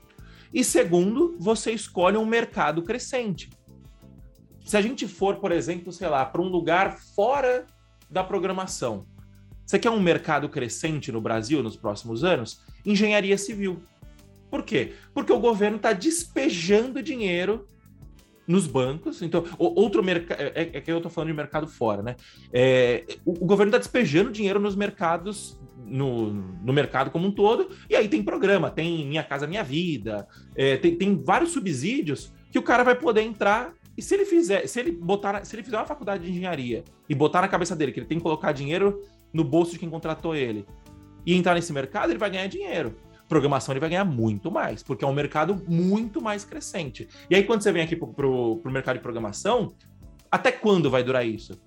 E 0.51 0.65
segundo, 0.65 1.37
você 1.39 1.73
escolhe 1.73 2.17
um 2.17 2.25
mercado 2.25 2.83
crescente. 2.83 3.51
Se 4.65 4.79
a 4.79 4.81
gente 4.81 5.07
for, 5.07 5.37
por 5.37 5.53
exemplo, 5.53 5.93
sei 5.93 6.09
lá, 6.09 6.25
para 6.25 6.41
um 6.41 6.49
lugar 6.49 6.97
fora 7.15 7.67
da 8.09 8.25
programação, 8.25 9.05
você 9.67 9.79
quer 9.79 9.91
um 9.91 10.01
mercado 10.01 10.49
crescente 10.49 11.13
no 11.13 11.21
Brasil 11.21 11.63
nos 11.63 11.77
próximos 11.77 12.25
anos? 12.25 12.63
Engenharia 12.87 13.37
civil. 13.37 13.83
Por 14.51 14.63
quê? 14.63 14.95
Porque 15.13 15.35
o 15.35 15.39
governo 15.39 15.77
está 15.77 15.93
despejando 15.93 17.03
dinheiro 17.03 17.69
nos 18.49 18.67
bancos. 18.67 19.21
Então, 19.21 19.45
outro 19.59 20.03
mercado. 20.03 20.41
É, 20.41 20.71
é, 20.73 20.81
que 20.81 20.91
eu 20.91 20.97
estou 20.97 21.11
falando 21.11 21.29
de 21.29 21.37
mercado 21.37 21.69
fora, 21.69 22.03
né? 22.03 22.17
É, 22.51 23.05
o, 23.25 23.33
o, 23.33 23.47
governo 23.47 23.69
está 23.69 23.79
despejando 23.79 24.33
dinheiro 24.33 24.59
nos 24.59 24.75
mercados, 24.75 25.58
no, 25.87 26.33
no 26.33 26.73
mercado 26.73 27.11
como 27.11 27.27
um 27.27 27.31
todo, 27.31 27.71
e 27.89 27.97
aí 27.97 28.09
tem 28.09 28.23
programa, 28.23 28.71
tem 28.71 29.07
Minha 29.07 29.23
Casa 29.23 29.47
Minha 29.47 29.63
Vida, 29.63 30.27
é, 30.55 30.77
tem, 30.77 30.97
tem 30.97 31.23
vários 31.23 31.53
subsídios 31.53 32.33
que 32.51 32.59
o 32.59 32.63
cara 32.63 32.83
vai 32.83 32.95
poder 32.95 33.23
entrar. 33.23 33.73
E 33.97 34.03
se 34.03 34.15
ele 34.15 34.25
fizer, 34.25 34.67
se 34.67 34.79
ele 34.79 34.93
botar, 34.93 35.45
se 35.45 35.55
ele 35.57 35.63
fizer 35.63 35.77
uma 35.77 35.87
faculdade 35.87 36.25
de 36.25 36.31
engenharia 36.31 36.85
e 37.09 37.15
botar 37.15 37.41
na 37.41 37.49
cabeça 37.49 37.75
dele 37.75 37.93
que 37.93 38.01
ele 38.01 38.07
tem 38.07 38.19
que 38.19 38.23
colocar 38.23 38.53
dinheiro 38.53 39.03
no 39.33 39.43
bolso 39.43 39.73
de 39.73 39.79
quem 39.79 39.91
contratou 39.91 40.35
ele 40.37 40.65
e 41.27 41.35
entrar 41.35 41.55
nesse 41.55 41.73
mercado, 41.73 42.11
ele 42.11 42.19
vai 42.19 42.31
ganhar 42.31 42.47
dinheiro 42.47 42.95
programação 43.29 43.73
ele 43.73 43.81
vai 43.81 43.91
ganhar 43.91 44.05
muito 44.05 44.51
mais, 44.51 44.83
porque 44.83 45.05
é 45.05 45.09
um 45.09 45.13
mercado 45.13 45.63
muito 45.69 46.21
mais 46.21 46.45
crescente. 46.45 47.07
E 47.29 47.37
aí, 47.37 47.45
quando 47.45 47.63
você 47.63 47.71
vem 47.71 47.83
aqui 47.83 47.95
para 47.95 48.27
o 48.27 48.61
mercado 48.65 48.97
de 48.97 49.03
programação, 49.03 49.75
até 50.31 50.51
quando 50.51 50.91
vai 50.91 51.05
durar 51.05 51.27
isso? 51.27 51.61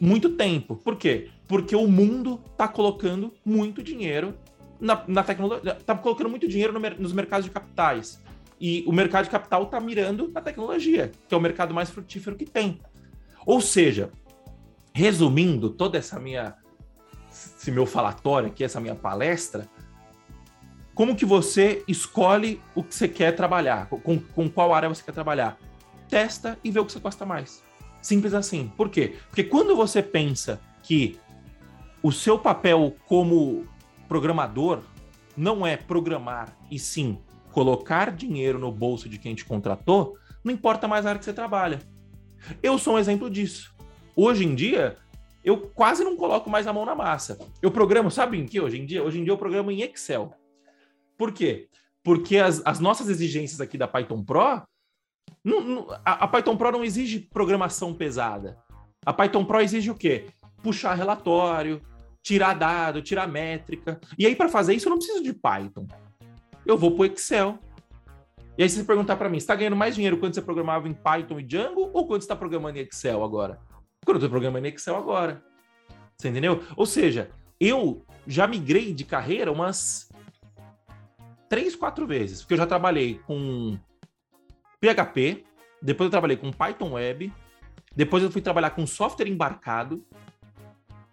Muito 0.00 0.30
tempo. 0.30 0.76
Por 0.76 0.96
quê? 0.96 1.28
Porque 1.48 1.74
o 1.74 1.88
mundo 1.88 2.40
está 2.52 2.68
colocando 2.68 3.32
muito 3.44 3.82
dinheiro 3.82 4.34
na, 4.78 5.02
na 5.08 5.24
tecnologia, 5.24 5.72
está 5.72 5.96
colocando 5.96 6.30
muito 6.30 6.46
dinheiro 6.46 6.72
no, 6.72 6.80
nos 6.98 7.12
mercados 7.12 7.46
de 7.46 7.50
capitais. 7.50 8.22
E 8.60 8.84
o 8.86 8.92
mercado 8.92 9.24
de 9.24 9.30
capital 9.30 9.64
está 9.64 9.80
mirando 9.80 10.28
na 10.28 10.40
tecnologia, 10.40 11.10
que 11.26 11.34
é 11.34 11.38
o 11.38 11.40
mercado 11.40 11.72
mais 11.72 11.90
frutífero 11.90 12.36
que 12.36 12.44
tem. 12.44 12.80
Ou 13.46 13.60
seja, 13.60 14.10
resumindo 14.92 15.70
toda 15.70 15.96
essa 15.96 16.20
minha 16.20 16.56
esse 17.30 17.70
meu 17.70 17.86
falatório 17.86 18.48
aqui, 18.48 18.64
essa 18.64 18.80
minha 18.80 18.94
palestra, 18.94 19.68
como 20.94 21.14
que 21.14 21.24
você 21.24 21.84
escolhe 21.86 22.60
o 22.74 22.82
que 22.82 22.94
você 22.94 23.06
quer 23.06 23.36
trabalhar? 23.36 23.86
Com, 23.86 24.18
com 24.18 24.48
qual 24.48 24.74
área 24.74 24.88
você 24.88 25.02
quer 25.02 25.12
trabalhar? 25.12 25.56
Testa 26.08 26.58
e 26.64 26.70
vê 26.70 26.80
o 26.80 26.84
que 26.84 26.92
você 26.92 26.98
gosta 26.98 27.24
mais. 27.24 27.62
Simples 28.02 28.34
assim. 28.34 28.72
Por 28.76 28.88
quê? 28.88 29.16
Porque 29.28 29.44
quando 29.44 29.76
você 29.76 30.02
pensa 30.02 30.60
que 30.82 31.18
o 32.02 32.12
seu 32.12 32.38
papel 32.38 32.96
como 33.06 33.66
programador 34.08 34.80
não 35.36 35.66
é 35.66 35.76
programar, 35.76 36.56
e 36.70 36.78
sim 36.78 37.18
colocar 37.52 38.12
dinheiro 38.12 38.58
no 38.58 38.70
bolso 38.70 39.08
de 39.08 39.18
quem 39.18 39.34
te 39.34 39.44
contratou, 39.44 40.16
não 40.44 40.52
importa 40.52 40.86
mais 40.86 41.04
a 41.04 41.10
área 41.10 41.18
que 41.18 41.24
você 41.24 41.32
trabalha. 41.32 41.80
Eu 42.62 42.78
sou 42.78 42.94
um 42.94 42.98
exemplo 42.98 43.28
disso. 43.28 43.74
hoje 44.14 44.44
em 44.44 44.54
dia, 44.54 44.96
eu 45.44 45.58
quase 45.70 46.04
não 46.04 46.16
coloco 46.16 46.50
mais 46.50 46.66
a 46.66 46.72
mão 46.72 46.84
na 46.84 46.94
massa. 46.94 47.38
Eu 47.62 47.70
programo, 47.70 48.10
sabe 48.10 48.38
em 48.38 48.46
que 48.46 48.60
hoje 48.60 48.80
em 48.80 48.86
dia? 48.86 49.02
Hoje 49.02 49.20
em 49.20 49.24
dia 49.24 49.32
eu 49.32 49.38
programo 49.38 49.70
em 49.70 49.82
Excel. 49.82 50.32
Por 51.16 51.32
quê? 51.32 51.68
Porque 52.02 52.38
as, 52.38 52.62
as 52.64 52.80
nossas 52.80 53.08
exigências 53.08 53.60
aqui 53.60 53.78
da 53.78 53.88
Python 53.88 54.24
Pro, 54.24 54.62
não, 55.44 55.60
não, 55.60 55.90
a, 56.04 56.24
a 56.24 56.28
Python 56.28 56.56
Pro 56.56 56.72
não 56.72 56.84
exige 56.84 57.20
programação 57.20 57.94
pesada. 57.94 58.58
A 59.04 59.12
Python 59.12 59.44
Pro 59.44 59.60
exige 59.60 59.90
o 59.90 59.94
quê? 59.94 60.26
Puxar 60.62 60.94
relatório, 60.94 61.80
tirar 62.22 62.54
dado, 62.54 63.02
tirar 63.02 63.26
métrica. 63.26 64.00
E 64.18 64.26
aí, 64.26 64.34
para 64.34 64.48
fazer 64.48 64.74
isso, 64.74 64.88
eu 64.88 64.90
não 64.90 64.98
preciso 64.98 65.22
de 65.22 65.32
Python. 65.32 65.86
Eu 66.66 66.76
vou 66.76 66.92
para 66.92 67.02
o 67.02 67.04
Excel. 67.06 67.58
E 68.56 68.62
aí, 68.62 68.68
se 68.68 68.76
você 68.76 68.84
perguntar 68.84 69.16
para 69.16 69.28
mim, 69.28 69.36
está 69.36 69.54
ganhando 69.54 69.76
mais 69.76 69.94
dinheiro 69.94 70.18
quando 70.18 70.34
você 70.34 70.42
programava 70.42 70.88
em 70.88 70.92
Python 70.92 71.40
e 71.40 71.42
Django 71.42 71.90
ou 71.92 72.06
quando 72.06 72.22
está 72.22 72.34
programando 72.34 72.78
em 72.78 72.82
Excel 72.82 73.22
agora? 73.22 73.60
Quando 74.04 74.16
eu 74.16 74.18
estou 74.18 74.30
programando 74.30 74.66
em 74.66 74.72
Excel 74.72 74.96
agora. 74.96 75.42
Você 76.16 76.28
entendeu? 76.28 76.64
Ou 76.76 76.84
seja, 76.84 77.30
eu 77.60 78.04
já 78.26 78.46
migrei 78.46 78.92
de 78.92 79.04
carreira 79.04 79.52
umas 79.52 80.08
três, 81.48 81.74
quatro 81.74 82.06
vezes. 82.06 82.40
Porque 82.40 82.54
eu 82.54 82.58
já 82.58 82.66
trabalhei 82.66 83.20
com 83.26 83.78
PHP, 84.80 85.44
depois 85.80 86.06
eu 86.06 86.10
trabalhei 86.10 86.36
com 86.36 86.52
Python 86.52 86.92
Web, 86.92 87.32
depois 87.94 88.22
eu 88.22 88.30
fui 88.30 88.42
trabalhar 88.42 88.70
com 88.70 88.86
software 88.86 89.28
embarcado, 89.28 90.04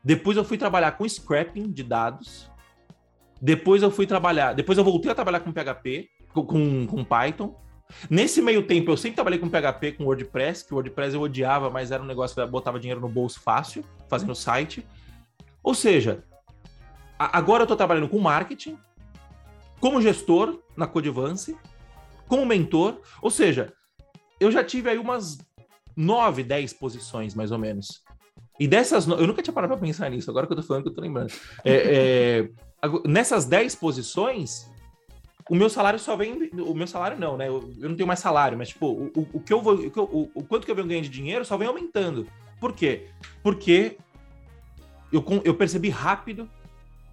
depois 0.05 0.37
eu 0.37 0.45
fui 0.45 0.57
trabalhar 0.57 0.91
com 0.93 1.07
scrapping 1.07 1.71
de 1.71 1.83
dados, 1.83 2.49
depois 3.41 3.83
eu 3.83 3.91
fui 3.91 4.07
trabalhar, 4.07 4.53
depois 4.53 4.77
eu 4.77 4.83
voltei 4.83 5.11
a 5.11 5.15
trabalhar 5.15 5.41
com 5.41 5.51
PHP, 5.51 6.07
com, 6.31 6.87
com 6.87 7.03
Python, 7.03 7.55
Nesse 8.09 8.41
meio 8.41 8.65
tempo, 8.65 8.91
eu 8.91 8.97
sempre 8.97 9.15
trabalhei 9.15 9.39
com 9.39 9.49
PHP, 9.49 9.93
com 9.93 10.05
WordPress, 10.05 10.65
que 10.65 10.73
o 10.73 10.75
WordPress 10.75 11.15
eu 11.15 11.21
odiava, 11.21 11.69
mas 11.69 11.91
era 11.91 12.01
um 12.01 12.05
negócio 12.05 12.35
que 12.35 12.51
botava 12.51 12.79
dinheiro 12.79 12.99
no 12.99 13.07
bolso 13.07 13.39
fácil, 13.39 13.85
fazendo 14.09 14.33
site. 14.35 14.85
Ou 15.63 15.73
seja, 15.73 16.23
agora 17.17 17.61
eu 17.61 17.65
estou 17.65 17.77
trabalhando 17.77 18.09
com 18.09 18.19
marketing, 18.19 18.77
como 19.79 20.01
gestor 20.01 20.59
na 20.75 20.87
Codivance, 20.87 21.57
como 22.27 22.45
mentor. 22.45 23.01
Ou 23.21 23.29
seja, 23.29 23.73
eu 24.39 24.51
já 24.51 24.63
tive 24.63 24.89
aí 24.89 24.97
umas 24.97 25.37
9, 25.95 26.43
10 26.43 26.73
posições, 26.73 27.35
mais 27.35 27.51
ou 27.51 27.59
menos. 27.59 28.03
E 28.59 28.67
dessas, 28.67 29.07
eu 29.07 29.27
nunca 29.27 29.41
tinha 29.41 29.53
parado 29.53 29.73
para 29.73 29.85
pensar 29.85 30.09
nisso, 30.09 30.29
agora 30.29 30.47
que 30.47 30.53
eu 30.53 30.57
tô 30.57 30.63
falando 30.63 30.83
que 30.83 30.89
eu 30.89 30.93
tô 30.93 31.01
lembrando. 31.01 31.31
É, 31.63 32.49
é, 32.83 32.89
nessas 33.05 33.45
10 33.45 33.75
posições, 33.75 34.69
o 35.49 35.55
meu 35.55 35.69
salário 35.69 35.99
só 35.99 36.15
vem. 36.15 36.49
O 36.53 36.73
meu 36.73 36.87
salário 36.87 37.19
não, 37.19 37.37
né? 37.37 37.47
Eu, 37.47 37.73
eu 37.79 37.89
não 37.89 37.95
tenho 37.95 38.07
mais 38.07 38.19
salário, 38.19 38.57
mas, 38.57 38.69
tipo, 38.69 38.87
o, 38.87 39.11
o, 39.15 39.27
o 39.33 39.39
que 39.39 39.53
eu 39.53 39.61
vou. 39.61 39.75
O, 39.75 40.01
o, 40.01 40.31
o, 40.35 40.43
quanto 40.43 40.65
que 40.65 40.71
eu 40.71 40.75
venho 40.75 40.87
ganhando 40.87 41.03
de 41.03 41.09
dinheiro 41.09 41.45
só 41.45 41.57
vem 41.57 41.67
aumentando. 41.67 42.27
Por 42.59 42.73
quê? 42.73 43.07
Porque 43.43 43.97
eu, 45.11 45.23
eu 45.43 45.53
percebi 45.53 45.89
rápido 45.89 46.49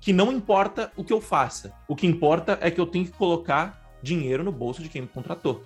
que 0.01 0.13
não 0.13 0.33
importa 0.33 0.91
o 0.97 1.05
que 1.05 1.13
eu 1.13 1.21
faça. 1.21 1.73
O 1.87 1.95
que 1.95 2.07
importa 2.07 2.59
é 2.61 2.71
que 2.71 2.81
eu 2.81 2.87
tenho 2.87 3.05
que 3.05 3.13
colocar 3.13 3.97
dinheiro 4.03 4.43
no 4.43 4.51
bolso 4.51 4.83
de 4.83 4.89
quem 4.89 5.03
me 5.03 5.09
contratou. 5.09 5.63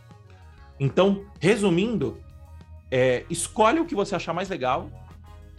Então, 0.78 1.24
resumindo, 1.40 2.18
é, 2.90 3.24
escolhe 3.30 3.80
o 3.80 3.86
que 3.86 3.94
você 3.94 4.14
achar 4.14 4.34
mais 4.34 4.48
legal. 4.48 4.90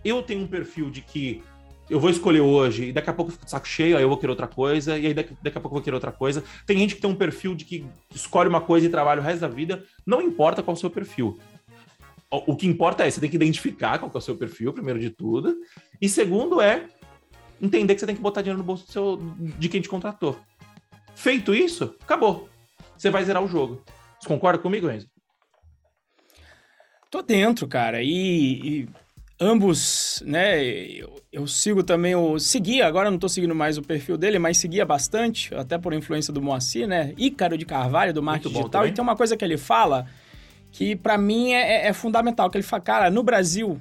Eu 0.08 0.24
tenho 0.24 0.42
um 0.42 0.48
perfil 0.48 0.90
de 0.90 1.02
que 1.02 1.44
eu 1.90 2.00
vou 2.00 2.10
escolher 2.10 2.40
hoje 2.40 2.86
e 2.86 2.94
daqui 2.94 3.10
a 3.10 3.14
pouco 3.14 3.30
eu 3.30 3.34
fico 3.34 3.44
de 3.44 3.52
saco 3.52 3.68
cheio, 3.68 3.98
aí 3.98 4.04
eu 4.04 4.08
vou 4.08 4.18
querer 4.18 4.30
outra 4.30 4.48
coisa, 4.48 4.98
e 4.98 5.08
aí 5.08 5.14
daqui, 5.14 5.36
daqui 5.42 5.58
a 5.58 5.60
pouco 5.60 5.76
eu 5.76 5.80
vou 5.80 5.84
querer 5.84 5.96
outra 5.96 6.14
coisa. 6.14 6.42
Tem 6.66 6.78
gente 6.78 6.96
que 6.96 7.02
tem 7.02 7.10
um 7.10 7.16
perfil 7.16 7.54
de 7.54 7.66
que 7.66 7.86
escolhe 8.16 8.48
uma 8.48 8.62
coisa 8.62 8.86
e 8.86 8.90
trabalha 8.90 9.20
o 9.20 9.24
resto 9.24 9.42
da 9.42 9.50
vida, 9.50 9.84
não 10.06 10.22
importa 10.22 10.64
qual 10.64 10.76
o 10.76 10.80
seu 10.80 10.90
perfil. 10.90 11.38
O, 12.32 12.54
o 12.54 12.56
que 12.56 12.66
importa 12.66 13.06
é, 13.06 13.12
você 13.12 13.20
tem 13.20 13.30
que 13.30 13.36
identificar 13.36 14.00
qual 14.00 14.10
é 14.14 14.18
o 14.18 14.22
seu 14.22 14.38
perfil, 14.38 14.72
primeiro 14.72 14.98
de 14.98 15.10
tudo, 15.10 15.58
e 16.02 16.08
segundo 16.08 16.62
é 16.62 16.86
entender 17.62 17.94
que 17.94 18.00
você 18.00 18.06
tem 18.06 18.16
que 18.16 18.22
botar 18.22 18.42
dinheiro 18.42 18.60
no 18.60 18.64
bolso 18.64 18.90
seu, 18.90 19.18
de 19.60 19.68
quem 19.68 19.82
te 19.82 19.90
contratou. 19.90 20.40
Feito 21.16 21.54
isso, 21.54 21.96
acabou. 22.02 22.48
Você 22.98 23.10
vai 23.10 23.26
zerar 23.26 23.44
o 23.44 23.48
jogo. 23.48 23.84
Você 24.22 24.28
concorda 24.30 24.58
comigo, 24.58 24.90
Enzo? 24.90 25.10
Tô 27.12 27.22
dentro, 27.22 27.68
cara, 27.68 28.02
e... 28.02 28.84
e 28.84 29.07
ambos, 29.40 30.24
né? 30.26 30.64
Eu, 30.64 31.22
eu, 31.32 31.48
sigo 31.48 31.84
também 31.84 32.16
o. 32.16 32.40
Seguia, 32.40 32.88
agora 32.88 33.12
não 33.12 33.18
tô 33.18 33.30
seguindo 33.30 33.56
mais 33.56 33.78
o 33.78 33.82
perfil 33.82 34.18
dele, 34.18 34.40
mas 34.40 34.58
seguia 34.58 34.86
bastante, 34.86 35.54
até 35.56 35.78
por 35.78 35.94
influência 35.94 36.34
do 36.34 36.42
Moacir, 36.42 36.88
né? 36.88 37.14
Ícaro 37.18 37.58
de 37.58 37.66
Carvalho, 37.66 38.14
do 38.14 38.24
Marketing 38.24 38.50
Digital. 38.50 38.70
Também. 38.70 38.92
E 38.92 38.94
tem 38.94 39.04
uma 39.04 39.16
coisa 39.16 39.38
que 39.38 39.46
ele 39.46 39.58
fala 39.58 40.08
que 40.72 40.96
para 40.96 41.18
mim 41.18 41.54
é, 41.54 41.86
é, 41.86 41.88
é 41.88 41.94
fundamental: 41.94 42.50
que 42.50 42.58
ele 42.58 42.64
fala, 42.64 42.82
cara, 42.82 43.10
no 43.10 43.24
Brasil, 43.24 43.80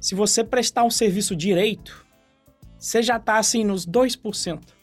se 0.00 0.14
você 0.14 0.42
prestar 0.42 0.84
um 0.84 0.90
serviço 0.90 1.36
direito, 1.36 2.04
você 2.78 3.02
já 3.02 3.18
tá 3.18 3.38
assim 3.38 3.64
nos 3.64 3.86
2% 3.86 4.75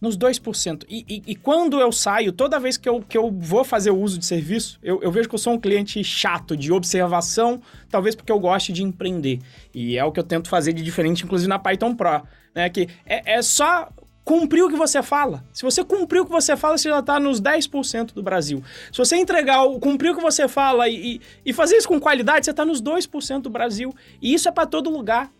nos 0.00 0.16
2%. 0.16 0.84
E, 0.88 1.04
e, 1.08 1.22
e, 1.32 1.36
quando 1.36 1.78
eu 1.78 1.92
saio, 1.92 2.32
toda 2.32 2.58
vez 2.58 2.76
que 2.76 2.88
eu, 2.88 3.02
que 3.02 3.18
eu 3.18 3.30
vou 3.30 3.64
fazer 3.64 3.90
o 3.90 3.98
uso 3.98 4.18
de 4.18 4.24
serviço, 4.24 4.78
eu, 4.82 5.02
eu 5.02 5.12
vejo 5.12 5.28
que 5.28 5.34
eu 5.34 5.38
sou 5.38 5.52
um 5.52 5.60
cliente 5.60 6.02
chato, 6.02 6.56
de 6.56 6.72
observação, 6.72 7.60
talvez 7.90 8.14
porque 8.14 8.32
eu 8.32 8.40
goste 8.40 8.72
de 8.72 8.82
empreender. 8.82 9.40
E 9.74 9.98
é 9.98 10.04
o 10.04 10.10
que 10.10 10.18
eu 10.18 10.24
tento 10.24 10.48
fazer 10.48 10.72
de 10.72 10.82
diferente, 10.82 11.24
inclusive 11.24 11.48
na 11.48 11.58
Python 11.58 11.94
Pro. 11.94 12.22
Né? 12.54 12.70
Que 12.70 12.88
é, 13.04 13.34
é 13.34 13.42
só 13.42 13.90
cumprir 14.24 14.62
o 14.62 14.70
que 14.70 14.76
você 14.76 15.02
fala. 15.02 15.44
Se 15.52 15.62
você 15.62 15.84
cumprir 15.84 16.20
o 16.20 16.24
que 16.24 16.32
você 16.32 16.56
fala, 16.56 16.78
você 16.78 16.88
já 16.88 17.00
está 17.00 17.20
nos 17.20 17.40
10% 17.40 18.14
do 18.14 18.22
Brasil. 18.22 18.62
Se 18.90 18.96
você 18.96 19.16
entregar, 19.16 19.64
o, 19.64 19.78
cumprir 19.78 20.12
o 20.12 20.16
que 20.16 20.22
você 20.22 20.48
fala 20.48 20.88
e, 20.88 21.16
e, 21.16 21.20
e 21.46 21.52
fazer 21.52 21.76
isso 21.76 21.88
com 21.88 22.00
qualidade, 22.00 22.44
você 22.44 22.52
está 22.52 22.64
nos 22.64 22.80
2% 22.80 23.42
do 23.42 23.50
Brasil. 23.50 23.94
E 24.22 24.32
isso 24.32 24.48
é 24.48 24.52
para 24.52 24.66
todo 24.66 24.88
lugar. 24.88 25.30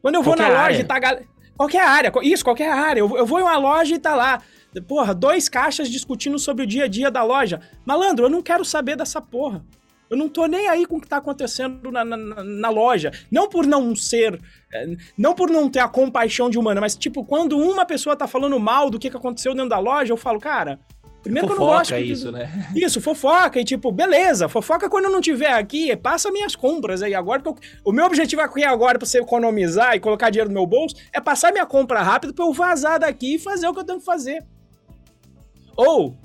Quando 0.00 0.16
eu 0.16 0.22
vou 0.22 0.34
Qualquer 0.34 0.52
na 0.52 0.64
loja 0.64 0.80
e 0.80 0.84
tá... 0.84 1.00
Qualquer 1.56 1.82
área, 1.82 2.12
isso, 2.22 2.44
qualquer 2.44 2.72
área. 2.72 3.00
Eu, 3.00 3.16
eu 3.16 3.26
vou 3.26 3.38
em 3.38 3.42
uma 3.42 3.56
loja 3.56 3.94
e 3.94 3.98
tá 3.98 4.14
lá. 4.14 4.42
Porra, 4.88 5.14
dois 5.14 5.48
caixas 5.48 5.90
discutindo 5.90 6.38
sobre 6.38 6.64
o 6.64 6.66
dia 6.66 6.84
a 6.84 6.88
dia 6.88 7.10
da 7.10 7.22
loja. 7.22 7.60
Malandro, 7.84 8.26
eu 8.26 8.30
não 8.30 8.42
quero 8.42 8.64
saber 8.64 8.96
dessa 8.96 9.20
porra. 9.20 9.64
Eu 10.12 10.16
não 10.16 10.28
tô 10.28 10.44
nem 10.44 10.68
aí 10.68 10.84
com 10.84 10.96
o 10.96 11.00
que 11.00 11.08
tá 11.08 11.16
acontecendo 11.16 11.90
na, 11.90 12.04
na, 12.04 12.16
na, 12.16 12.68
loja. 12.68 13.10
Não 13.30 13.48
por 13.48 13.66
não 13.66 13.96
ser. 13.96 14.38
É, 14.70 14.96
não 15.16 15.34
por 15.34 15.48
não 15.48 15.70
ter 15.70 15.80
a 15.80 15.88
compaixão 15.88 16.50
de 16.50 16.58
humana, 16.58 16.82
mas, 16.82 16.94
tipo, 16.94 17.24
quando 17.24 17.58
uma 17.58 17.86
pessoa 17.86 18.14
tá 18.14 18.26
falando 18.26 18.60
mal 18.60 18.90
do 18.90 18.98
que, 18.98 19.08
que 19.08 19.16
aconteceu 19.16 19.54
dentro 19.54 19.70
da 19.70 19.78
loja, 19.78 20.12
eu 20.12 20.16
falo, 20.18 20.38
cara, 20.38 20.78
Primeiro 21.22 21.48
fofoca 21.48 21.56
que 21.56 21.62
eu 21.62 21.66
não 21.66 21.76
gosto. 21.78 21.96
isso, 21.96 22.32
né? 22.32 22.70
Isso, 22.74 23.00
fofoca. 23.00 23.60
E 23.60 23.64
tipo, 23.64 23.92
beleza, 23.92 24.48
fofoca 24.48 24.90
quando 24.90 25.04
eu 25.04 25.10
não 25.10 25.20
tiver 25.20 25.52
aqui, 25.52 25.94
passa 25.96 26.30
minhas 26.30 26.56
compras 26.56 27.02
aí 27.02 27.14
agora. 27.14 27.40
Eu, 27.44 27.56
o 27.84 27.92
meu 27.92 28.06
objetivo 28.06 28.42
aqui 28.42 28.64
agora, 28.64 28.98
pra 28.98 29.06
você 29.06 29.20
economizar 29.20 29.94
e 29.94 30.00
colocar 30.00 30.30
dinheiro 30.30 30.50
no 30.50 30.54
meu 30.54 30.66
bolso, 30.66 30.96
é 31.12 31.20
passar 31.20 31.52
minha 31.52 31.66
compra 31.66 32.02
rápido 32.02 32.34
pra 32.34 32.44
eu 32.44 32.52
vazar 32.52 32.98
daqui 32.98 33.36
e 33.36 33.38
fazer 33.38 33.68
o 33.68 33.72
que 33.72 33.80
eu 33.80 33.84
tenho 33.84 33.98
que 34.00 34.04
fazer. 34.04 34.44
Ou, 35.76 36.16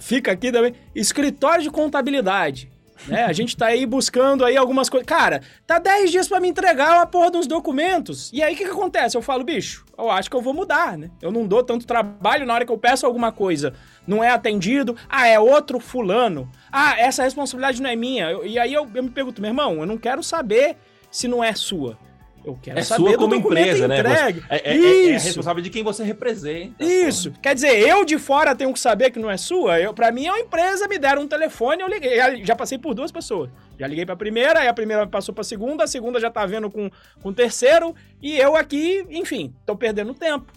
fica 0.00 0.32
aqui 0.32 0.50
também, 0.50 0.74
escritório 0.94 1.62
de 1.62 1.70
contabilidade. 1.70 2.72
Né? 3.06 3.24
A 3.24 3.32
gente 3.32 3.56
tá 3.56 3.66
aí 3.66 3.84
buscando 3.84 4.44
aí 4.44 4.56
algumas 4.56 4.88
coisas. 4.88 5.06
Cara, 5.06 5.42
tá 5.66 5.78
10 5.78 6.10
dias 6.10 6.28
para 6.28 6.40
me 6.40 6.48
entregar 6.48 6.96
uma 6.96 7.06
porra 7.06 7.30
dos 7.30 7.46
documentos. 7.46 8.30
E 8.32 8.42
aí 8.42 8.54
o 8.54 8.56
que, 8.56 8.64
que 8.64 8.70
acontece? 8.70 9.16
Eu 9.16 9.22
falo, 9.22 9.44
bicho, 9.44 9.84
eu 9.98 10.10
acho 10.10 10.30
que 10.30 10.36
eu 10.36 10.42
vou 10.42 10.54
mudar, 10.54 10.96
né? 10.96 11.10
Eu 11.20 11.32
não 11.32 11.46
dou 11.46 11.62
tanto 11.62 11.86
trabalho 11.86 12.46
na 12.46 12.54
hora 12.54 12.64
que 12.64 12.72
eu 12.72 12.78
peço 12.78 13.06
alguma 13.06 13.32
coisa. 13.32 13.74
Não 14.06 14.22
é 14.22 14.30
atendido. 14.30 14.96
Ah, 15.08 15.28
é 15.28 15.38
outro 15.38 15.78
fulano. 15.78 16.50
Ah, 16.70 16.98
essa 16.98 17.22
responsabilidade 17.22 17.80
não 17.80 17.90
é 17.90 17.96
minha. 17.96 18.30
Eu, 18.30 18.44
e 18.44 18.58
aí 18.58 18.72
eu, 18.72 18.88
eu 18.94 19.02
me 19.02 19.10
pergunto, 19.10 19.40
meu 19.40 19.50
irmão, 19.50 19.80
eu 19.80 19.86
não 19.86 19.96
quero 19.96 20.22
saber 20.22 20.76
se 21.10 21.28
não 21.28 21.42
é 21.42 21.54
sua. 21.54 21.98
Eu 22.44 22.58
quero 22.60 22.78
é 22.78 22.82
saber 22.82 23.10
sua 23.10 23.18
como 23.18 23.34
empresa, 23.34 23.86
né? 23.86 24.00
entregue. 24.00 24.40
né? 24.40 24.46
É, 24.50 24.56
é, 24.56 24.76
é, 24.76 25.10
é, 25.10 25.18
responsável 25.18 25.62
de 25.62 25.70
quem 25.70 25.84
você 25.84 26.02
representa. 26.02 26.82
Isso. 26.82 27.30
Porra. 27.30 27.42
Quer 27.42 27.54
dizer, 27.54 27.88
eu 27.88 28.04
de 28.04 28.18
fora 28.18 28.54
tenho 28.54 28.72
que 28.72 28.80
saber 28.80 29.10
que 29.10 29.18
não 29.18 29.30
é 29.30 29.36
sua. 29.36 29.78
Eu, 29.78 29.94
pra 29.94 30.10
mim 30.10 30.26
é 30.26 30.32
uma 30.32 30.40
empresa, 30.40 30.88
me 30.88 30.98
deram 30.98 31.22
um 31.22 31.28
telefone, 31.28 31.82
eu 31.82 31.88
liguei. 31.88 32.16
Já, 32.16 32.34
já 32.36 32.56
passei 32.56 32.78
por 32.78 32.94
duas 32.94 33.12
pessoas. 33.12 33.50
Já 33.78 33.86
liguei 33.86 34.04
pra 34.04 34.16
primeira, 34.16 34.60
aí 34.60 34.68
a 34.68 34.74
primeira 34.74 35.06
passou 35.06 35.34
pra 35.34 35.44
segunda, 35.44 35.84
a 35.84 35.86
segunda 35.86 36.18
já 36.18 36.30
tá 36.30 36.44
vendo 36.44 36.68
com, 36.68 36.90
com 37.22 37.28
o 37.28 37.32
terceiro, 37.32 37.94
e 38.20 38.36
eu 38.36 38.56
aqui, 38.56 39.04
enfim, 39.10 39.54
tô 39.64 39.76
perdendo 39.76 40.12
tempo. 40.12 40.52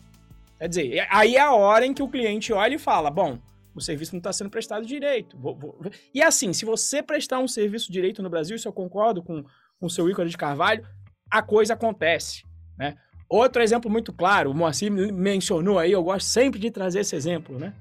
Quer 0.58 0.70
dizer, 0.70 1.08
aí 1.10 1.36
é 1.36 1.42
a 1.42 1.54
hora 1.54 1.86
em 1.86 1.94
que 1.94 2.04
o 2.04 2.08
cliente 2.08 2.54
olha 2.54 2.76
e 2.76 2.80
fala: 2.80 3.10
bom, 3.10 3.38
o 3.76 3.82
serviço 3.82 4.14
não 4.14 4.20
está 4.20 4.32
sendo 4.32 4.50
prestado 4.50 4.86
direito. 4.86 5.38
Vou, 5.38 5.56
vou... 5.56 5.78
E 6.14 6.22
assim, 6.22 6.54
se 6.54 6.64
você 6.64 7.04
prestar 7.04 7.40
um 7.40 7.48
serviço 7.48 7.92
direito 7.92 8.24
no 8.24 8.30
Brasil, 8.30 8.56
isso 8.56 8.68
eu 8.68 8.74
concordo 8.74 9.22
com, 9.22 9.44
com 9.80 9.86
o 9.86 9.90
seu 9.90 10.10
Ícaro 10.10 10.30
de 10.30 10.38
Carvalho, 10.38 10.88
a 11.30 11.42
coisa 11.42 11.74
acontece, 11.74 12.44
né? 12.78 12.96
Outro 13.28 13.62
exemplo 13.62 13.90
muito 13.90 14.14
claro, 14.14 14.52
o 14.52 14.54
Moacir 14.54 14.92
mencionou 14.92 15.80
aí, 15.80 15.92
eu 15.92 16.04
gosto 16.04 16.28
sempre 16.28 16.60
de 16.60 16.70
trazer 16.70 17.00
esse 17.00 17.16
exemplo, 17.16 17.58
né? 17.58 17.74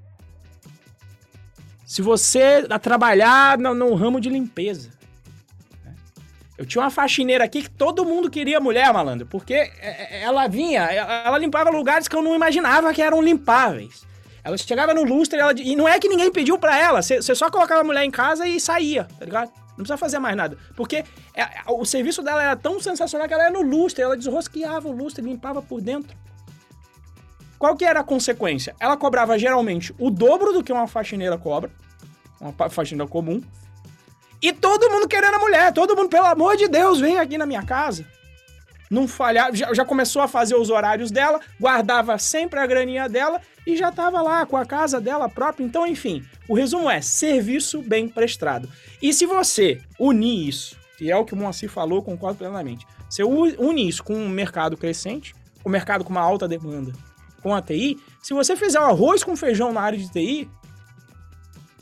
Se 1.85 2.01
você 2.01 2.67
trabalhar 2.81 3.59
no, 3.59 3.75
no 3.75 3.95
ramo 3.95 4.19
de 4.19 4.31
limpeza? 4.31 4.91
Eu 6.57 6.65
tinha 6.65 6.83
uma 6.83 6.91
faxineira 6.91 7.45
aqui 7.45 7.63
que 7.63 7.71
todo 7.71 8.05
mundo 8.05 8.31
queria 8.31 8.61
mulher, 8.61 8.93
malandro, 8.93 9.27
porque 9.27 9.55
é, 9.55 9.71
é, 9.81 10.23
ela 10.23 10.47
vinha, 10.47 10.83
ela 10.83 11.37
limpava 11.39 11.71
lugares 11.71 12.07
que 12.07 12.15
eu 12.15 12.23
não 12.23 12.35
imaginava 12.35 12.95
que 12.95 13.03
eram 13.03 13.21
limpáveis. 13.21 14.07
Ela 14.43 14.57
chegava 14.57 14.93
no 14.95 15.03
lustre 15.03 15.39
ela, 15.39 15.53
e 15.57 15.75
não 15.75 15.89
é 15.89 15.99
que 15.99 16.09
ninguém 16.09 16.31
pediu 16.31 16.59
pra 16.59 16.79
ela, 16.79 17.03
você 17.03 17.35
só 17.35 17.51
colocava 17.51 17.81
a 17.81 17.85
mulher 17.85 18.05
em 18.05 18.11
casa 18.11 18.47
e 18.47 18.61
saía, 18.61 19.05
tá 19.19 19.25
ligado? 19.25 19.51
Não 19.71 19.79
precisa 19.79 19.97
fazer 19.97 20.21
mais 20.21 20.37
nada. 20.37 20.57
Porque 20.77 21.05
é, 21.35 21.49
o 21.67 21.85
serviço 21.85 22.23
dela 22.23 22.43
era 22.43 22.55
tão 22.55 22.79
sensacional 22.81 23.27
que 23.27 23.35
ela 23.35 23.45
era 23.45 23.53
no 23.53 23.63
lustre, 23.63 24.05
ela 24.05 24.17
desrosqueava 24.17 24.89
o 24.89 24.93
lustre, 24.93 25.25
limpava 25.25 25.61
por 25.61 25.81
dentro. 25.81 26.17
Qual 27.59 27.75
que 27.75 27.85
era 27.85 28.01
a 28.01 28.05
consequência? 28.05 28.77
Ela 28.79 28.97
cobrava 28.97 29.37
geralmente 29.39 29.93
o 29.99 30.11
dobro 30.11 30.53
do 30.53 30.63
que 30.63 30.73
uma 30.73 30.87
faxineira 30.87 31.37
cobra, 31.37 31.71
uma 32.41 32.53
faxineira 32.69 33.11
comum, 33.11 33.43
e 34.45 34.53
todo 34.53 34.91
mundo 34.91 35.09
querendo 35.09 35.37
a 35.37 35.39
mulher, 35.39 35.73
todo 35.73 35.97
mundo, 35.97 36.11
pelo 36.11 36.27
amor 36.27 36.55
de 36.55 36.69
Deus, 36.69 37.01
vem 37.01 37.19
aqui 37.19 37.39
na 37.39 37.47
minha 37.47 37.63
casa. 37.63 38.05
Não 38.91 39.09
falhava, 39.09 39.57
já, 39.57 39.73
já 39.73 39.87
começou 39.87 40.21
a 40.21 40.29
fazer 40.29 40.55
os 40.55 40.69
horários 40.69 41.11
dela, 41.11 41.41
guardava 41.59 42.19
sempre 42.19 42.61
a 42.61 42.67
graninha 42.67 43.09
dela 43.09 43.41
e 43.67 43.75
já 43.75 43.89
estava 43.89 44.21
lá 44.21 44.45
com 44.45 44.59
a 44.59 44.67
casa 44.67 45.01
dela 45.01 45.31
própria. 45.31 45.65
Então, 45.65 45.87
enfim, 45.87 46.23
o 46.47 46.53
resumo 46.53 46.91
é 46.91 47.01
serviço 47.01 47.81
bem 47.81 48.07
prestado. 48.07 48.69
E 49.01 49.15
se 49.15 49.25
você 49.25 49.81
unir 49.99 50.47
isso, 50.47 50.77
que 50.99 51.11
é 51.11 51.17
o 51.17 51.25
que 51.25 51.33
o 51.33 51.37
Moacir 51.39 51.71
falou, 51.71 52.03
concordo 52.03 52.37
plenamente, 52.37 52.87
você 53.09 53.25
une 53.25 53.89
isso 53.89 54.05
com 54.05 54.15
um 54.15 54.29
mercado 54.29 54.77
crescente, 54.77 55.35
o 55.65 55.71
um 55.71 55.73
mercado 55.73 56.05
com 56.05 56.11
uma 56.11 56.21
alta 56.21 56.47
demanda, 56.47 56.93
com 57.43 57.55
a 57.55 57.63
TI, 57.63 57.99
se 58.23 58.35
você 58.35 58.55
fizer 58.55 58.79
um 58.79 58.85
arroz 58.85 59.25
com 59.25 59.35
feijão 59.35 59.73
na 59.73 59.81
área 59.81 59.99
de 59.99 60.11
TI, 60.11 60.51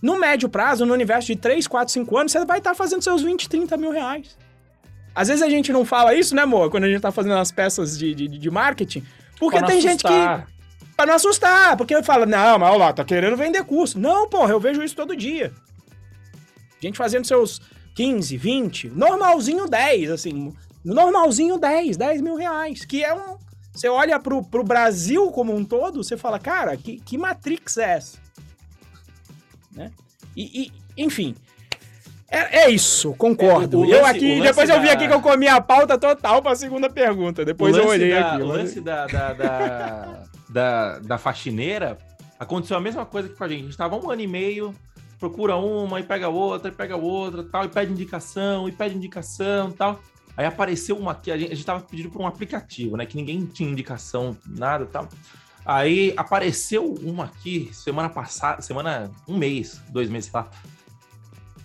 no 0.03 0.19
médio 0.19 0.49
prazo, 0.49 0.85
no 0.85 0.93
universo 0.93 1.29
de 1.29 1.37
3, 1.37 1.67
4, 1.69 1.93
5 1.93 2.19
anos, 2.19 2.33
você 2.33 2.45
vai 2.45 2.59
estar 2.59 2.75
fazendo 2.75 3.03
seus 3.03 3.23
20, 3.23 3.49
30 3.49 3.77
mil 3.77 3.93
reais. 3.93 4.37
Às 5.15 5.29
vezes 5.29 5.43
a 5.43 5.49
gente 5.49 5.73
não 5.73 5.85
fala 5.85 6.13
isso, 6.15 6.35
né, 6.35 6.43
amor? 6.43 6.71
Quando 6.71 6.85
a 6.85 6.89
gente 6.89 7.01
tá 7.01 7.13
fazendo 7.13 7.37
as 7.37 7.53
peças 7.53 7.97
de, 7.97 8.15
de, 8.15 8.27
de 8.27 8.51
marketing. 8.51 9.05
Porque 9.39 9.59
tem 9.59 9.79
assustar. 9.79 9.91
gente 9.91 10.03
que. 10.03 10.53
Pra 10.97 11.07
não 11.07 11.15
assustar, 11.15 11.77
porque 11.77 12.03
fala, 12.03 12.27
não, 12.27 12.59
mas 12.59 12.71
olha 12.71 12.79
lá, 12.79 12.93
tá 12.93 13.05
querendo 13.05 13.37
vender 13.37 13.65
curso. 13.65 13.99
Não, 13.99 14.29
porra, 14.29 14.53
eu 14.53 14.61
vejo 14.61 14.83
isso 14.83 14.95
todo 14.95 15.17
dia. 15.17 15.53
Gente 16.81 16.99
fazendo 16.99 17.27
seus 17.27 17.61
15, 17.95 18.37
20, 18.37 18.91
normalzinho 18.91 19.69
10, 19.69 20.11
assim. 20.11 20.53
Normalzinho 20.85 21.59
10, 21.59 21.97
10 21.97 22.21
mil 22.21 22.35
reais. 22.35 22.85
Que 22.85 23.05
é 23.05 23.15
um. 23.15 23.37
Você 23.73 23.89
olha 23.89 24.19
pro, 24.19 24.43
pro 24.43 24.65
Brasil 24.65 25.31
como 25.31 25.55
um 25.55 25.65
todo, 25.65 26.05
você 26.05 26.17
fala, 26.17 26.39
cara, 26.39 26.77
que, 26.77 27.01
que 27.01 27.17
Matrix 27.17 27.79
é 27.79 27.95
essa? 27.95 28.22
Né? 29.75 29.91
E, 30.37 30.73
e 30.97 31.03
enfim, 31.03 31.35
é, 32.33 32.63
é 32.65 32.71
isso, 32.71 33.13
concordo. 33.15 33.85
É, 33.85 33.99
eu 33.99 34.07
aqui, 34.07 34.41
depois 34.41 34.71
eu 34.71 34.81
vi 34.81 34.89
aqui 34.89 35.07
que 35.07 35.13
eu 35.13 35.21
comi 35.21 35.47
a 35.47 35.61
pauta 35.61 35.99
total 35.99 36.41
para 36.41 36.53
a 36.53 36.57
segunda 36.57 36.89
pergunta. 36.89 37.45
Depois 37.45 37.77
eu 37.77 37.87
olhei 37.87 38.11
da, 38.11 38.33
aqui. 38.33 38.43
O 38.43 38.47
lance 38.47 38.81
da, 38.81 39.07
da, 39.07 39.33
da, 39.35 40.23
da, 40.49 40.99
da, 41.01 41.19
faxineira 41.19 41.99
aconteceu 42.41 42.75
a 42.79 42.81
mesma 42.81 43.05
coisa 43.05 43.29
que 43.29 43.35
com 43.35 43.45
a 43.45 43.49
gente. 43.49 43.61
A 43.61 43.65
gente 43.65 43.77
tava 43.77 43.97
um 43.97 44.11
ano 44.11 44.23
e 44.23 44.27
meio, 44.27 44.75
procura 45.19 45.57
uma 45.57 46.01
e 46.01 46.03
pega 46.03 46.31
outra, 46.31 46.71
e 46.71 46.75
pega 46.75 46.97
outra, 46.97 47.45
tal, 47.45 47.67
e 47.67 47.69
pede 47.69 47.93
indicação, 47.93 48.67
e 48.67 48.73
pede 48.73 48.97
indicação 48.97 49.71
tal. 49.71 50.01
Aí 50.35 50.47
apareceu 50.47 50.97
uma 50.97 51.13
aqui, 51.13 51.31
a 51.31 51.37
gente, 51.37 51.53
a 51.53 51.55
gente 51.55 51.67
tava 51.67 51.81
pedindo 51.81 52.09
por 52.09 52.23
um 52.23 52.27
aplicativo, 52.27 52.97
né? 52.97 53.05
Que 53.05 53.15
ninguém 53.15 53.45
tinha 53.45 53.71
indicação, 53.71 54.35
nada 54.47 54.87
tal. 54.87 55.07
Aí 55.65 56.13
apareceu 56.17 56.95
uma 57.03 57.25
aqui 57.25 57.71
semana 57.73 58.09
passada, 58.09 58.61
semana, 58.63 59.11
um 59.29 59.37
mês, 59.37 59.81
dois 59.91 60.09
meses, 60.09 60.31
sei 60.31 60.41
lá 60.41 60.51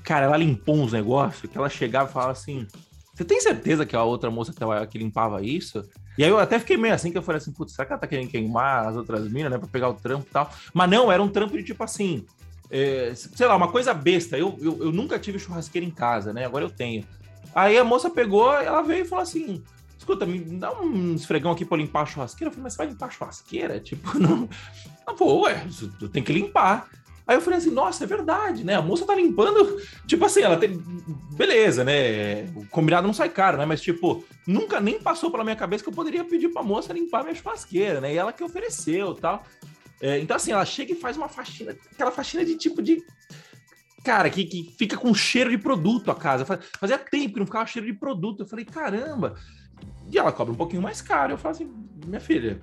Cara, 0.07 0.25
ela 0.25 0.37
limpou 0.37 0.75
uns 0.77 0.93
negócios 0.93 1.51
que 1.51 1.57
ela 1.57 1.67
chegava 1.67 2.09
e 2.09 2.13
falava 2.13 2.31
assim: 2.31 2.65
Você 3.13 3.25
tem 3.25 3.41
certeza 3.41 3.85
que 3.85 3.93
a 3.93 4.03
outra 4.03 4.31
moça 4.31 4.53
que, 4.53 4.87
que 4.87 4.97
limpava 4.97 5.41
isso? 5.43 5.83
E 6.17 6.23
aí 6.23 6.29
eu 6.29 6.39
até 6.39 6.57
fiquei 6.57 6.77
meio 6.77 6.93
assim, 6.93 7.11
que 7.11 7.17
eu 7.17 7.21
falei 7.21 7.37
assim, 7.37 7.51
putz, 7.51 7.73
será 7.73 7.85
que 7.85 7.91
ela 7.91 7.99
tá 7.99 8.07
querendo 8.07 8.29
queimar 8.29 8.87
as 8.87 8.95
outras 8.95 9.29
minas, 9.29 9.51
né? 9.51 9.57
Pra 9.57 9.67
pegar 9.67 9.89
o 9.89 9.93
trampo 9.93 10.25
e 10.27 10.31
tal. 10.31 10.49
Mas 10.73 10.89
não, 10.89 11.11
era 11.11 11.21
um 11.21 11.27
trampo 11.27 11.57
de 11.57 11.63
tipo 11.63 11.83
assim. 11.83 12.25
É, 12.71 13.11
sei 13.15 13.45
lá, 13.45 13.55
uma 13.55 13.69
coisa 13.69 13.93
besta. 13.93 14.37
Eu, 14.37 14.57
eu, 14.61 14.77
eu, 14.79 14.91
nunca 14.93 15.19
tive 15.19 15.37
churrasqueira 15.37 15.85
em 15.85 15.91
casa, 15.91 16.31
né? 16.31 16.45
Agora 16.45 16.63
eu 16.63 16.69
tenho. 16.69 17.03
Aí 17.53 17.77
a 17.77 17.83
moça 17.83 18.09
pegou, 18.09 18.53
ela 18.53 18.81
veio 18.81 19.03
e 19.03 19.07
falou 19.07 19.23
assim: 19.23 19.61
escuta, 20.07 20.25
me 20.25 20.39
dá 20.39 20.71
um 20.79 21.15
esfregão 21.15 21.51
aqui 21.51 21.65
pra 21.65 21.77
limpar 21.77 22.03
a 22.03 22.05
churrasqueira. 22.05 22.49
Eu 22.49 22.53
falei, 22.53 22.63
mas 22.63 22.73
você 22.73 22.77
vai 22.77 22.87
limpar 22.87 23.07
a 23.07 23.09
churrasqueira? 23.09 23.79
Tipo, 23.87 24.17
não. 24.17 24.49
Ela 25.05 25.17
falou, 25.17 25.43
ué, 25.43 25.67
eu 26.01 26.09
tenho 26.09 26.25
que 26.25 26.33
limpar. 26.33 26.89
Aí 27.27 27.35
eu 27.35 27.41
falei 27.41 27.59
assim, 27.59 27.71
nossa, 27.71 28.05
é 28.05 28.07
verdade, 28.07 28.63
né? 28.63 28.75
A 28.75 28.81
moça 28.81 29.05
tá 29.05 29.13
limpando, 29.13 29.81
tipo 30.07 30.23
assim, 30.23 30.41
ela 30.41 30.55
tem. 30.55 30.81
Beleza, 31.35 31.83
né? 31.83 32.45
O 32.55 32.65
combinado 32.67 33.05
não 33.05 33.13
sai 33.13 33.27
caro, 33.27 33.57
né? 33.57 33.65
Mas, 33.65 33.81
tipo, 33.81 34.23
nunca 34.47 34.79
nem 34.79 34.97
passou 34.97 35.29
pela 35.29 35.43
minha 35.43 35.55
cabeça 35.55 35.83
que 35.83 35.89
eu 35.89 35.93
poderia 35.93 36.23
pedir 36.23 36.47
pra 36.49 36.63
moça 36.63 36.93
limpar 36.93 37.23
minha 37.23 37.35
churrasqueira, 37.35 37.99
né? 37.99 38.13
E 38.13 38.17
ela 38.17 38.31
que 38.31 38.41
ofereceu 38.41 39.13
tal. 39.13 39.43
É, 39.99 40.19
então, 40.19 40.37
assim, 40.37 40.53
ela 40.53 40.63
chega 40.63 40.93
e 40.93 40.95
faz 40.95 41.17
uma 41.17 41.27
faxina, 41.27 41.75
aquela 41.91 42.11
faxina 42.11 42.45
de 42.45 42.55
tipo 42.55 42.81
de. 42.81 43.03
Cara, 44.05 44.29
que, 44.29 44.45
que 44.45 44.73
fica 44.77 44.95
com 44.95 45.13
cheiro 45.13 45.49
de 45.49 45.57
produto 45.57 46.09
a 46.09 46.15
casa. 46.15 46.45
Fazia 46.79 46.97
tempo 46.97 47.33
que 47.33 47.39
não 47.39 47.45
ficava 47.45 47.65
cheiro 47.65 47.87
de 47.87 47.93
produto. 47.93 48.43
Eu 48.43 48.47
falei, 48.47 48.63
caramba. 48.63 49.35
E 50.11 50.17
ela 50.17 50.31
cobra 50.31 50.53
um 50.53 50.57
pouquinho 50.57 50.81
mais 50.81 51.01
caro. 51.01 51.33
Eu 51.33 51.37
falo 51.37 51.55
assim, 51.55 51.71
minha 52.05 52.19
filha, 52.19 52.61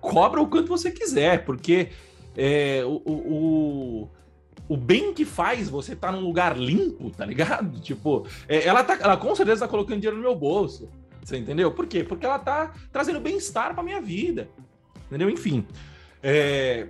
cobra 0.00 0.40
o 0.40 0.48
quanto 0.48 0.68
você 0.68 0.90
quiser, 0.90 1.44
porque 1.44 1.88
é, 2.36 2.82
o, 2.84 3.02
o, 3.04 4.10
o, 4.68 4.76
bem 4.76 5.12
que 5.12 5.24
faz 5.24 5.68
você 5.68 5.96
tá 5.96 6.12
num 6.12 6.20
lugar 6.20 6.56
limpo, 6.56 7.10
tá 7.10 7.24
ligado? 7.24 7.80
Tipo, 7.82 8.26
é, 8.48 8.66
ela, 8.66 8.84
tá, 8.84 8.98
ela 9.00 9.16
com 9.16 9.34
certeza 9.34 9.64
tá 9.64 9.68
colocando 9.68 10.00
dinheiro 10.00 10.16
no 10.16 10.22
meu 10.22 10.36
bolso. 10.36 10.88
Você 11.22 11.36
entendeu? 11.36 11.70
Por 11.70 11.86
quê? 11.86 12.02
Porque 12.02 12.24
ela 12.24 12.38
tá 12.38 12.72
trazendo 12.90 13.20
bem-estar 13.20 13.74
pra 13.74 13.82
minha 13.82 14.00
vida. 14.00 14.48
Entendeu? 15.06 15.28
Enfim. 15.28 15.66
É, 16.22 16.88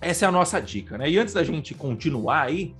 essa 0.00 0.24
é 0.24 0.28
a 0.28 0.32
nossa 0.32 0.60
dica, 0.60 0.96
né? 0.96 1.10
E 1.10 1.18
antes 1.18 1.34
da 1.34 1.42
gente 1.42 1.74
continuar 1.74 2.42
aí, 2.42 2.74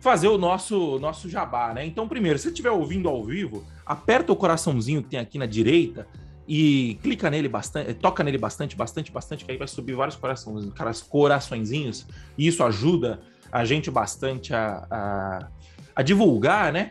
fazer 0.00 0.28
o 0.28 0.38
nosso 0.38 0.98
nosso 0.98 1.28
jabá, 1.28 1.74
né? 1.74 1.84
Então, 1.84 2.08
primeiro, 2.08 2.38
se 2.38 2.44
você 2.44 2.48
estiver 2.48 2.70
ouvindo 2.70 3.08
ao 3.08 3.22
vivo, 3.22 3.64
aperta 3.86 4.32
o 4.32 4.36
coraçãozinho 4.36 5.02
que 5.02 5.10
tem 5.10 5.20
aqui 5.20 5.38
na 5.38 5.46
direita 5.46 6.06
e 6.46 6.98
clica 7.02 7.30
nele 7.30 7.48
bastante, 7.48 7.94
toca 7.94 8.22
nele 8.22 8.38
bastante, 8.38 8.76
bastante, 8.76 9.10
bastante, 9.10 9.44
que 9.44 9.50
aí 9.50 9.56
vai 9.56 9.68
subir 9.68 9.94
vários 9.94 10.16
corações, 10.16 10.70
coraçõezinhos, 11.08 12.06
e 12.36 12.46
isso 12.46 12.62
ajuda 12.62 13.20
a 13.50 13.64
gente 13.64 13.90
bastante 13.90 14.52
a, 14.52 14.86
a, 14.90 15.48
a 15.96 16.02
divulgar, 16.02 16.72
né? 16.72 16.90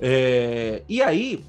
É, 0.00 0.82
e 0.88 1.02
aí, 1.02 1.44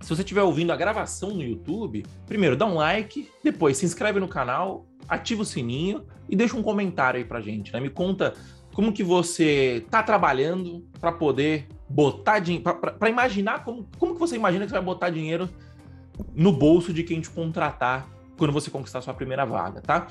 se 0.00 0.08
você 0.14 0.22
estiver 0.22 0.42
ouvindo 0.42 0.72
a 0.72 0.76
gravação 0.76 1.30
no 1.30 1.42
YouTube, 1.42 2.04
primeiro 2.26 2.56
dá 2.56 2.66
um 2.66 2.74
like, 2.74 3.28
depois 3.42 3.76
se 3.76 3.84
inscreve 3.84 4.20
no 4.20 4.28
canal, 4.28 4.86
ativa 5.08 5.42
o 5.42 5.44
sininho 5.44 6.06
e 6.28 6.36
deixa 6.36 6.56
um 6.56 6.62
comentário 6.62 7.18
aí 7.18 7.24
pra 7.24 7.40
gente, 7.40 7.72
né? 7.72 7.80
Me 7.80 7.90
conta 7.90 8.34
como 8.72 8.92
que 8.92 9.02
você 9.02 9.84
tá 9.90 10.02
trabalhando 10.02 10.86
para 11.00 11.10
poder 11.10 11.66
botar 11.90 12.38
dinheiro, 12.38 12.64
para 12.74 13.10
imaginar 13.10 13.64
como, 13.64 13.88
como 13.98 14.14
que 14.14 14.20
você 14.20 14.36
imagina 14.36 14.64
que 14.64 14.70
você 14.70 14.76
vai 14.76 14.84
botar 14.84 15.10
dinheiro 15.10 15.50
no 16.34 16.52
bolso 16.52 16.92
de 16.92 17.02
quem 17.02 17.20
te 17.20 17.28
contratar 17.28 18.08
quando 18.38 18.52
você 18.52 18.70
conquistar 18.70 19.02
sua 19.02 19.12
primeira 19.12 19.44
vaga, 19.44 19.80
tá? 19.80 20.06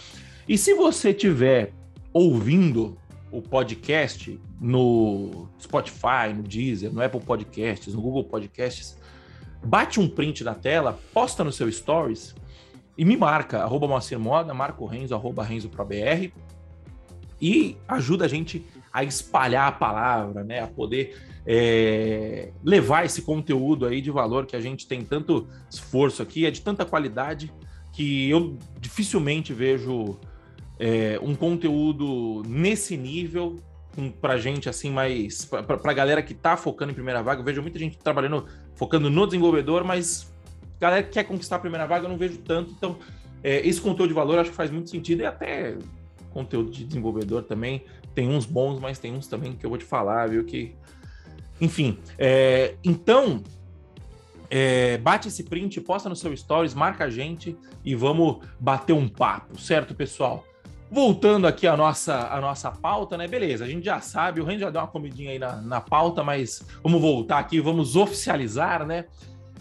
E 0.48 0.58
se 0.58 0.74
você 0.74 1.14
tiver 1.14 1.74
ouvindo 2.12 2.98
o 3.32 3.42
podcast 3.42 4.40
no 4.60 5.48
Spotify, 5.62 6.34
no 6.36 6.44
Deezer, 6.44 6.92
no 6.92 7.02
Apple 7.02 7.22
Podcasts, 7.22 7.94
no 7.94 8.02
Google 8.02 8.26
Podcasts, 8.26 8.98
bate 9.64 10.00
um 10.00 10.10
print 10.10 10.44
da 10.44 10.54
tela, 10.54 11.00
posta 11.14 11.44
no 11.44 11.52
seu 11.52 11.72
Stories 11.72 12.36
e 12.98 13.06
me 13.06 13.16
marca, 13.16 13.64
arroba 13.64 13.88
Moacir 13.88 14.20
Moda, 14.20 14.54
Marco 14.54 14.86
Renzo, 14.86 15.16
arroba 15.16 15.44
Renzo 15.44 15.72
e 17.42 17.78
ajuda 17.88 18.26
a 18.26 18.28
gente 18.28 18.66
a 18.92 19.04
espalhar 19.04 19.68
a 19.68 19.72
palavra, 19.72 20.44
né? 20.44 20.62
A 20.62 20.68
poder 20.68 21.16
é, 21.46 22.52
levar 22.64 23.06
esse 23.06 23.22
conteúdo 23.22 23.86
aí 23.86 24.02
de 24.02 24.12
valor 24.12 24.46
que 24.46 24.56
a 24.56 24.62
gente 24.62 24.88
tem 24.88 25.02
tanto 25.02 25.48
esforço 25.70 26.22
aqui, 26.22 26.46
é 26.46 26.52
de 26.52 26.62
tanta 26.62 26.86
qualidade 26.86 27.52
que 27.94 28.30
eu 28.30 28.58
dificilmente 28.80 29.54
vejo 29.54 30.20
é, 30.80 31.20
um 31.22 31.36
conteúdo 31.36 32.44
nesse 32.48 32.96
nível 32.96 33.58
para 34.22 34.38
gente 34.38 34.70
assim 34.70 34.92
mais 34.92 35.46
para 35.46 35.92
a 35.92 35.94
galera 35.94 36.22
que 36.22 36.32
está 36.32 36.56
focando 36.56 36.92
em 36.92 36.96
primeira 36.96 37.22
vaga. 37.22 37.42
Eu 37.42 37.46
vejo 37.46 37.62
muita 37.62 37.78
gente 37.78 37.98
trabalhando 37.98 38.46
focando 38.76 39.10
no 39.10 39.26
desenvolvedor, 39.26 39.84
mas 39.84 40.32
galera 40.80 41.04
que 41.04 41.10
quer 41.10 41.26
conquistar 41.26 41.58
a 41.58 41.60
primeira 41.60 41.86
vaga 41.86 42.06
eu 42.06 42.10
não 42.10 42.18
vejo 42.18 42.38
tanto. 42.38 42.72
Então 42.72 42.98
é, 43.44 43.68
esse 43.68 43.82
conteúdo 43.82 44.10
de 44.10 44.14
valor 44.14 44.40
acho 44.40 44.52
que 44.52 44.56
faz 44.56 44.72
muito 44.72 44.90
sentido 44.90 45.22
e 45.22 45.26
até 45.26 45.78
conteúdo 46.32 46.72
de 46.72 46.86
desenvolvedor 46.86 47.44
também 47.44 47.84
tem 48.16 48.30
uns 48.30 48.46
bons, 48.46 48.80
mas 48.80 49.00
tem 49.00 49.14
uns 49.14 49.28
também 49.28 49.54
que 49.54 49.66
eu 49.66 49.70
vou 49.70 49.78
te 49.78 49.86
falar, 49.86 50.30
viu 50.30 50.44
que 50.44 50.76
enfim, 51.62 51.98
é, 52.18 52.76
então 52.84 53.44
é, 54.50 54.98
bate 54.98 55.28
esse 55.28 55.44
print, 55.44 55.80
posta 55.82 56.10
no 56.10 56.16
seu 56.16 56.36
stories, 56.36 56.74
marca 56.74 57.06
a 57.06 57.10
gente 57.10 57.56
e 57.86 57.94
vamos 57.94 58.38
bater 58.60 58.94
um 58.94 59.08
papo, 59.08 59.60
certo, 59.60 59.94
pessoal? 59.94 60.44
Voltando 60.92 61.46
aqui 61.46 61.68
à 61.68 61.78
nossa, 61.78 62.30
a 62.30 62.42
nossa 62.42 62.72
pauta, 62.72 63.16
né? 63.16 63.28
Beleza, 63.28 63.64
a 63.64 63.68
gente 63.68 63.86
já 63.86 64.02
sabe, 64.02 64.42
o 64.42 64.44
Randy 64.44 64.62
já 64.62 64.72
deu 64.72 64.82
uma 64.82 64.88
comidinha 64.88 65.32
aí 65.32 65.38
na, 65.38 65.58
na 65.58 65.80
pauta, 65.80 66.24
mas 66.24 66.64
vamos 66.82 67.00
voltar 67.00 67.38
aqui, 67.38 67.60
vamos 67.60 67.96
oficializar, 67.96 68.86
né? 68.86 69.06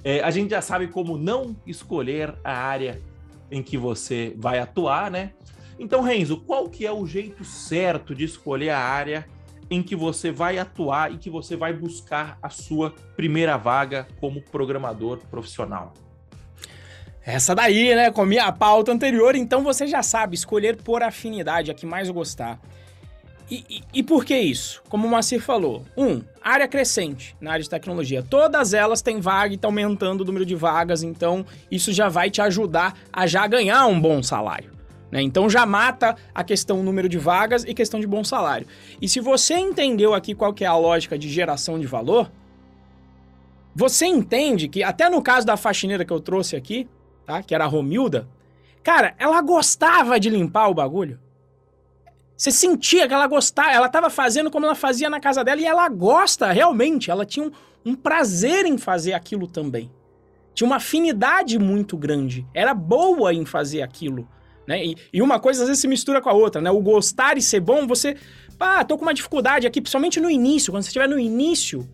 É, 0.03 0.20
a 0.20 0.30
gente 0.30 0.51
já 0.51 0.62
sabe 0.62 0.88
como 0.88 1.18
não 1.18 1.55
escolher 1.66 2.34
a 2.42 2.53
área 2.53 3.03
em 3.51 3.62
que 3.62 3.76
você 3.76 4.34
vai 4.38 4.59
atuar, 4.59 5.11
né? 5.11 5.32
Então, 5.78 6.01
Renzo, 6.01 6.38
qual 6.38 6.68
que 6.68 6.86
é 6.86 6.92
o 6.92 7.07
jeito 7.07 7.44
certo 7.44 8.14
de 8.14 8.24
escolher 8.24 8.70
a 8.70 8.78
área 8.78 9.28
em 9.71 9.83
que 9.83 9.95
você 9.95 10.31
vai 10.31 10.59
atuar 10.59 11.12
e 11.12 11.19
que 11.19 11.31
você 11.31 11.57
vai 11.57 11.73
buscar 11.73 12.39
a 12.43 12.49
sua 12.49 12.95
primeira 13.16 13.57
vaga 13.57 14.07
como 14.21 14.41
programador 14.41 15.19
profissional? 15.31 15.93
Essa 17.25 17.55
daí, 17.55 17.95
né? 17.95 18.11
Com 18.11 18.27
a 18.41 18.53
pauta 18.53 18.91
anterior, 18.91 19.37
então 19.37 19.62
você 19.62 19.87
já 19.87 20.03
sabe, 20.03 20.35
escolher 20.35 20.77
por 20.77 21.03
afinidade, 21.03 21.71
a 21.71 21.75
que 21.75 21.85
mais 21.85 22.09
gostar. 22.09 22.59
E, 23.51 23.64
e, 23.69 23.83
e, 24.01 24.03
por 24.03 24.25
que 24.25 24.39
isso? 24.39 24.83
Como 24.89 25.07
o 25.07 25.11
Moacir 25.11 25.41
falou, 25.41 25.85
um, 25.97 26.23
área 26.43 26.69
crescente 26.69 27.35
na 27.41 27.53
área 27.53 27.62
de 27.62 27.69
tecnologia. 27.69 28.23
Todas 28.23 28.75
elas 28.75 29.01
têm 29.01 29.21
vaga 29.21 29.53
e 29.53 29.57
estão 29.57 29.71
aumentando 29.71 30.21
o 30.21 30.25
número 30.25 30.45
de 30.45 30.55
vagas, 30.55 31.03
então 31.03 31.45
isso 31.71 31.93
já 31.93 32.09
vai 32.09 32.31
te 32.31 32.43
ajudar 32.43 32.95
a 33.12 33.27
já 33.27 33.47
ganhar 33.47 33.87
um 33.87 33.99
bom 33.99 34.23
salário. 34.23 34.78
Né? 35.11 35.23
Então 35.23 35.49
já 35.49 35.65
mata 35.65 36.17
a 36.35 36.45
questão 36.45 36.83
número 36.83 37.09
de 37.09 37.19
vagas 37.19 37.65
e 37.65 37.75
questão 37.75 37.99
de 38.01 38.07
bom 38.07 38.23
salário. 38.23 38.67
E 39.01 39.09
se 39.09 39.21
você 39.21 39.55
entendeu 39.55 40.15
aqui 40.15 40.35
qual 40.35 40.53
que 40.53 40.65
é 40.65 40.67
a 40.67 40.77
lógica 40.77 41.19
de 41.19 41.29
geração 41.29 41.79
de 41.79 41.87
valor, 41.87 42.31
você 43.75 44.07
entende 44.07 44.69
que, 44.69 44.83
até 44.83 45.09
no 45.09 45.23
caso 45.23 45.47
da 45.47 45.57
faxineira 45.57 46.05
que 46.05 46.13
eu 46.13 46.21
trouxe 46.21 46.57
aqui, 46.57 46.89
tá? 47.25 47.43
que 47.43 47.55
era 47.55 47.65
a 47.65 47.69
Romilda, 47.69 48.29
cara, 48.83 49.15
ela 49.19 49.41
gostava 49.41 50.19
de 50.19 50.29
limpar 50.29 50.69
o 50.69 50.75
bagulho. 50.75 51.19
Você 52.37 52.51
sentia 52.51 53.09
que 53.09 53.15
ela 53.15 53.27
gostava, 53.27 53.73
ela 53.73 53.87
estava 53.87 54.11
fazendo 54.11 54.51
como 54.51 54.65
ela 54.65 54.75
fazia 54.75 55.11
na 55.11 55.19
casa 55.21 55.43
dela 55.43 55.61
e 55.61 55.65
ela 55.65 55.89
gosta 55.89 56.53
realmente, 56.53 57.11
ela 57.11 57.27
tinha 57.27 57.47
um, 57.47 57.51
um 57.85 57.95
prazer 57.95 58.65
em 58.65 58.79
fazer 58.79 59.13
aquilo 59.13 59.47
também. 59.47 59.91
Tinha 60.55 60.67
uma 60.67 60.77
afinidade 60.77 61.59
muito 61.59 61.97
grande, 61.97 62.47
era 62.53 62.75
boa 62.75 63.33
em 63.33 63.45
fazer 63.45 63.83
aquilo. 63.83 64.29
Né? 64.69 64.85
E, 64.85 64.97
e, 65.14 65.23
uma 65.23 65.41
coisa 65.41 65.62
às 65.62 65.69
vezes 65.69 65.81
se 65.81 65.89
mistura 65.89 66.21
com 66.21 66.29
a 66.29 66.35
outra, 66.35 66.61
né? 66.61 66.71
O 66.71 66.79
gostar 66.83 67.39
e 67.39 67.43
ser 67.43 67.61
bom, 67.61 67.87
você. 67.87 68.19
Pá, 68.59 68.85
tô 68.85 68.99
com 68.99 69.03
uma 69.03 69.14
dificuldade 69.14 69.66
aqui, 69.66 69.81
principalmente 69.81 70.21
no 70.21 70.31
início, 70.31 70.71
quando 70.71 70.83
você 70.83 70.89
estiver 70.89 71.09
no 71.09 71.19
início 71.19 71.89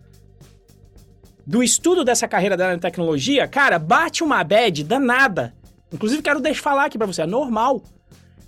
do 1.47 1.63
estudo 1.63 2.03
dessa 2.03 2.27
carreira 2.27 2.57
da 2.57 2.77
tecnologia, 2.77 3.47
cara, 3.47 3.79
bate 3.79 4.23
uma 4.23 4.43
bad 4.43 4.83
danada. 4.83 5.55
Inclusive, 5.93 6.21
quero 6.21 6.41
deixar 6.41 6.63
falar 6.63 6.85
aqui 6.85 6.97
para 6.97 7.07
você, 7.07 7.21
é 7.21 7.25
normal. 7.25 7.81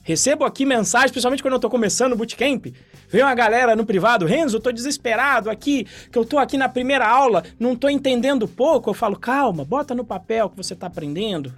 Recebo 0.02 0.44
aqui 0.44 0.66
mensagens, 0.66 1.12
principalmente 1.12 1.42
quando 1.42 1.54
eu 1.54 1.60
tô 1.60 1.70
começando 1.70 2.14
o 2.14 2.16
bootcamp. 2.16 2.68
Vem 3.10 3.22
uma 3.22 3.36
galera 3.36 3.76
no 3.76 3.86
privado, 3.86 4.26
Renzo, 4.26 4.58
eu 4.58 4.62
tô 4.62 4.72
desesperado 4.72 5.50
aqui, 5.50 5.86
que 6.12 6.18
eu 6.18 6.26
tô 6.26 6.38
aqui 6.38 6.58
na 6.58 6.68
primeira 6.68 7.08
aula, 7.08 7.44
não 7.58 7.76
tô 7.76 7.88
entendendo 7.88 8.48
pouco. 8.48 8.90
Eu 8.90 8.94
falo, 8.94 9.18
calma, 9.18 9.64
bota 9.64 9.94
no 9.94 10.04
papel 10.04 10.50
que 10.50 10.58
você 10.58 10.76
tá 10.76 10.88
aprendendo. 10.88 11.54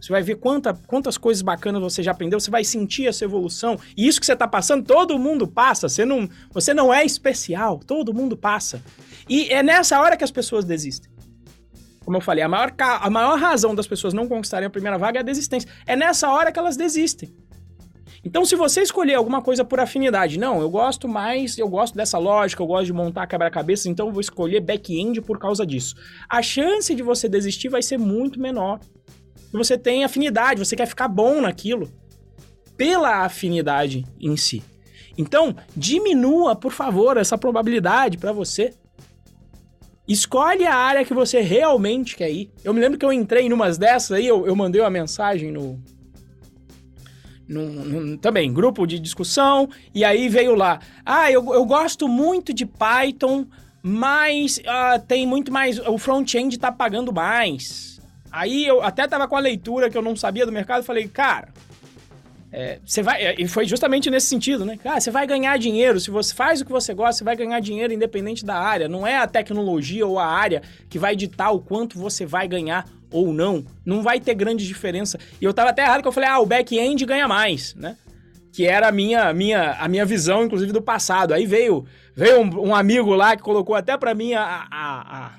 Você 0.00 0.12
vai 0.12 0.22
ver 0.22 0.36
quanta, 0.36 0.72
quantas 0.86 1.18
coisas 1.18 1.42
bacanas 1.42 1.82
você 1.82 2.02
já 2.02 2.12
aprendeu, 2.12 2.38
você 2.38 2.50
vai 2.50 2.62
sentir 2.62 3.06
essa 3.06 3.24
evolução. 3.24 3.78
E 3.96 4.06
isso 4.06 4.20
que 4.20 4.26
você 4.26 4.36
tá 4.36 4.46
passando, 4.46 4.84
todo 4.84 5.18
mundo 5.18 5.46
passa. 5.46 5.88
Você 5.88 6.04
não, 6.04 6.28
você 6.50 6.72
não 6.72 6.92
é 6.94 7.04
especial, 7.04 7.80
todo 7.80 8.14
mundo 8.14 8.36
passa. 8.36 8.82
E 9.28 9.52
é 9.52 9.62
nessa 9.62 10.00
hora 10.00 10.16
que 10.16 10.24
as 10.24 10.30
pessoas 10.30 10.64
desistem. 10.64 11.10
Como 12.04 12.16
eu 12.16 12.20
falei, 12.20 12.42
a 12.42 12.48
maior, 12.48 12.72
a 12.78 13.10
maior 13.10 13.38
razão 13.38 13.74
das 13.74 13.86
pessoas 13.86 14.14
não 14.14 14.28
conquistarem 14.28 14.66
a 14.66 14.70
primeira 14.70 14.96
vaga 14.96 15.18
é 15.18 15.20
a 15.20 15.24
desistência. 15.24 15.68
É 15.86 15.94
nessa 15.94 16.30
hora 16.30 16.50
que 16.50 16.58
elas 16.58 16.76
desistem. 16.76 17.34
Então, 18.24 18.44
se 18.44 18.56
você 18.56 18.82
escolher 18.82 19.14
alguma 19.14 19.42
coisa 19.42 19.64
por 19.64 19.78
afinidade, 19.78 20.38
não, 20.38 20.60
eu 20.60 20.68
gosto 20.68 21.06
mais, 21.08 21.56
eu 21.56 21.68
gosto 21.68 21.94
dessa 21.94 22.18
lógica, 22.18 22.62
eu 22.62 22.66
gosto 22.66 22.86
de 22.86 22.92
montar 22.92 23.26
quebra-cabeças, 23.26 23.86
então 23.86 24.06
eu 24.06 24.12
vou 24.12 24.20
escolher 24.20 24.60
back-end 24.60 25.20
por 25.20 25.38
causa 25.38 25.64
disso. 25.66 25.94
A 26.28 26.42
chance 26.42 26.94
de 26.94 27.02
você 27.02 27.28
desistir 27.28 27.68
vai 27.68 27.82
ser 27.82 27.98
muito 27.98 28.40
menor. 28.40 28.80
Você 29.52 29.78
tem 29.78 30.04
afinidade, 30.04 30.64
você 30.64 30.76
quer 30.76 30.86
ficar 30.86 31.08
bom 31.08 31.40
naquilo 31.40 31.90
pela 32.76 33.24
afinidade 33.24 34.06
em 34.20 34.36
si. 34.36 34.62
Então, 35.16 35.56
diminua, 35.76 36.54
por 36.54 36.70
favor, 36.70 37.16
essa 37.16 37.36
probabilidade 37.36 38.16
para 38.16 38.30
você. 38.30 38.72
Escolhe 40.06 40.64
a 40.64 40.74
área 40.74 41.04
que 41.04 41.12
você 41.12 41.40
realmente 41.40 42.16
quer 42.16 42.30
ir. 42.30 42.50
Eu 42.62 42.72
me 42.72 42.80
lembro 42.80 42.98
que 42.98 43.04
eu 43.04 43.12
entrei 43.12 43.46
em 43.46 43.52
umas 43.52 43.76
dessas 43.76 44.12
aí, 44.12 44.26
eu, 44.26 44.46
eu 44.46 44.54
mandei 44.54 44.80
uma 44.80 44.88
mensagem 44.88 45.50
no, 45.50 45.78
também, 48.20 48.52
grupo 48.52 48.86
de 48.86 48.98
discussão, 48.98 49.68
e 49.94 50.04
aí 50.04 50.28
veio 50.28 50.54
lá, 50.54 50.80
ah, 51.04 51.32
eu, 51.32 51.54
eu 51.54 51.64
gosto 51.64 52.06
muito 52.06 52.52
de 52.52 52.66
Python, 52.66 53.46
mas 53.82 54.58
uh, 54.58 55.00
tem 55.06 55.26
muito 55.26 55.50
mais, 55.50 55.78
o 55.78 55.96
front-end 55.96 56.58
tá 56.58 56.70
pagando 56.70 57.12
mais. 57.12 57.87
Aí 58.30 58.66
eu 58.66 58.82
até 58.82 59.06
tava 59.06 59.26
com 59.26 59.36
a 59.36 59.40
leitura 59.40 59.90
que 59.90 59.96
eu 59.96 60.02
não 60.02 60.16
sabia 60.16 60.46
do 60.46 60.52
mercado, 60.52 60.84
falei, 60.84 61.08
cara, 61.08 61.48
é, 62.50 62.78
você 62.84 63.02
vai, 63.02 63.22
é, 63.22 63.34
e 63.38 63.46
foi 63.46 63.66
justamente 63.66 64.10
nesse 64.10 64.26
sentido, 64.26 64.64
né? 64.64 64.78
Cara, 64.78 65.00
você 65.00 65.10
vai 65.10 65.26
ganhar 65.26 65.58
dinheiro, 65.58 66.00
se 66.00 66.10
você 66.10 66.34
faz 66.34 66.60
o 66.60 66.64
que 66.64 66.72
você 66.72 66.94
gosta, 66.94 67.18
você 67.18 67.24
vai 67.24 67.36
ganhar 67.36 67.60
dinheiro 67.60 67.92
independente 67.92 68.44
da 68.44 68.56
área. 68.56 68.88
Não 68.88 69.06
é 69.06 69.18
a 69.18 69.26
tecnologia 69.26 70.06
ou 70.06 70.18
a 70.18 70.26
área 70.26 70.62
que 70.88 70.98
vai 70.98 71.14
ditar 71.14 71.50
o 71.50 71.60
quanto 71.60 71.98
você 71.98 72.24
vai 72.24 72.48
ganhar 72.48 72.86
ou 73.10 73.32
não, 73.32 73.64
não 73.84 74.02
vai 74.02 74.20
ter 74.20 74.34
grande 74.34 74.66
diferença. 74.66 75.18
E 75.40 75.44
eu 75.44 75.52
tava 75.52 75.70
até 75.70 75.82
errado 75.82 76.02
que 76.02 76.08
eu 76.08 76.12
falei, 76.12 76.28
ah, 76.28 76.38
o 76.38 76.46
back-end 76.46 77.04
ganha 77.04 77.28
mais, 77.28 77.74
né? 77.74 77.96
Que 78.52 78.66
era 78.66 78.88
a 78.88 78.92
minha, 78.92 79.32
minha, 79.32 79.72
a 79.72 79.86
minha 79.86 80.04
visão, 80.04 80.44
inclusive, 80.44 80.72
do 80.72 80.82
passado. 80.82 81.34
Aí 81.34 81.46
veio, 81.46 81.86
veio 82.14 82.40
um, 82.40 82.68
um 82.68 82.74
amigo 82.74 83.14
lá 83.14 83.36
que 83.36 83.42
colocou 83.42 83.74
até 83.74 83.96
para 83.96 84.14
mim 84.14 84.32
a, 84.32 84.42
a, 84.42 84.66
a, 84.70 85.30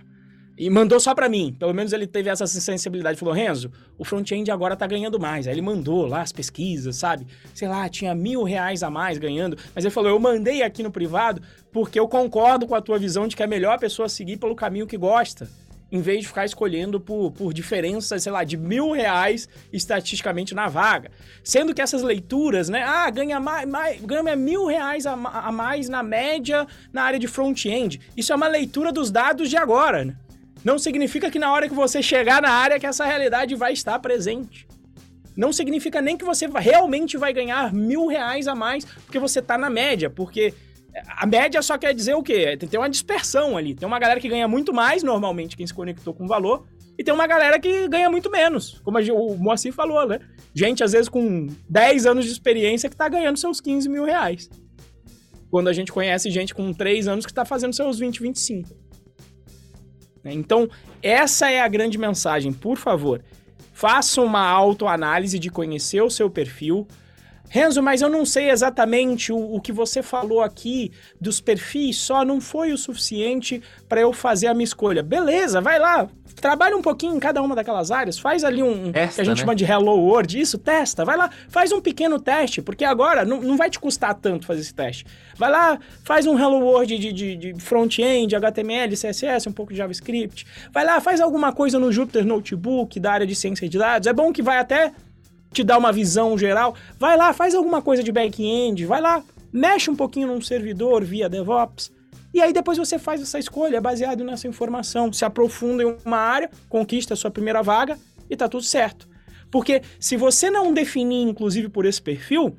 e 0.60 0.70
mandou 0.70 1.00
só 1.00 1.16
para 1.16 1.30
mim. 1.30 1.56
Pelo 1.58 1.74
menos 1.74 1.94
ele 1.94 2.06
teve 2.06 2.30
essa 2.30 2.46
sensibilidade. 2.46 3.18
Falou, 3.18 3.34
Renzo, 3.34 3.72
o 3.98 4.04
front-end 4.04 4.52
agora 4.52 4.76
tá 4.76 4.86
ganhando 4.86 5.18
mais. 5.18 5.48
Aí 5.48 5.54
ele 5.54 5.62
mandou 5.62 6.06
lá 6.06 6.22
as 6.22 6.34
pesquisas, 6.34 6.98
sabe? 6.98 7.26
Sei 7.54 7.66
lá, 7.66 7.88
tinha 7.88 8.14
mil 8.14 8.44
reais 8.44 8.84
a 8.84 8.90
mais 8.90 9.18
ganhando. 9.18 9.58
Mas 9.74 9.86
ele 9.86 9.94
falou, 9.94 10.10
eu 10.10 10.20
mandei 10.20 10.62
aqui 10.62 10.84
no 10.84 10.92
privado 10.92 11.42
porque 11.72 11.98
eu 11.98 12.10
concordo 12.10 12.68
com 12.68 12.76
a 12.76 12.82
tua 12.82 13.00
visão 13.00 13.26
de 13.26 13.38
que 13.38 13.44
é 13.44 13.48
melhor 13.48 13.76
a 13.76 13.80
pessoa 13.80 14.10
seguir 14.10 14.36
pelo 14.36 14.54
caminho 14.54 14.86
que 14.86 14.98
gosta 14.98 15.48
em 15.92 16.02
vez 16.02 16.22
de 16.22 16.28
ficar 16.28 16.46
escolhendo 16.46 17.00
por, 17.00 17.32
por 17.32 17.52
diferenças, 17.52 18.22
sei 18.22 18.32
lá, 18.32 18.44
de 18.44 18.56
mil 18.56 18.92
reais 18.92 19.50
estatisticamente 19.74 20.54
na 20.54 20.68
vaga. 20.68 21.10
Sendo 21.44 21.74
que 21.74 21.82
essas 21.82 22.04
leituras, 22.04 22.70
né? 22.70 22.84
Ah, 22.84 23.10
ganha, 23.10 23.40
mais, 23.40 23.68
mais, 23.68 24.00
ganha 24.02 24.36
mil 24.36 24.68
reais 24.68 25.08
a, 25.08 25.14
a 25.14 25.52
mais 25.52 25.90
na 25.90 26.04
média 26.04 26.68
na 26.94 27.02
área 27.02 27.18
de 27.18 27.28
front-end. 27.28 28.00
Isso 28.16 28.32
é 28.32 28.36
uma 28.36 28.48
leitura 28.48 28.92
dos 28.92 29.10
dados 29.10 29.50
de 29.50 29.58
agora, 29.58 30.06
né? 30.06 30.16
Não 30.64 30.78
significa 30.78 31.32
que 31.32 31.40
na 31.40 31.52
hora 31.52 31.68
que 31.68 31.74
você 31.74 32.02
chegar 32.02 32.42
na 32.42 32.52
área 32.52 32.80
que 32.80 32.86
essa 32.86 33.06
realidade 33.06 33.56
vai 33.56 33.74
estar 33.74 33.98
presente. 34.00 34.68
Não 35.36 35.54
significa 35.54 36.02
nem 36.02 36.18
que 36.18 36.26
você 36.26 36.48
realmente 36.48 37.18
vai 37.18 37.32
ganhar 37.32 37.74
mil 37.74 38.08
reais 38.08 38.48
a 38.48 38.56
mais 38.56 38.84
porque 38.84 39.20
você 39.20 39.40
está 39.40 39.58
na 39.58 39.70
média, 39.70 40.10
porque 40.10 40.54
a 41.18 41.26
média 41.26 41.62
só 41.62 41.78
quer 41.78 41.94
dizer 41.94 42.16
o 42.16 42.24
quê? 42.24 42.58
Tem 42.58 42.80
uma 42.80 42.90
dispersão 42.90 43.56
ali. 43.56 43.74
Tem 43.74 43.88
uma 43.88 44.00
galera 44.00 44.20
que 44.20 44.28
ganha 44.28 44.48
muito 44.48 44.74
mais, 44.74 45.02
normalmente, 45.04 45.56
quem 45.56 45.66
se 45.66 45.74
conectou 45.74 46.14
com 46.14 46.28
valor, 46.28 46.68
e 46.98 47.04
tem 47.04 47.14
uma 47.14 47.28
galera 47.28 47.58
que 47.58 47.88
ganha 47.88 48.10
muito 48.10 48.30
menos. 48.30 48.82
Como 48.84 49.00
o 49.14 49.38
Moacir 49.38 49.72
falou, 49.72 50.06
né? 50.06 50.20
Gente, 50.54 50.84
às 50.84 50.92
vezes, 50.92 51.08
com 51.08 51.48
10 51.70 52.06
anos 52.06 52.26
de 52.26 52.32
experiência 52.32 52.90
que 52.90 52.96
tá 52.98 53.08
ganhando 53.08 53.38
seus 53.38 53.62
15 53.62 53.88
mil 53.88 54.04
reais. 54.04 54.50
Quando 55.50 55.70
a 55.70 55.74
gente 55.74 55.92
conhece 55.92 56.30
gente 56.30 56.54
com 56.54 56.74
3 56.74 57.08
anos 57.08 57.26
que 57.26 57.34
tá 57.34 57.46
fazendo 57.46 57.74
seus 57.74 57.98
20, 58.00 58.22
25. 58.22 58.89
Então, 60.26 60.70
essa 61.02 61.50
é 61.50 61.62
a 61.62 61.68
grande 61.68 61.98
mensagem. 61.98 62.52
Por 62.52 62.78
favor, 62.78 63.22
faça 63.74 64.22
uma 64.22 64.46
autoanálise 64.46 65.40
de 65.40 65.50
conhecer 65.50 66.02
o 66.02 66.10
seu 66.10 66.30
perfil, 66.30 66.88
Renzo, 67.50 67.82
mas 67.82 68.02
eu 68.02 68.10
não 68.10 68.26
sei 68.26 68.52
exatamente 68.52 69.34
o, 69.34 69.56
o, 69.56 69.60
que 69.60 69.72
você 69.72 70.04
falou 70.04 70.42
aqui 70.42 70.92
dos 71.20 71.42
perfis, 71.42 71.98
só 71.98 72.24
não 72.24 72.40
foi 72.40 72.72
o 72.72 72.78
suficiente 72.78 73.62
para 73.88 74.02
eu 74.02 74.14
fazer 74.14 74.48
a 74.48 74.54
minha 74.54 74.64
escolha. 74.64 75.02
Beleza, 75.02 75.60
vai 75.60 75.80
lá, 75.80 76.08
trabalha 76.40 76.78
um 76.78 76.82
pouquinho 76.82 77.16
em 77.16 77.20
cada 77.20 77.42
uma 77.42 77.56
daquelas 77.56 77.92
áreas, 77.92 78.20
faz 78.20 78.44
ali 78.44 78.62
um 78.62 78.92
testa, 78.92 79.16
que 79.16 79.22
a 79.22 79.24
gente 79.24 79.38
né? 79.38 79.42
chama 79.42 79.56
de 79.56 79.66
Hello 79.66 79.98
World, 79.98 80.40
isso, 80.40 80.58
testa, 80.58 81.04
vai 81.04 81.18
lá, 81.18 81.30
faz 81.50 81.72
um 81.72 81.82
pequeno 81.82 82.20
teste, 82.20 82.62
porque 82.62 82.86
agora 82.86 83.26
não, 83.26 83.42
não 83.42 83.58
vai 83.58 83.70
te 83.70 83.80
custar 83.80 84.14
tanto 84.14 84.46
fazer 84.46 84.62
esse 84.62 84.74
teste. 84.74 85.06
Vai 85.36 85.50
lá, 85.50 85.80
faz 86.04 86.28
um 86.28 86.38
Hello 86.38 86.60
World 86.60 86.98
de, 86.98 87.12
de, 87.12 87.36
de 87.36 87.54
front-end, 87.60 88.36
HTML, 88.36 88.94
CSS, 88.96 89.48
um 89.48 89.54
pouco 89.54 89.72
de 89.72 89.78
JavaScript. 89.78 90.46
Vai 90.72 90.86
lá, 90.86 91.00
faz 91.00 91.20
alguma 91.20 91.52
coisa 91.52 91.80
no 91.80 91.92
Jupyter 91.92 92.26
Notebook 92.26 93.00
da 93.00 93.12
área 93.12 93.26
de 93.26 93.36
ciência 93.36 93.68
de 93.68 93.78
dados. 93.78 94.08
É 94.08 94.14
bom 94.14 94.32
que 94.32 94.42
vai 94.42 94.60
até 94.60 94.92
te 95.52 95.64
dar 95.64 95.78
uma 95.78 95.92
visão 95.92 96.38
geral. 96.38 96.76
Vai 96.98 97.18
lá, 97.18 97.34
faz 97.34 97.56
alguma 97.56 97.82
coisa 97.82 98.04
de 98.04 98.12
back-end, 98.12 98.86
vai 98.86 99.02
lá, 99.02 99.24
mexe 99.52 99.90
um 99.90 99.96
pouquinho 99.96 100.28
num 100.28 100.42
servidor 100.42 101.04
via 101.04 101.30
DevOps. 101.30 101.92
E 102.34 102.42
aí 102.42 102.54
depois 102.54 102.78
você 102.78 103.00
faz 103.00 103.22
essa 103.22 103.40
escolha 103.40 103.82
baseado 103.82 104.24
nessa 104.24 104.48
informação, 104.48 105.12
se 105.12 105.26
aprofunda 105.26 105.84
em 105.84 105.98
uma 106.06 106.18
área, 106.18 106.50
conquista 106.68 107.14
a 107.14 107.18
sua 107.18 107.32
primeira 107.32 107.64
vaga 107.64 107.98
e 108.30 108.36
tá 108.36 108.48
tudo 108.48 108.64
certo. 108.64 109.08
Porque 109.50 109.82
se 110.00 110.16
você 110.16 110.52
não 110.52 110.72
definir, 110.72 111.28
inclusive, 111.28 111.70
por 111.70 111.86
esse 111.86 112.00
perfil, 112.00 112.56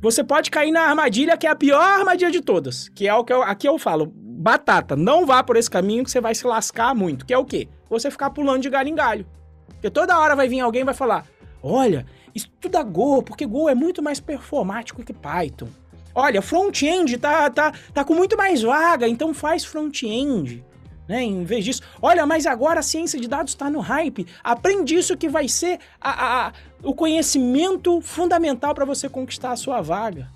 você 0.00 0.22
pode 0.22 0.50
cair 0.50 0.70
na 0.70 0.82
armadilha 0.82 1.36
que 1.36 1.46
é 1.46 1.50
a 1.50 1.56
pior 1.56 1.82
armadilha 1.82 2.30
de 2.30 2.40
todas, 2.40 2.88
que 2.88 3.08
é 3.08 3.14
o 3.14 3.24
que 3.24 3.32
eu, 3.32 3.42
aqui 3.42 3.68
eu 3.68 3.76
falo, 3.76 4.06
batata, 4.14 4.94
não 4.94 5.26
vá 5.26 5.42
por 5.42 5.56
esse 5.56 5.70
caminho 5.70 6.04
que 6.04 6.10
você 6.10 6.20
vai 6.20 6.34
se 6.34 6.46
lascar 6.46 6.94
muito, 6.94 7.26
que 7.26 7.34
é 7.34 7.38
o 7.38 7.44
quê? 7.44 7.68
Você 7.90 8.10
ficar 8.10 8.30
pulando 8.30 8.62
de 8.62 8.70
galho 8.70 8.88
em 8.88 8.94
galho. 8.94 9.26
Porque 9.66 9.90
toda 9.90 10.18
hora 10.18 10.36
vai 10.36 10.48
vir 10.48 10.60
alguém 10.60 10.82
e 10.82 10.84
vai 10.84 10.94
falar: 10.94 11.26
Olha, 11.62 12.06
estuda 12.34 12.82
Go, 12.82 13.22
porque 13.22 13.46
Go 13.46 13.68
é 13.68 13.74
muito 13.74 14.02
mais 14.02 14.20
performático 14.20 15.04
que 15.04 15.12
Python. 15.12 15.68
Olha, 16.14 16.42
front-end 16.42 17.16
tá, 17.18 17.48
tá, 17.48 17.72
tá 17.94 18.04
com 18.04 18.14
muito 18.14 18.36
mais 18.36 18.62
vaga, 18.62 19.08
então 19.08 19.32
faz 19.32 19.64
front-end. 19.64 20.64
Né? 21.08 21.22
Em 21.22 21.44
vez 21.44 21.64
disso, 21.64 21.82
olha, 22.00 22.24
mas 22.26 22.46
agora 22.46 22.80
a 22.80 22.82
ciência 22.82 23.18
de 23.18 23.28
dados 23.28 23.52
está 23.52 23.70
no 23.70 23.80
hype. 23.80 24.26
Aprende 24.42 24.94
isso 24.94 25.16
que 25.16 25.28
vai 25.28 25.48
ser 25.48 25.78
a, 26.00 26.48
a, 26.48 26.52
o 26.82 26.94
conhecimento 26.94 28.00
fundamental 28.00 28.74
para 28.74 28.84
você 28.84 29.08
conquistar 29.08 29.52
a 29.52 29.56
sua 29.56 29.80
vaga. 29.80 30.28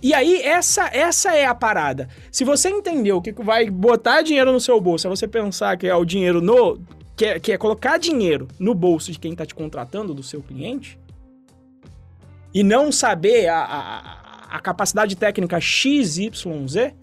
E 0.00 0.14
aí, 0.14 0.40
essa, 0.42 0.88
essa 0.92 1.34
é 1.34 1.44
a 1.44 1.54
parada. 1.54 2.08
Se 2.30 2.44
você 2.44 2.70
entendeu 2.70 3.20
que 3.20 3.32
vai 3.32 3.68
botar 3.68 4.22
dinheiro 4.22 4.52
no 4.52 4.60
seu 4.60 4.80
bolso, 4.80 5.08
é 5.08 5.10
você 5.10 5.26
pensar 5.26 5.76
que 5.76 5.88
é 5.88 5.94
o 5.94 6.04
dinheiro 6.04 6.40
no. 6.40 6.80
Que 7.18 7.24
é, 7.24 7.40
que 7.40 7.52
é 7.52 7.58
colocar 7.58 7.98
dinheiro 7.98 8.46
no 8.60 8.72
bolso 8.74 9.10
de 9.10 9.18
quem 9.18 9.32
está 9.32 9.44
te 9.44 9.54
contratando, 9.54 10.14
do 10.14 10.22
seu 10.22 10.40
cliente, 10.40 10.98
e 12.54 12.62
não 12.62 12.92
saber 12.92 13.48
a, 13.48 13.58
a, 13.58 14.56
a 14.56 14.60
capacidade 14.60 15.16
técnica 15.16 15.60
XYZ, 15.60 16.94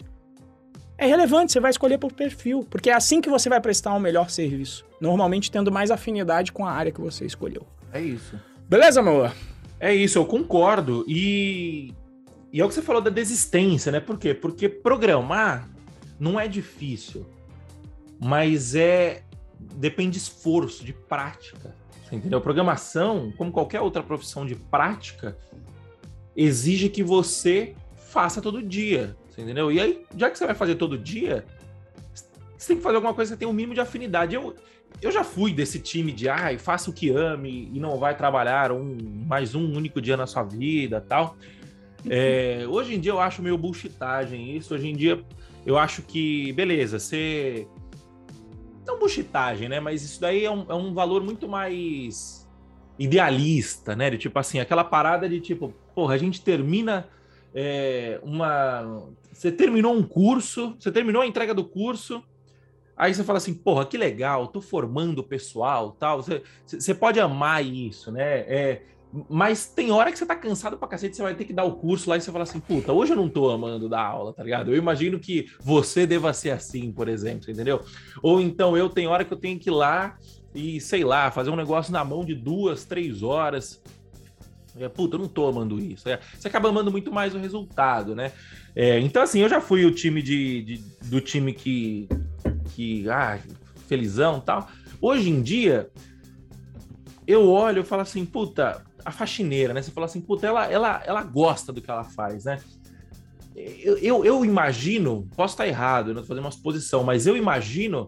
é 0.98 1.06
relevante, 1.06 1.52
você 1.52 1.60
vai 1.60 1.70
escolher 1.70 1.98
por 1.98 2.12
perfil, 2.12 2.66
porque 2.70 2.88
é 2.88 2.94
assim 2.94 3.20
que 3.20 3.28
você 3.28 3.50
vai 3.50 3.60
prestar 3.60 3.92
um 3.92 4.00
melhor 4.00 4.30
serviço. 4.30 4.86
Normalmente 4.98 5.50
tendo 5.50 5.70
mais 5.70 5.90
afinidade 5.90 6.50
com 6.50 6.64
a 6.64 6.72
área 6.72 6.90
que 6.90 7.00
você 7.00 7.26
escolheu. 7.26 7.66
É 7.92 8.00
isso. 8.00 8.40
Beleza, 8.66 9.00
amor? 9.00 9.32
É 9.78 9.94
isso, 9.94 10.18
eu 10.18 10.24
concordo. 10.24 11.04
E 11.06 11.92
e 12.50 12.60
é 12.62 12.64
o 12.64 12.68
que 12.68 12.74
você 12.74 12.80
falou 12.80 13.02
da 13.02 13.10
desistência, 13.10 13.92
né? 13.92 14.00
Por 14.00 14.18
quê? 14.18 14.32
Porque 14.32 14.66
programar 14.66 15.68
não 16.18 16.40
é 16.40 16.48
difícil, 16.48 17.26
mas 18.18 18.74
é 18.74 19.25
depende 19.58 20.12
de 20.12 20.18
esforço, 20.18 20.84
de 20.84 20.92
prática. 20.92 21.74
Você 22.04 22.16
entendeu? 22.16 22.40
Programação, 22.40 23.32
como 23.36 23.50
qualquer 23.50 23.80
outra 23.80 24.02
profissão 24.02 24.46
de 24.46 24.54
prática, 24.54 25.36
exige 26.36 26.88
que 26.88 27.02
você 27.02 27.74
faça 27.96 28.40
todo 28.40 28.62
dia. 28.62 29.16
Você 29.28 29.42
entendeu? 29.42 29.72
E 29.72 29.80
aí, 29.80 30.04
já 30.16 30.30
que 30.30 30.38
você 30.38 30.46
vai 30.46 30.54
fazer 30.54 30.76
todo 30.76 30.96
dia, 30.96 31.44
você 32.56 32.68
tem 32.68 32.76
que 32.76 32.82
fazer 32.82 32.96
alguma 32.96 33.14
coisa 33.14 33.30
que 33.30 33.34
você 33.34 33.38
tem 33.38 33.48
um 33.48 33.52
mínimo 33.52 33.74
de 33.74 33.80
afinidade. 33.80 34.34
Eu, 34.34 34.54
eu 35.02 35.10
já 35.10 35.24
fui 35.24 35.52
desse 35.52 35.78
time 35.78 36.12
de 36.12 36.28
ai, 36.28 36.58
faça 36.58 36.90
o 36.90 36.92
que 36.92 37.10
ame 37.10 37.70
e 37.72 37.80
não 37.80 37.98
vai 37.98 38.16
trabalhar 38.16 38.72
um 38.72 38.96
mais 39.26 39.54
um 39.54 39.76
único 39.76 40.00
dia 40.00 40.16
na 40.16 40.26
sua 40.26 40.42
vida 40.42 41.00
tal. 41.00 41.36
É, 42.08 42.64
hoje 42.68 42.94
em 42.94 43.00
dia 43.00 43.12
eu 43.12 43.20
acho 43.20 43.42
meio 43.42 43.58
bullshitagem 43.58 44.56
isso. 44.56 44.74
Hoje 44.74 44.88
em 44.88 44.94
dia 44.94 45.22
eu 45.64 45.76
acho 45.76 46.02
que, 46.02 46.52
beleza, 46.52 46.98
você. 46.98 47.66
Não 48.86 48.98
bullshitagem, 48.98 49.68
né? 49.68 49.80
Mas 49.80 50.02
isso 50.02 50.20
daí 50.20 50.44
é 50.44 50.50
um, 50.50 50.66
é 50.68 50.74
um 50.74 50.94
valor 50.94 51.22
muito 51.22 51.48
mais 51.48 52.48
idealista, 52.98 53.96
né? 53.96 54.10
De 54.10 54.18
tipo 54.18 54.38
assim, 54.38 54.60
aquela 54.60 54.84
parada 54.84 55.28
de 55.28 55.40
tipo, 55.40 55.74
porra, 55.94 56.14
a 56.14 56.18
gente 56.18 56.40
termina 56.42 57.08
é, 57.54 58.20
uma. 58.22 59.08
Você 59.32 59.50
terminou 59.50 59.94
um 59.94 60.02
curso, 60.02 60.76
você 60.78 60.90
terminou 60.92 61.22
a 61.22 61.26
entrega 61.26 61.52
do 61.52 61.64
curso, 61.64 62.22
aí 62.96 63.12
você 63.14 63.24
fala 63.24 63.38
assim, 63.38 63.54
porra, 63.54 63.84
que 63.84 63.98
legal, 63.98 64.46
tô 64.46 64.60
formando 64.60 65.18
o 65.18 65.24
pessoal 65.24 65.92
tal. 65.92 66.22
Você, 66.22 66.42
você 66.64 66.94
pode 66.94 67.20
amar 67.20 67.64
isso, 67.64 68.10
né? 68.12 68.40
É, 68.40 68.82
mas 69.28 69.66
tem 69.66 69.90
hora 69.90 70.10
que 70.10 70.18
você 70.18 70.26
tá 70.26 70.34
cansado 70.34 70.76
pra 70.76 70.88
cacete, 70.88 71.16
você 71.16 71.22
vai 71.22 71.34
ter 71.34 71.44
que 71.44 71.52
dar 71.52 71.64
o 71.64 71.76
curso 71.76 72.10
lá 72.10 72.16
e 72.16 72.20
você 72.20 72.30
fala 72.30 72.44
assim, 72.44 72.60
puta, 72.60 72.92
hoje 72.92 73.12
eu 73.12 73.16
não 73.16 73.28
tô 73.28 73.50
amando 73.50 73.88
dar 73.88 74.02
aula, 74.02 74.32
tá 74.32 74.42
ligado? 74.42 74.72
Eu 74.72 74.76
imagino 74.76 75.18
que 75.18 75.46
você 75.60 76.06
deva 76.06 76.32
ser 76.32 76.50
assim, 76.50 76.92
por 76.92 77.08
exemplo, 77.08 77.50
entendeu? 77.50 77.82
Ou 78.22 78.40
então 78.40 78.76
eu 78.76 78.88
tenho 78.88 79.10
hora 79.10 79.24
que 79.24 79.32
eu 79.32 79.38
tenho 79.38 79.58
que 79.58 79.70
ir 79.70 79.72
lá 79.72 80.18
e, 80.54 80.80
sei 80.80 81.04
lá, 81.04 81.30
fazer 81.30 81.50
um 81.50 81.56
negócio 81.56 81.92
na 81.92 82.04
mão 82.04 82.24
de 82.24 82.34
duas, 82.34 82.84
três 82.84 83.22
horas. 83.22 83.82
Puta, 84.94 85.16
eu 85.16 85.20
não 85.20 85.28
tô 85.28 85.46
amando 85.46 85.78
isso. 85.78 86.08
É, 86.08 86.20
você 86.38 86.48
acaba 86.48 86.68
amando 86.68 86.90
muito 86.90 87.10
mais 87.10 87.34
o 87.34 87.38
resultado, 87.38 88.14
né? 88.14 88.32
É, 88.74 89.00
então, 89.00 89.22
assim, 89.22 89.40
eu 89.40 89.48
já 89.48 89.60
fui 89.60 89.86
o 89.86 89.90
time 89.90 90.20
de, 90.20 90.62
de, 90.62 90.76
do 91.06 91.20
time 91.20 91.54
que, 91.54 92.08
que, 92.74 93.08
ah, 93.08 93.38
felizão 93.86 94.40
tal. 94.40 94.68
Hoje 95.00 95.30
em 95.30 95.40
dia, 95.42 95.88
eu 97.26 97.48
olho 97.48 97.80
e 97.80 97.84
falo 97.84 98.02
assim, 98.02 98.24
puta, 98.24 98.82
a 99.06 99.12
faxineira, 99.12 99.72
né? 99.72 99.80
Você 99.80 99.92
fala 99.92 100.06
assim, 100.06 100.20
puta, 100.20 100.48
ela, 100.48 100.66
ela, 100.66 101.00
ela 101.06 101.22
gosta 101.22 101.72
do 101.72 101.80
que 101.80 101.88
ela 101.88 102.02
faz, 102.02 102.44
né? 102.44 102.58
Eu, 103.54 103.96
eu, 103.98 104.24
eu 104.24 104.44
imagino, 104.44 105.28
posso 105.36 105.54
estar 105.54 105.66
errado, 105.66 106.10
eu 106.10 106.14
não 106.14 106.22
tô 106.22 106.28
fazendo 106.28 106.44
uma 106.44 106.50
suposição, 106.50 107.04
mas 107.04 107.24
eu 107.24 107.36
imagino 107.36 108.04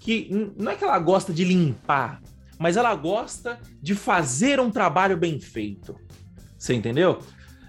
que 0.00 0.28
não 0.56 0.72
é 0.72 0.74
que 0.74 0.82
ela 0.82 0.98
gosta 0.98 1.34
de 1.34 1.44
limpar, 1.44 2.22
mas 2.58 2.78
ela 2.78 2.94
gosta 2.94 3.60
de 3.80 3.94
fazer 3.94 4.58
um 4.58 4.70
trabalho 4.70 5.18
bem 5.18 5.38
feito. 5.38 5.94
Você 6.58 6.72
entendeu? 6.72 7.18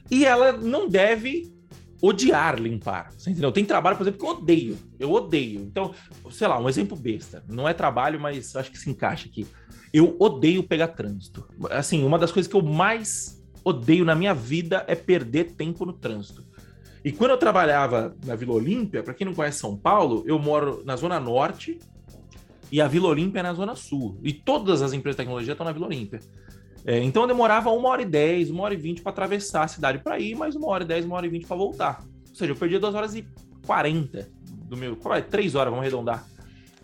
E 0.10 0.26
ela 0.26 0.54
não 0.54 0.88
deve 0.88 1.54
odiar 2.02 2.60
limpar. 2.60 3.12
Você 3.18 3.30
entendeu? 3.30 3.52
Tem 3.52 3.66
trabalho, 3.66 3.98
por 3.98 4.04
exemplo, 4.04 4.20
que 4.20 4.26
eu 4.26 4.30
odeio. 4.30 4.78
Eu 5.00 5.12
odeio. 5.12 5.62
Então, 5.62 5.94
sei 6.32 6.48
lá, 6.48 6.60
um 6.60 6.70
exemplo 6.70 6.96
besta. 6.96 7.44
Não 7.48 7.68
é 7.68 7.74
trabalho, 7.74 8.20
mas 8.20 8.56
acho 8.56 8.72
que 8.72 8.78
se 8.78 8.90
encaixa 8.90 9.28
aqui. 9.28 9.46
Eu 9.94 10.16
odeio 10.20 10.64
pegar 10.64 10.90
trânsito. 10.90 11.48
Assim, 11.72 12.04
uma 12.04 12.18
das 12.18 12.32
coisas 12.32 12.50
que 12.50 12.56
eu 12.56 12.62
mais 12.62 13.44
odeio 13.64 14.06
na 14.06 14.16
minha 14.16 14.34
vida 14.34 14.86
é 14.88 14.96
perder 14.96 15.52
tempo 15.54 15.86
no 15.86 15.94
trânsito. 15.94 16.44
E 17.04 17.12
quando 17.12 17.32
eu 17.32 17.38
trabalhava 17.38 18.16
na 18.26 18.36
Vila 18.36 18.54
Olímpia, 18.54 19.02
para 19.02 19.14
quem 19.14 19.26
não 19.26 19.34
conhece 19.34 19.60
São 19.60 19.76
Paulo, 19.76 20.24
eu 20.26 20.38
moro 20.38 20.84
na 20.86 20.96
Zona 20.96 21.20
Norte 21.20 21.80
e 22.72 22.82
a 22.82 22.88
Vila 22.88 23.08
Olímpia 23.08 23.40
é 23.40 23.44
na 23.44 23.54
Zona 23.54 23.76
Sul. 23.76 24.20
E 24.22 24.34
todas 24.34 24.82
as 24.82 24.94
empresas 24.94 25.16
de 25.16 25.24
tecnologia 25.24 25.54
estão 25.54 25.66
na 25.66 25.72
Vila 25.72 25.88
Olímpia. 25.88 26.20
É, 26.86 26.98
então 27.04 27.24
eu 27.24 27.28
demorava 27.28 27.70
uma 27.72 27.90
hora 27.90 28.02
e 28.02 28.06
dez, 28.06 28.50
uma 28.50 28.64
hora 28.64 28.74
e 28.74 28.78
vinte 28.78 29.02
para 29.02 29.12
atravessar 29.12 29.64
a 29.64 29.68
cidade 29.68 30.00
para 30.00 30.20
ir, 30.20 30.36
mais 30.36 30.56
uma 30.56 30.68
hora 30.68 30.84
e 30.84 30.88
dez, 30.88 31.06
uma 31.06 31.16
hora 31.16 31.26
e 31.26 31.30
vinte 31.30 31.46
para 31.46 31.58
voltar. 31.58 32.04
Ou 32.30 32.36
seja, 32.36 32.52
eu 32.52 32.56
perdia 32.56 32.80
duas 32.80 32.96
horas 32.96 33.16
e 33.16 33.28
quarenta 33.66 34.30
do 34.48 34.78
meu. 34.78 34.96
Qual 34.96 35.14
é? 35.14 35.22
Três 35.22 35.56
horas, 35.56 35.72
vamos 35.72 35.84
arredondar. 35.84 36.26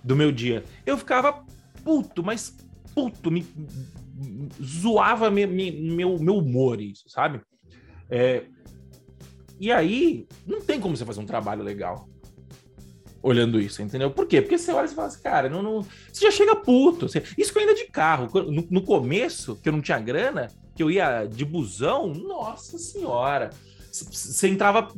Do 0.03 0.15
meu 0.15 0.31
dia. 0.31 0.63
Eu 0.85 0.97
ficava 0.97 1.43
puto, 1.83 2.23
mas 2.23 2.55
puto, 2.93 3.31
me, 3.31 3.45
zoava 4.61 5.31
me, 5.31 5.45
me, 5.47 5.71
meu, 5.71 6.19
meu 6.19 6.37
humor 6.37 6.79
isso, 6.79 7.09
sabe? 7.09 7.41
É, 8.09 8.43
e 9.59 9.71
aí, 9.71 10.27
não 10.45 10.61
tem 10.61 10.79
como 10.79 10.95
você 10.95 11.05
fazer 11.05 11.21
um 11.21 11.25
trabalho 11.25 11.63
legal 11.63 12.07
olhando 13.25 13.59
isso, 13.59 13.81
entendeu? 13.81 14.11
Por 14.11 14.27
quê? 14.27 14.39
Porque 14.39 14.55
você 14.55 14.71
olha 14.71 14.85
e 14.85 14.89
fala 14.89 15.07
assim, 15.07 15.21
cara, 15.23 15.49
não, 15.49 15.63
não... 15.63 15.81
você 15.81 16.25
já 16.25 16.29
chega 16.29 16.55
puto. 16.55 17.09
Você... 17.09 17.23
Isso 17.35 17.51
que 17.51 17.57
eu 17.57 17.63
ainda 17.63 17.73
de 17.73 17.85
carro. 17.85 18.29
No, 18.51 18.67
no, 18.69 18.81
começo, 18.83 19.55
que 19.55 19.67
eu 19.67 19.73
não 19.73 19.81
tinha 19.81 19.97
grana, 19.97 20.49
que 20.75 20.83
eu 20.83 20.91
ia 20.91 21.25
de 21.25 21.43
busão, 21.43 22.07
nossa 22.07 22.77
senhora. 22.77 23.49
Você 23.91 24.47
entrava 24.47 24.89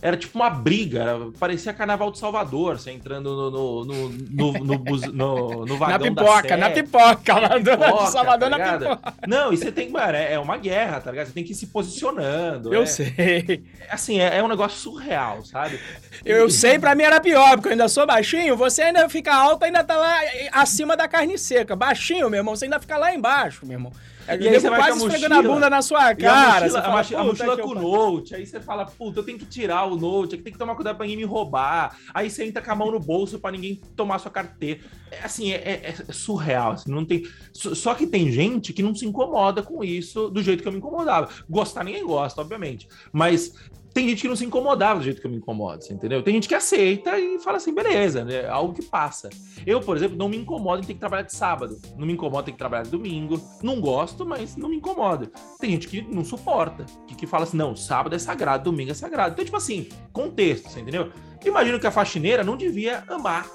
era 0.00 0.16
tipo 0.16 0.38
uma 0.38 0.48
briga, 0.48 1.00
era, 1.00 1.18
parecia 1.38 1.72
Carnaval 1.72 2.10
de 2.10 2.18
Salvador, 2.18 2.78
você 2.78 2.90
entrando 2.90 3.34
no, 3.34 3.50
no, 3.50 3.84
no, 3.84 4.08
no, 4.08 4.52
no, 4.52 5.12
no, 5.12 5.66
no 5.66 5.76
vagão 5.76 5.98
na 5.98 5.98
pipoca, 5.98 6.56
na 6.56 6.70
pipoca, 6.70 7.38
lá 7.38 7.48
pipoca, 7.58 8.04
de 8.04 8.10
Salvador 8.10 8.50
tá 8.50 8.58
na 8.58 8.78
pipoca. 8.78 9.14
Não, 9.26 9.52
e 9.52 9.56
você 9.56 9.72
tem, 9.72 9.90
mano, 9.90 10.16
é, 10.16 10.34
é 10.34 10.38
uma 10.38 10.56
guerra, 10.56 11.00
tá 11.00 11.10
ligado? 11.10 11.26
Você 11.26 11.32
tem 11.32 11.44
que 11.44 11.52
ir 11.52 11.56
se 11.56 11.66
posicionando. 11.66 12.72
Eu 12.72 12.82
é, 12.82 12.86
sei. 12.86 13.64
Assim, 13.90 14.20
é, 14.20 14.38
é, 14.38 14.42
um 14.42 14.48
negócio 14.48 14.78
surreal, 14.78 15.44
sabe? 15.44 15.80
Eu 16.24 16.46
e... 16.46 16.50
sei, 16.50 16.78
pra 16.78 16.94
mim 16.94 17.02
era 17.02 17.20
pior, 17.20 17.56
porque 17.56 17.68
eu 17.68 17.72
ainda 17.72 17.88
sou 17.88 18.06
baixinho, 18.06 18.56
você 18.56 18.82
ainda 18.82 19.08
fica 19.08 19.34
alto, 19.34 19.64
ainda 19.64 19.82
tá 19.82 19.96
lá 19.96 20.20
acima 20.52 20.96
da 20.96 21.08
carne 21.08 21.36
seca. 21.38 21.74
Baixinho, 21.74 22.30
meu 22.30 22.38
irmão, 22.38 22.54
você 22.54 22.66
ainda 22.66 22.80
fica 22.80 22.96
lá 22.96 23.14
embaixo, 23.14 23.66
meu 23.66 23.76
irmão. 23.76 23.92
É, 24.28 24.38
e 24.38 24.48
aí 24.48 24.60
você 24.60 24.68
vai 24.68 24.78
quase 24.78 24.98
esfregando 24.98 25.34
a 25.34 25.42
bunda 25.42 25.70
na 25.70 25.80
sua 25.80 26.14
cara. 26.14 26.66
A 26.66 26.70
mochila, 26.70 26.82
fala, 26.82 27.20
a 27.20 27.24
mochila 27.24 27.56
com 27.56 27.68
o 27.68 27.74
note. 27.74 28.34
Aí 28.34 28.46
você 28.46 28.60
fala, 28.60 28.84
puta, 28.84 29.20
eu 29.20 29.24
tenho 29.24 29.38
que 29.38 29.46
tirar 29.46 29.86
o 29.86 29.96
note, 29.96 30.34
aqui 30.34 30.44
tem 30.44 30.52
que 30.52 30.58
tomar 30.58 30.74
cuidado 30.74 30.96
pra 30.96 31.06
ninguém 31.06 31.24
me 31.24 31.24
roubar. 31.24 31.96
Aí 32.12 32.30
você 32.30 32.44
entra 32.44 32.62
com 32.62 32.70
a 32.70 32.74
mão 32.74 32.90
no 32.90 33.00
bolso 33.00 33.38
pra 33.38 33.50
ninguém 33.50 33.80
tomar 33.96 34.18
sua 34.18 34.30
carteira. 34.30 34.80
É, 35.10 35.24
assim, 35.24 35.52
é, 35.52 35.56
é, 35.56 35.94
é 36.06 36.12
surreal. 36.12 36.72
Assim, 36.72 36.90
não 36.90 37.04
tem... 37.04 37.26
Só 37.52 37.94
que 37.94 38.06
tem 38.06 38.30
gente 38.30 38.72
que 38.74 38.82
não 38.82 38.94
se 38.94 39.06
incomoda 39.06 39.62
com 39.62 39.82
isso 39.82 40.28
do 40.28 40.42
jeito 40.42 40.62
que 40.62 40.68
eu 40.68 40.72
me 40.72 40.78
incomodava. 40.78 41.30
Gostar 41.48 41.82
ninguém 41.82 42.04
gosta, 42.04 42.42
obviamente. 42.42 42.86
Mas 43.10 43.54
tem 43.92 44.08
gente 44.08 44.22
que 44.22 44.28
não 44.28 44.36
se 44.36 44.44
incomodava 44.44 44.98
do 44.98 45.04
jeito 45.04 45.20
que 45.20 45.26
eu 45.26 45.30
me 45.30 45.36
incomodo, 45.36 45.84
entendeu? 45.90 46.22
Tem 46.22 46.34
gente 46.34 46.48
que 46.48 46.54
aceita 46.54 47.18
e 47.18 47.38
fala 47.40 47.56
assim, 47.56 47.74
beleza, 47.74 48.24
né? 48.24 48.46
algo 48.48 48.72
que 48.72 48.82
passa. 48.82 49.28
Eu, 49.66 49.80
por 49.80 49.96
exemplo, 49.96 50.16
não 50.16 50.28
me 50.28 50.36
incomodo 50.36 50.82
em 50.82 50.86
ter 50.86 50.94
que 50.94 51.00
trabalhar 51.00 51.22
de 51.22 51.34
sábado, 51.34 51.80
não 51.96 52.06
me 52.06 52.12
incomodo 52.12 52.42
em 52.42 52.44
ter 52.46 52.52
que 52.52 52.58
trabalhar 52.58 52.84
de 52.84 52.90
domingo, 52.90 53.40
não 53.62 53.80
gosto, 53.80 54.24
mas 54.24 54.56
não 54.56 54.68
me 54.68 54.76
incomoda. 54.76 55.30
Tem 55.58 55.70
gente 55.70 55.88
que 55.88 56.02
não 56.02 56.24
suporta, 56.24 56.86
que, 57.06 57.14
que 57.14 57.26
fala 57.26 57.44
assim, 57.44 57.56
não, 57.56 57.74
sábado 57.74 58.14
é 58.14 58.18
sagrado, 58.18 58.64
domingo 58.64 58.90
é 58.90 58.94
sagrado. 58.94 59.32
Então, 59.32 59.44
tipo 59.44 59.56
assim, 59.56 59.88
contexto, 60.12 60.78
entendeu? 60.78 61.12
Imagino 61.44 61.78
que 61.78 61.86
a 61.86 61.90
faxineira 61.90 62.44
não 62.44 62.56
devia 62.56 63.04
amar 63.08 63.48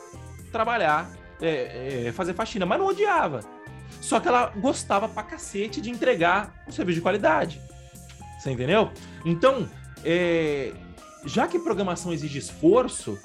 trabalhar, 0.51 1.11
é, 1.41 2.05
é, 2.07 2.11
fazer 2.11 2.33
faxina, 2.33 2.65
mas 2.65 2.79
não 2.79 2.87
odiava. 2.87 3.41
Só 3.99 4.19
que 4.19 4.27
ela 4.27 4.47
gostava 4.57 5.07
pra 5.07 5.23
cacete 5.23 5.81
de 5.81 5.89
entregar 5.89 6.63
um 6.67 6.71
serviço 6.71 6.97
de 6.97 7.01
qualidade. 7.01 7.61
Você 8.39 8.51
entendeu? 8.51 8.91
Então, 9.25 9.67
é, 10.03 10.73
já 11.25 11.47
que 11.47 11.59
programação 11.59 12.13
exige 12.13 12.39
esforço, 12.39 13.17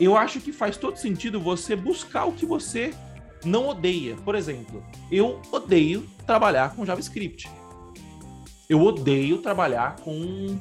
eu 0.00 0.16
acho 0.16 0.40
que 0.40 0.52
faz 0.52 0.76
todo 0.76 0.96
sentido 0.96 1.40
você 1.40 1.76
buscar 1.76 2.24
o 2.24 2.32
que 2.32 2.46
você 2.46 2.92
não 3.44 3.68
odeia. 3.68 4.16
Por 4.24 4.34
exemplo, 4.34 4.82
eu 5.10 5.40
odeio 5.50 6.06
trabalhar 6.26 6.74
com 6.74 6.84
JavaScript. 6.84 7.50
Eu 8.68 8.80
odeio 8.80 9.38
trabalhar 9.38 9.96
com. 9.96 10.58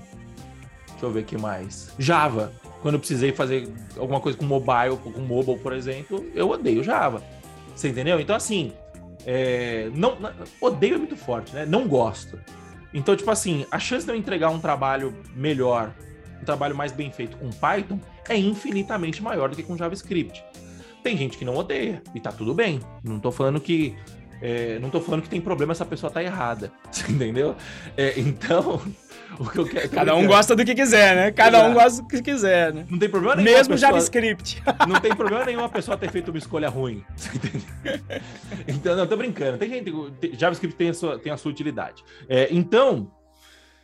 Deixa 0.89 1.05
eu 1.05 1.11
ver 1.11 1.21
o 1.21 1.25
que 1.25 1.37
mais. 1.37 1.93
Java. 1.97 2.53
Quando 2.81 2.95
eu 2.95 2.99
precisei 2.99 3.31
fazer 3.31 3.71
alguma 3.95 4.19
coisa 4.19 4.37
com 4.37 4.45
mobile, 4.45 4.97
com 4.97 5.21
mobile, 5.21 5.59
por 5.59 5.71
exemplo, 5.71 6.25
eu 6.33 6.49
odeio 6.49 6.83
Java. 6.83 7.23
Você 7.75 7.89
entendeu? 7.89 8.19
Então, 8.19 8.35
assim, 8.35 8.73
é, 9.25 9.89
não, 9.93 10.17
odeio 10.59 10.95
é 10.95 10.97
muito 10.97 11.15
forte, 11.15 11.53
né? 11.53 11.65
Não 11.65 11.87
gosto. 11.87 12.39
Então, 12.93 13.15
tipo 13.15 13.31
assim, 13.31 13.65
a 13.71 13.79
chance 13.79 14.05
de 14.05 14.11
eu 14.11 14.15
entregar 14.15 14.49
um 14.49 14.59
trabalho 14.59 15.15
melhor, 15.35 15.93
um 16.41 16.45
trabalho 16.45 16.75
mais 16.75 16.91
bem 16.91 17.11
feito 17.11 17.37
com 17.37 17.49
Python 17.49 17.99
é 18.27 18.37
infinitamente 18.37 19.21
maior 19.21 19.49
do 19.49 19.55
que 19.55 19.63
com 19.63 19.77
JavaScript. 19.77 20.43
Tem 21.03 21.17
gente 21.17 21.37
que 21.37 21.45
não 21.45 21.55
odeia, 21.55 22.01
e 22.13 22.19
tá 22.19 22.31
tudo 22.31 22.53
bem. 22.53 22.79
Não 23.03 23.19
tô 23.19 23.31
falando 23.31 23.59
que. 23.59 23.95
É, 24.41 24.79
não 24.79 24.89
tô 24.89 24.99
falando 24.99 25.21
que 25.21 25.29
tem 25.29 25.39
problema 25.39 25.73
se 25.75 25.83
a 25.83 25.85
pessoa 25.85 26.11
tá 26.11 26.23
errada. 26.23 26.71
Entendeu? 27.09 27.55
É, 27.95 28.19
então, 28.19 28.81
o 29.39 29.49
que 29.49 29.59
eu 29.59 29.65
quero. 29.65 29.89
Cada 29.89 30.15
um 30.15 30.25
gosta 30.27 30.55
do 30.55 30.65
que 30.65 30.75
quiser, 30.75 31.15
né? 31.15 31.31
Cada 31.31 31.57
Exato. 31.57 31.71
um 31.71 31.73
gosta 31.73 32.01
do 32.01 32.07
que 32.07 32.21
quiser, 32.21 32.73
né? 32.73 32.85
Não 32.89 32.99
tem 32.99 33.09
problema 33.09 33.35
nenhum. 33.35 33.49
Mesmo 33.49 33.73
pessoa... 33.73 33.89
JavaScript. 33.89 34.63
Não 34.87 34.99
tem 34.99 35.15
problema 35.15 35.45
nenhum 35.45 35.63
a 35.63 35.69
pessoa 35.69 35.97
ter 35.97 36.11
feito 36.11 36.29
uma 36.29 36.37
escolha 36.37 36.69
ruim. 36.69 37.03
Então, 38.67 38.95
não, 38.95 39.07
tô 39.07 39.17
brincando. 39.17 39.57
Tem 39.57 39.69
gente. 39.69 39.91
JavaScript 40.37 40.77
tem 40.77 40.89
a 40.89 40.93
sua, 40.93 41.19
tem 41.19 41.31
a 41.31 41.37
sua 41.37 41.51
utilidade. 41.51 42.03
É, 42.27 42.47
então, 42.51 43.11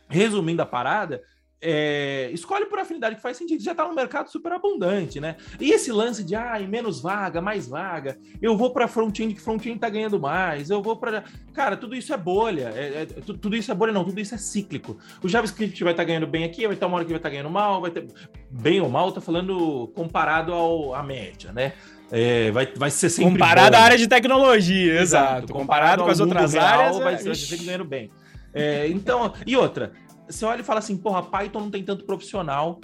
resumindo 0.08 0.62
a 0.62 0.66
parada, 0.66 1.22
é, 1.60 2.30
escolhe 2.32 2.66
por 2.66 2.78
afinidade 2.78 3.16
que 3.16 3.22
faz 3.22 3.36
sentido, 3.36 3.62
já 3.62 3.72
está 3.72 3.86
no 3.86 3.94
mercado 3.94 4.30
super 4.30 4.52
abundante, 4.52 5.20
né? 5.20 5.36
E 5.58 5.72
esse 5.72 5.90
lance 5.90 6.22
de 6.22 6.36
ah, 6.36 6.58
menos 6.68 7.00
vaga, 7.00 7.40
mais 7.40 7.66
vaga, 7.66 8.16
eu 8.40 8.56
vou 8.56 8.72
para 8.72 8.86
front-end 8.86 9.34
que 9.34 9.40
front-end 9.40 9.76
está 9.76 9.88
ganhando 9.88 10.20
mais, 10.20 10.70
eu 10.70 10.80
vou 10.80 10.96
para. 10.96 11.24
Cara, 11.52 11.76
tudo 11.76 11.96
isso 11.96 12.14
é 12.14 12.16
bolha, 12.16 12.72
é, 12.74 13.02
é, 13.02 13.06
tudo 13.06 13.56
isso 13.56 13.72
é 13.72 13.74
bolha, 13.74 13.92
não, 13.92 14.04
tudo 14.04 14.20
isso 14.20 14.34
é 14.34 14.38
cíclico. 14.38 14.98
O 15.22 15.28
JavaScript 15.28 15.82
vai 15.82 15.92
estar 15.92 16.04
tá 16.04 16.06
ganhando 16.06 16.26
bem 16.26 16.44
aqui, 16.44 16.64
vai 16.64 16.74
estar 16.74 16.86
uma 16.86 16.96
hora 16.96 17.04
que 17.04 17.10
vai 17.10 17.18
estar 17.18 17.28
tá 17.28 17.32
ganhando 17.32 17.50
mal, 17.50 17.80
vai 17.80 17.90
ter. 17.90 18.06
Bem 18.50 18.80
ou 18.80 18.88
mal, 18.88 19.10
tá 19.10 19.20
falando 19.20 19.90
comparado 19.94 20.52
ao, 20.52 20.94
à 20.94 21.02
média, 21.02 21.52
né? 21.52 21.72
É, 22.10 22.50
vai, 22.52 22.66
vai 22.74 22.90
ser 22.90 23.10
sempre. 23.10 23.32
Comparado 23.32 23.72
bom. 23.72 23.82
à 23.82 23.84
área 23.84 23.98
de 23.98 24.06
tecnologia, 24.06 25.00
exato. 25.00 25.02
exato. 25.02 25.52
Comparado, 25.52 26.02
comparado 26.02 26.04
com 26.04 26.10
as 26.10 26.20
outras 26.20 26.52
real, 26.52 26.80
áreas. 26.80 26.98
Vai, 26.98 27.14
é... 27.14 27.34
ser 27.34 27.56
ganhando 27.64 27.84
bem. 27.84 28.10
É, 28.54 28.88
então, 28.88 29.34
e 29.46 29.56
outra, 29.56 29.92
você 30.28 30.44
olha 30.44 30.60
e 30.60 30.64
fala 30.64 30.78
assim, 30.78 30.96
porra, 30.96 31.22
Python 31.22 31.60
não 31.60 31.70
tem 31.70 31.82
tanto 31.82 32.04
profissional 32.04 32.80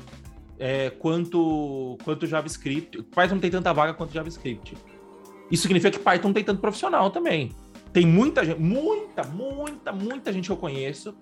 é, 0.58 0.90
quanto, 0.90 1.98
quanto 2.04 2.26
JavaScript. 2.26 3.02
Python 3.02 3.34
não 3.34 3.40
tem 3.40 3.50
tanta 3.50 3.72
vaga 3.72 3.94
quanto 3.94 4.12
JavaScript. 4.12 4.76
Isso 5.50 5.62
significa 5.62 5.98
que 5.98 6.02
Python 6.02 6.28
não 6.28 6.34
tem 6.34 6.44
tanto 6.44 6.60
profissional 6.60 7.10
também. 7.10 7.52
Tem 7.92 8.06
muita 8.06 8.44
gente, 8.44 8.60
muita, 8.60 9.24
muita, 9.24 9.92
muita 9.92 10.32
gente 10.32 10.46
que 10.46 10.52
eu 10.52 10.56
conheço 10.56 11.14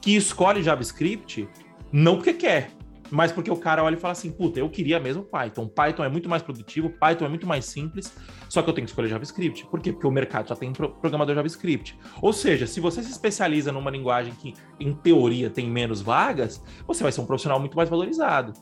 que 0.00 0.14
escolhe 0.16 0.62
JavaScript 0.62 1.48
não 1.92 2.16
porque 2.16 2.34
quer, 2.34 2.70
mas 3.14 3.30
porque 3.30 3.48
o 3.48 3.56
cara 3.56 3.84
olha 3.84 3.94
e 3.94 3.96
fala 3.96 4.10
assim, 4.10 4.32
puta, 4.32 4.58
eu 4.58 4.68
queria 4.68 4.98
mesmo 4.98 5.22
Python. 5.22 5.68
Python 5.68 6.02
é 6.02 6.08
muito 6.08 6.28
mais 6.28 6.42
produtivo, 6.42 6.90
Python 6.90 7.26
é 7.26 7.28
muito 7.28 7.46
mais 7.46 7.64
simples, 7.64 8.12
só 8.48 8.60
que 8.60 8.68
eu 8.68 8.74
tenho 8.74 8.84
que 8.84 8.90
escolher 8.90 9.08
JavaScript. 9.08 9.64
Por 9.66 9.80
quê? 9.80 9.92
Porque 9.92 10.06
o 10.06 10.10
mercado 10.10 10.48
já 10.48 10.56
tem 10.56 10.72
programador 10.72 11.32
JavaScript. 11.32 11.96
Ou 12.20 12.32
seja, 12.32 12.66
se 12.66 12.80
você 12.80 13.04
se 13.04 13.12
especializa 13.12 13.70
numa 13.70 13.88
linguagem 13.88 14.34
que, 14.34 14.52
em 14.80 14.92
teoria, 14.92 15.48
tem 15.48 15.70
menos 15.70 16.02
vagas, 16.02 16.60
você 16.88 17.04
vai 17.04 17.12
ser 17.12 17.20
um 17.20 17.26
profissional 17.26 17.60
muito 17.60 17.76
mais 17.76 17.88
valorizado. 17.88 18.52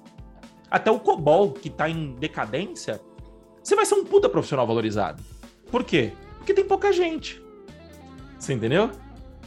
Até 0.70 0.90
o 0.90 1.00
COBOL, 1.00 1.52
que 1.52 1.68
está 1.68 1.88
em 1.88 2.14
decadência, 2.16 3.00
você 3.62 3.74
vai 3.74 3.86
ser 3.86 3.94
um 3.94 4.04
puta 4.04 4.28
profissional 4.28 4.66
valorizado. 4.66 5.22
Por 5.70 5.82
quê? 5.82 6.12
Porque 6.36 6.52
tem 6.52 6.64
pouca 6.64 6.92
gente. 6.92 7.42
Você 8.38 8.52
entendeu? 8.52 8.90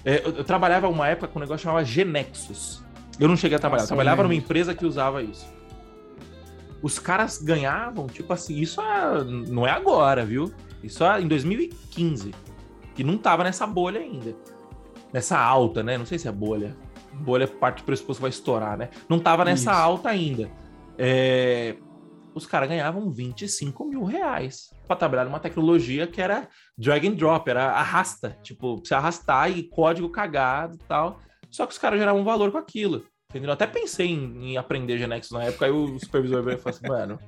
É, 0.03 0.25
eu, 0.25 0.37
eu, 0.37 0.43
trabalhava 0.43 0.87
uma 0.87 1.07
época 1.07 1.27
com 1.27 1.37
um 1.37 1.41
negócio 1.41 1.63
chamado 1.63 1.85
Genexus. 1.85 2.84
Eu 3.19 3.27
não 3.27 3.37
cheguei 3.37 3.55
a 3.55 3.59
trabalhar. 3.59 3.83
Eu 3.83 3.87
trabalhava 3.87 4.23
numa 4.23 4.35
empresa 4.35 4.73
que 4.73 4.85
usava 4.85 5.21
isso. 5.21 5.45
Os 6.81 6.99
caras 6.99 7.41
ganhavam, 7.41 8.07
tipo 8.07 8.31
assim, 8.31 8.57
isso 8.59 8.81
é, 8.81 9.23
não 9.23 9.65
é 9.65 9.71
agora, 9.71 10.25
viu? 10.25 10.53
Isso 10.83 11.03
é 11.03 11.21
em 11.21 11.27
2015. 11.27 12.33
Que 12.93 13.03
não 13.03 13.17
tava 13.17 13.43
nessa 13.43 13.65
bolha 13.65 13.99
ainda. 13.99 14.35
Nessa 15.11 15.37
alta, 15.39 15.81
né? 15.81 15.97
Não 15.97 16.05
sei 16.05 16.19
se 16.19 16.27
é 16.27 16.31
bolha. 16.31 16.75
Bolha 17.13 17.47
parte 17.47 17.81
do 17.81 17.85
pressuposto 17.85 18.21
vai 18.21 18.29
estourar, 18.29 18.77
né? 18.77 18.89
Não 19.09 19.19
tava 19.19 19.45
nessa 19.45 19.71
isso. 19.71 19.81
alta 19.81 20.09
ainda. 20.09 20.49
É... 20.97 21.75
Os 22.33 22.45
caras 22.45 22.67
ganhavam 22.67 23.09
25 23.09 23.85
mil 23.85 24.03
reais 24.03 24.69
para 24.85 24.97
trabalhar 24.97 25.23
numa 25.23 25.39
tecnologia 25.39 26.05
que 26.05 26.21
era 26.21 26.49
drag 26.77 27.07
and 27.07 27.13
drop, 27.13 27.49
era 27.49 27.71
arrasta. 27.71 28.37
Tipo, 28.43 28.77
você 28.77 28.93
arrastar 28.93 29.49
e 29.49 29.63
código 29.63 30.09
cagado 30.09 30.75
e 30.75 30.87
tal. 30.87 31.21
Só 31.55 31.65
que 31.65 31.73
os 31.73 31.79
caras 31.79 31.99
geravam 31.99 32.23
valor 32.23 32.51
com 32.51 32.57
aquilo. 32.57 33.05
Entendeu? 33.29 33.51
até 33.51 33.65
pensei 33.65 34.07
em, 34.07 34.51
em 34.51 34.57
aprender 34.57 34.97
Genex 34.97 35.29
na 35.31 35.43
época, 35.45 35.65
aí 35.65 35.71
o 35.71 35.99
supervisor 35.99 36.43
veio 36.43 36.57
e 36.57 36.61
falou 36.61 36.77
assim, 36.77 36.87
mano, 36.87 37.19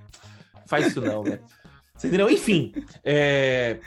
faz 0.65 0.87
isso 0.87 1.01
não, 1.01 1.23
velho. 1.23 1.43
Você 1.95 2.07
entendeu? 2.07 2.29
Enfim, 2.29 2.71
é... 3.03 3.79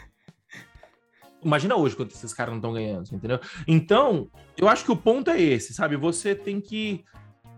imagina 1.42 1.76
hoje 1.76 1.94
quanto 1.94 2.10
esses 2.10 2.34
caras 2.34 2.50
não 2.52 2.58
estão 2.58 2.72
ganhando, 2.72 3.08
entendeu? 3.14 3.38
Então, 3.66 4.28
eu 4.56 4.68
acho 4.68 4.84
que 4.84 4.90
o 4.90 4.96
ponto 4.96 5.30
é 5.30 5.40
esse, 5.40 5.72
sabe? 5.72 5.96
Você 5.96 6.34
tem 6.34 6.60
que 6.60 7.04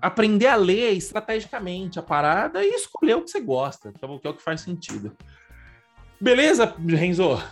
aprender 0.01 0.49
a 0.49 0.57
ler 0.57 0.93
estrategicamente 0.93 1.99
a 1.99 2.03
parada 2.03 2.65
e 2.65 2.75
escolher 2.75 3.15
o 3.15 3.23
que 3.23 3.31
você 3.31 3.41
gosta, 3.41 3.93
que 3.93 4.05
é 4.05 4.31
o 4.31 4.35
que 4.35 4.43
faz 4.43 4.61
sentido. 4.61 5.17
Beleza, 6.21 6.77
Renzo? 6.87 7.43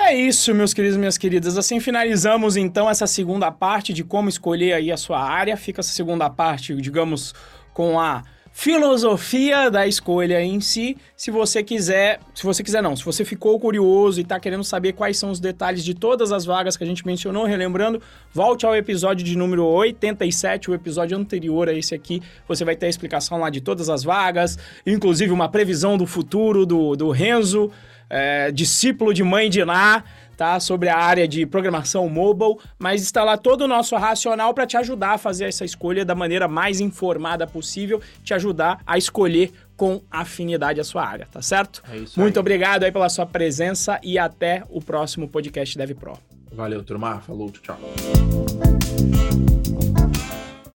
É 0.00 0.14
isso, 0.14 0.54
meus 0.54 0.72
queridos 0.72 0.96
e 0.96 0.98
minhas 0.98 1.18
queridas. 1.18 1.58
Assim 1.58 1.80
finalizamos 1.80 2.56
então 2.56 2.88
essa 2.88 3.06
segunda 3.06 3.50
parte 3.50 3.92
de 3.92 4.04
como 4.04 4.28
escolher 4.28 4.72
aí 4.72 4.92
a 4.92 4.96
sua 4.96 5.20
área. 5.20 5.56
Fica 5.56 5.80
essa 5.80 5.90
segunda 5.90 6.30
parte, 6.30 6.72
digamos, 6.76 7.34
com 7.74 7.98
a 7.98 8.22
filosofia 8.52 9.68
da 9.68 9.88
escolha 9.88 10.40
em 10.40 10.60
si. 10.60 10.96
Se 11.16 11.32
você 11.32 11.64
quiser, 11.64 12.20
se 12.32 12.44
você 12.44 12.62
quiser 12.62 12.80
não, 12.80 12.94
se 12.94 13.04
você 13.04 13.24
ficou 13.24 13.58
curioso 13.58 14.20
e 14.20 14.22
está 14.22 14.38
querendo 14.38 14.62
saber 14.62 14.92
quais 14.92 15.18
são 15.18 15.30
os 15.30 15.40
detalhes 15.40 15.84
de 15.84 15.94
todas 15.94 16.30
as 16.30 16.44
vagas 16.44 16.76
que 16.76 16.84
a 16.84 16.86
gente 16.86 17.04
mencionou, 17.04 17.44
relembrando, 17.44 18.00
volte 18.32 18.64
ao 18.64 18.76
episódio 18.76 19.24
de 19.24 19.36
número 19.36 19.64
87, 19.64 20.70
o 20.70 20.74
episódio 20.74 21.18
anterior 21.18 21.68
a 21.68 21.72
esse 21.72 21.94
aqui. 21.94 22.22
Você 22.46 22.64
vai 22.64 22.76
ter 22.76 22.86
a 22.86 22.88
explicação 22.88 23.38
lá 23.38 23.50
de 23.50 23.60
todas 23.60 23.88
as 23.88 24.04
vagas, 24.04 24.58
inclusive 24.86 25.32
uma 25.32 25.48
previsão 25.48 25.98
do 25.98 26.06
futuro 26.06 26.64
do, 26.64 26.94
do 26.94 27.10
Renzo 27.10 27.70
é, 28.10 28.50
discípulo 28.50 29.12
de 29.12 29.22
mãe 29.22 29.50
de 29.50 29.64
Ná, 29.64 30.02
tá? 30.36 30.60
Sobre 30.60 30.88
a 30.88 30.96
área 30.96 31.26
de 31.26 31.44
programação 31.44 32.08
mobile, 32.08 32.56
mas 32.78 33.02
está 33.02 33.24
lá 33.24 33.36
todo 33.36 33.62
o 33.62 33.68
nosso 33.68 33.96
racional 33.96 34.54
para 34.54 34.66
te 34.66 34.76
ajudar 34.76 35.14
a 35.14 35.18
fazer 35.18 35.46
essa 35.46 35.64
escolha 35.64 36.04
da 36.04 36.14
maneira 36.14 36.46
mais 36.46 36.80
informada 36.80 37.46
possível, 37.46 38.00
te 38.22 38.32
ajudar 38.32 38.80
a 38.86 38.96
escolher 38.96 39.52
com 39.76 40.00
afinidade 40.10 40.80
a 40.80 40.84
sua 40.84 41.04
área, 41.04 41.26
tá 41.30 41.42
certo? 41.42 41.82
É 41.90 41.96
isso 41.96 42.18
Muito 42.18 42.36
aí. 42.36 42.40
obrigado 42.40 42.84
aí 42.84 42.92
pela 42.92 43.08
sua 43.08 43.26
presença 43.26 44.00
e 44.02 44.18
até 44.18 44.62
o 44.70 44.80
próximo 44.80 45.28
podcast 45.28 45.76
Dev 45.76 45.90
Pro. 45.92 46.18
Valeu, 46.52 46.82
turma. 46.82 47.20
Falou, 47.20 47.50
tchau. 47.50 47.78